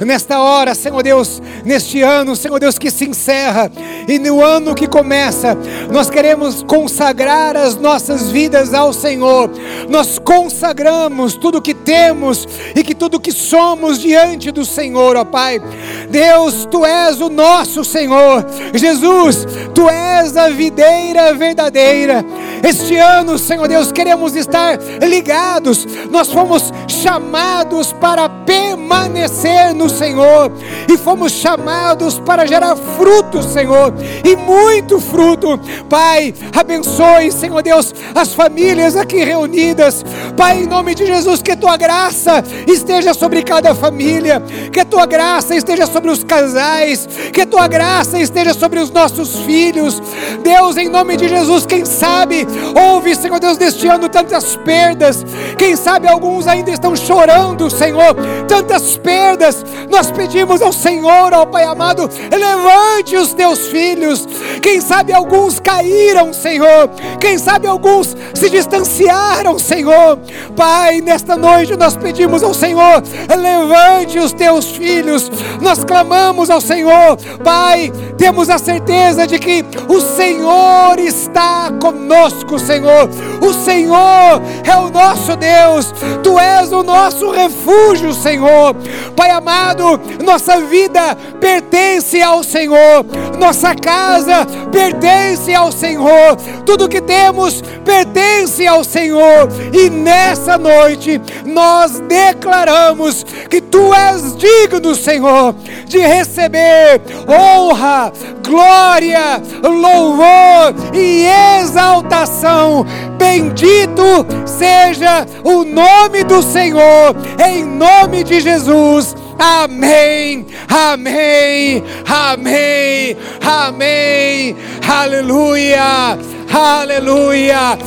nesta 0.05 0.39
hora, 0.39 0.75
Senhor 0.75 1.01
Deus, 1.01 1.41
neste 1.65 2.01
ano, 2.01 2.35
Senhor 2.35 2.59
Deus, 2.59 2.77
que 2.77 2.91
se 2.91 3.05
encerra 3.05 3.71
e 4.07 4.17
no 4.19 4.43
ano 4.43 4.73
que 4.73 4.87
começa, 4.87 5.57
nós 5.91 6.09
queremos 6.09 6.63
consagrar 6.63 7.55
as 7.55 7.75
nossas 7.75 8.29
vidas 8.29 8.73
ao 8.73 8.93
Senhor. 8.93 9.49
Nós 9.89 10.19
consagramos 10.19 11.35
tudo 11.35 11.61
que 11.61 11.73
temos 11.73 12.47
e 12.75 12.83
que 12.83 12.95
tudo 12.95 13.19
que 13.19 13.31
somos 13.31 13.99
diante 13.99 14.51
do 14.51 14.65
Senhor, 14.65 15.15
ó 15.15 15.23
Pai. 15.23 15.61
Deus, 16.09 16.67
tu 16.69 16.85
és 16.85 17.21
o 17.21 17.29
nosso 17.29 17.83
Senhor. 17.83 18.45
Jesus, 18.73 19.45
tu 19.73 19.89
és 19.89 20.35
a 20.35 20.49
videira 20.49 21.33
verdadeira. 21.33 22.25
Este 22.63 22.95
ano, 22.95 23.37
Senhor 23.37 23.67
Deus, 23.67 23.91
queremos 23.91 24.35
estar 24.35 24.77
ligados. 25.01 25.87
Nós 26.09 26.31
fomos 26.31 26.71
chamados 26.91 27.93
para 27.93 28.27
permanecer 28.29 29.73
no 29.73 29.89
Senhor 29.89 30.51
e 30.91 30.97
fomos 30.97 31.31
chamados 31.31 32.19
para 32.19 32.45
gerar 32.45 32.75
fruto, 32.75 33.41
Senhor, 33.41 33.93
e 34.23 34.35
muito 34.35 34.99
fruto. 34.99 35.59
Pai, 35.89 36.33
abençoe, 36.55 37.31
Senhor 37.31 37.61
Deus, 37.61 37.93
as 38.13 38.33
famílias 38.33 38.95
aqui 38.95 39.23
reunidas. 39.23 40.03
Pai, 40.35 40.63
em 40.63 40.67
nome 40.67 40.95
de 40.95 41.05
Jesus, 41.05 41.41
que 41.41 41.55
tua 41.55 41.77
graça 41.77 42.43
esteja 42.67 43.13
sobre 43.13 43.43
cada 43.43 43.73
família, 43.73 44.41
que 44.71 44.83
tua 44.83 45.05
graça 45.05 45.55
esteja 45.55 45.85
sobre 45.85 46.11
os 46.11 46.23
casais, 46.23 47.07
que 47.33 47.45
tua 47.45 47.67
graça 47.67 48.19
esteja 48.19 48.53
sobre 48.53 48.79
os 48.79 48.89
nossos 48.91 49.39
filhos. 49.39 50.01
Deus, 50.43 50.77
em 50.77 50.89
nome 50.89 51.17
de 51.17 51.27
Jesus, 51.27 51.65
quem 51.65 51.85
sabe, 51.85 52.47
ouve, 52.75 53.15
Senhor 53.15 53.39
Deus, 53.39 53.57
deste 53.57 53.87
ano 53.87 54.09
tantas 54.09 54.55
perdas. 54.57 55.25
Quem 55.57 55.75
sabe 55.75 56.07
alguns 56.07 56.47
ainda 56.47 56.71
estão 56.81 56.95
chorando, 56.95 57.69
Senhor, 57.69 58.15
tantas 58.47 58.97
perdas. 58.97 59.63
Nós 59.89 60.09
pedimos 60.09 60.63
ao 60.63 60.73
Senhor, 60.73 61.31
ó 61.31 61.45
Pai 61.45 61.63
amado, 61.63 62.09
levante 62.31 63.15
os 63.15 63.33
teus 63.33 63.67
filhos. 63.67 64.27
Quem 64.61 64.81
sabe 64.81 65.13
alguns 65.13 65.59
caíram, 65.59 66.33
Senhor. 66.33 66.89
Quem 67.19 67.37
sabe 67.37 67.67
alguns 67.67 68.17
se 68.33 68.49
distanciaram, 68.49 69.59
Senhor. 69.59 70.17
Pai, 70.55 71.01
nesta 71.01 71.37
noite 71.37 71.75
nós 71.75 71.95
pedimos 71.95 72.41
ao 72.41 72.53
Senhor, 72.53 73.03
levante 73.37 74.17
os 74.17 74.33
teus 74.33 74.71
filhos. 74.71 75.29
Nós 75.61 75.83
clamamos 75.83 76.49
ao 76.49 76.61
Senhor, 76.61 77.17
Pai, 77.43 77.91
temos 78.17 78.49
a 78.49 78.57
certeza 78.57 79.27
de 79.27 79.37
que 79.37 79.63
o 79.87 79.99
Senhor 79.99 80.97
está 80.99 81.71
conosco, 81.81 82.57
Senhor. 82.57 83.09
O 83.41 83.53
Senhor 83.53 84.41
é 84.63 84.75
o 84.77 84.89
nosso 84.89 85.35
Deus. 85.35 85.93
Tu 86.23 86.39
és 86.39 86.60
o 86.69 86.83
nosso 86.83 87.31
refúgio, 87.31 88.13
Senhor. 88.13 88.75
Pai 89.15 89.29
amado, 89.31 89.99
nossa 90.23 90.59
vida 90.59 91.15
pertence 91.39 92.21
ao 92.21 92.43
Senhor. 92.43 93.05
Nossa 93.39 93.73
casa 93.73 94.45
pertence 94.71 95.53
ao 95.53 95.71
Senhor. 95.71 96.35
Tudo 96.65 96.89
que 96.89 97.01
temos 97.01 97.61
pertence 97.85 98.67
ao 98.67 98.83
Senhor. 98.83 99.47
E 99.73 99.89
nessa 99.89 100.57
noite 100.57 101.21
nós 101.45 101.99
declaramos 102.01 103.25
que 103.49 103.61
tu 103.61 103.93
és 103.93 104.35
digno, 104.35 104.93
Senhor, 104.93 105.55
de 105.85 105.99
receber 105.99 107.01
honra, 107.27 108.11
glória, 108.45 109.41
louvor 109.63 110.73
e 110.93 111.25
exaltação. 111.59 112.85
Bendito 113.17 114.25
seja 114.45 115.25
o 115.43 115.63
nome 115.63 116.23
do 116.23 116.41
Senhor, 116.51 117.15
em 117.47 117.63
nome 117.63 118.25
de 118.25 118.41
Jesus. 118.41 119.15
Amém, 119.39 120.45
amém, 120.67 121.81
amém, 122.05 123.15
amém, 123.41 124.57
aleluia, 124.85 126.17
aleluia. 126.53 127.77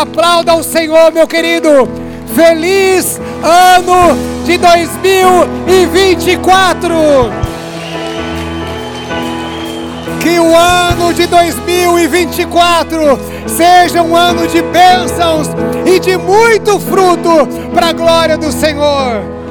Aplauda 0.00 0.54
o 0.54 0.64
Senhor, 0.64 1.12
meu 1.12 1.26
querido. 1.26 1.86
Feliz 2.34 3.20
ano 3.42 4.16
de 4.46 4.56
2024. 4.56 7.53
Que 10.24 10.40
o 10.40 10.56
ano 10.56 11.12
de 11.12 11.26
2024 11.26 13.20
seja 13.46 14.02
um 14.02 14.16
ano 14.16 14.46
de 14.48 14.62
bênçãos 14.62 15.48
e 15.84 16.00
de 16.00 16.16
muito 16.16 16.80
fruto 16.80 17.46
para 17.74 17.88
a 17.88 17.92
glória 17.92 18.38
do 18.38 18.50
Senhor. 18.50 19.43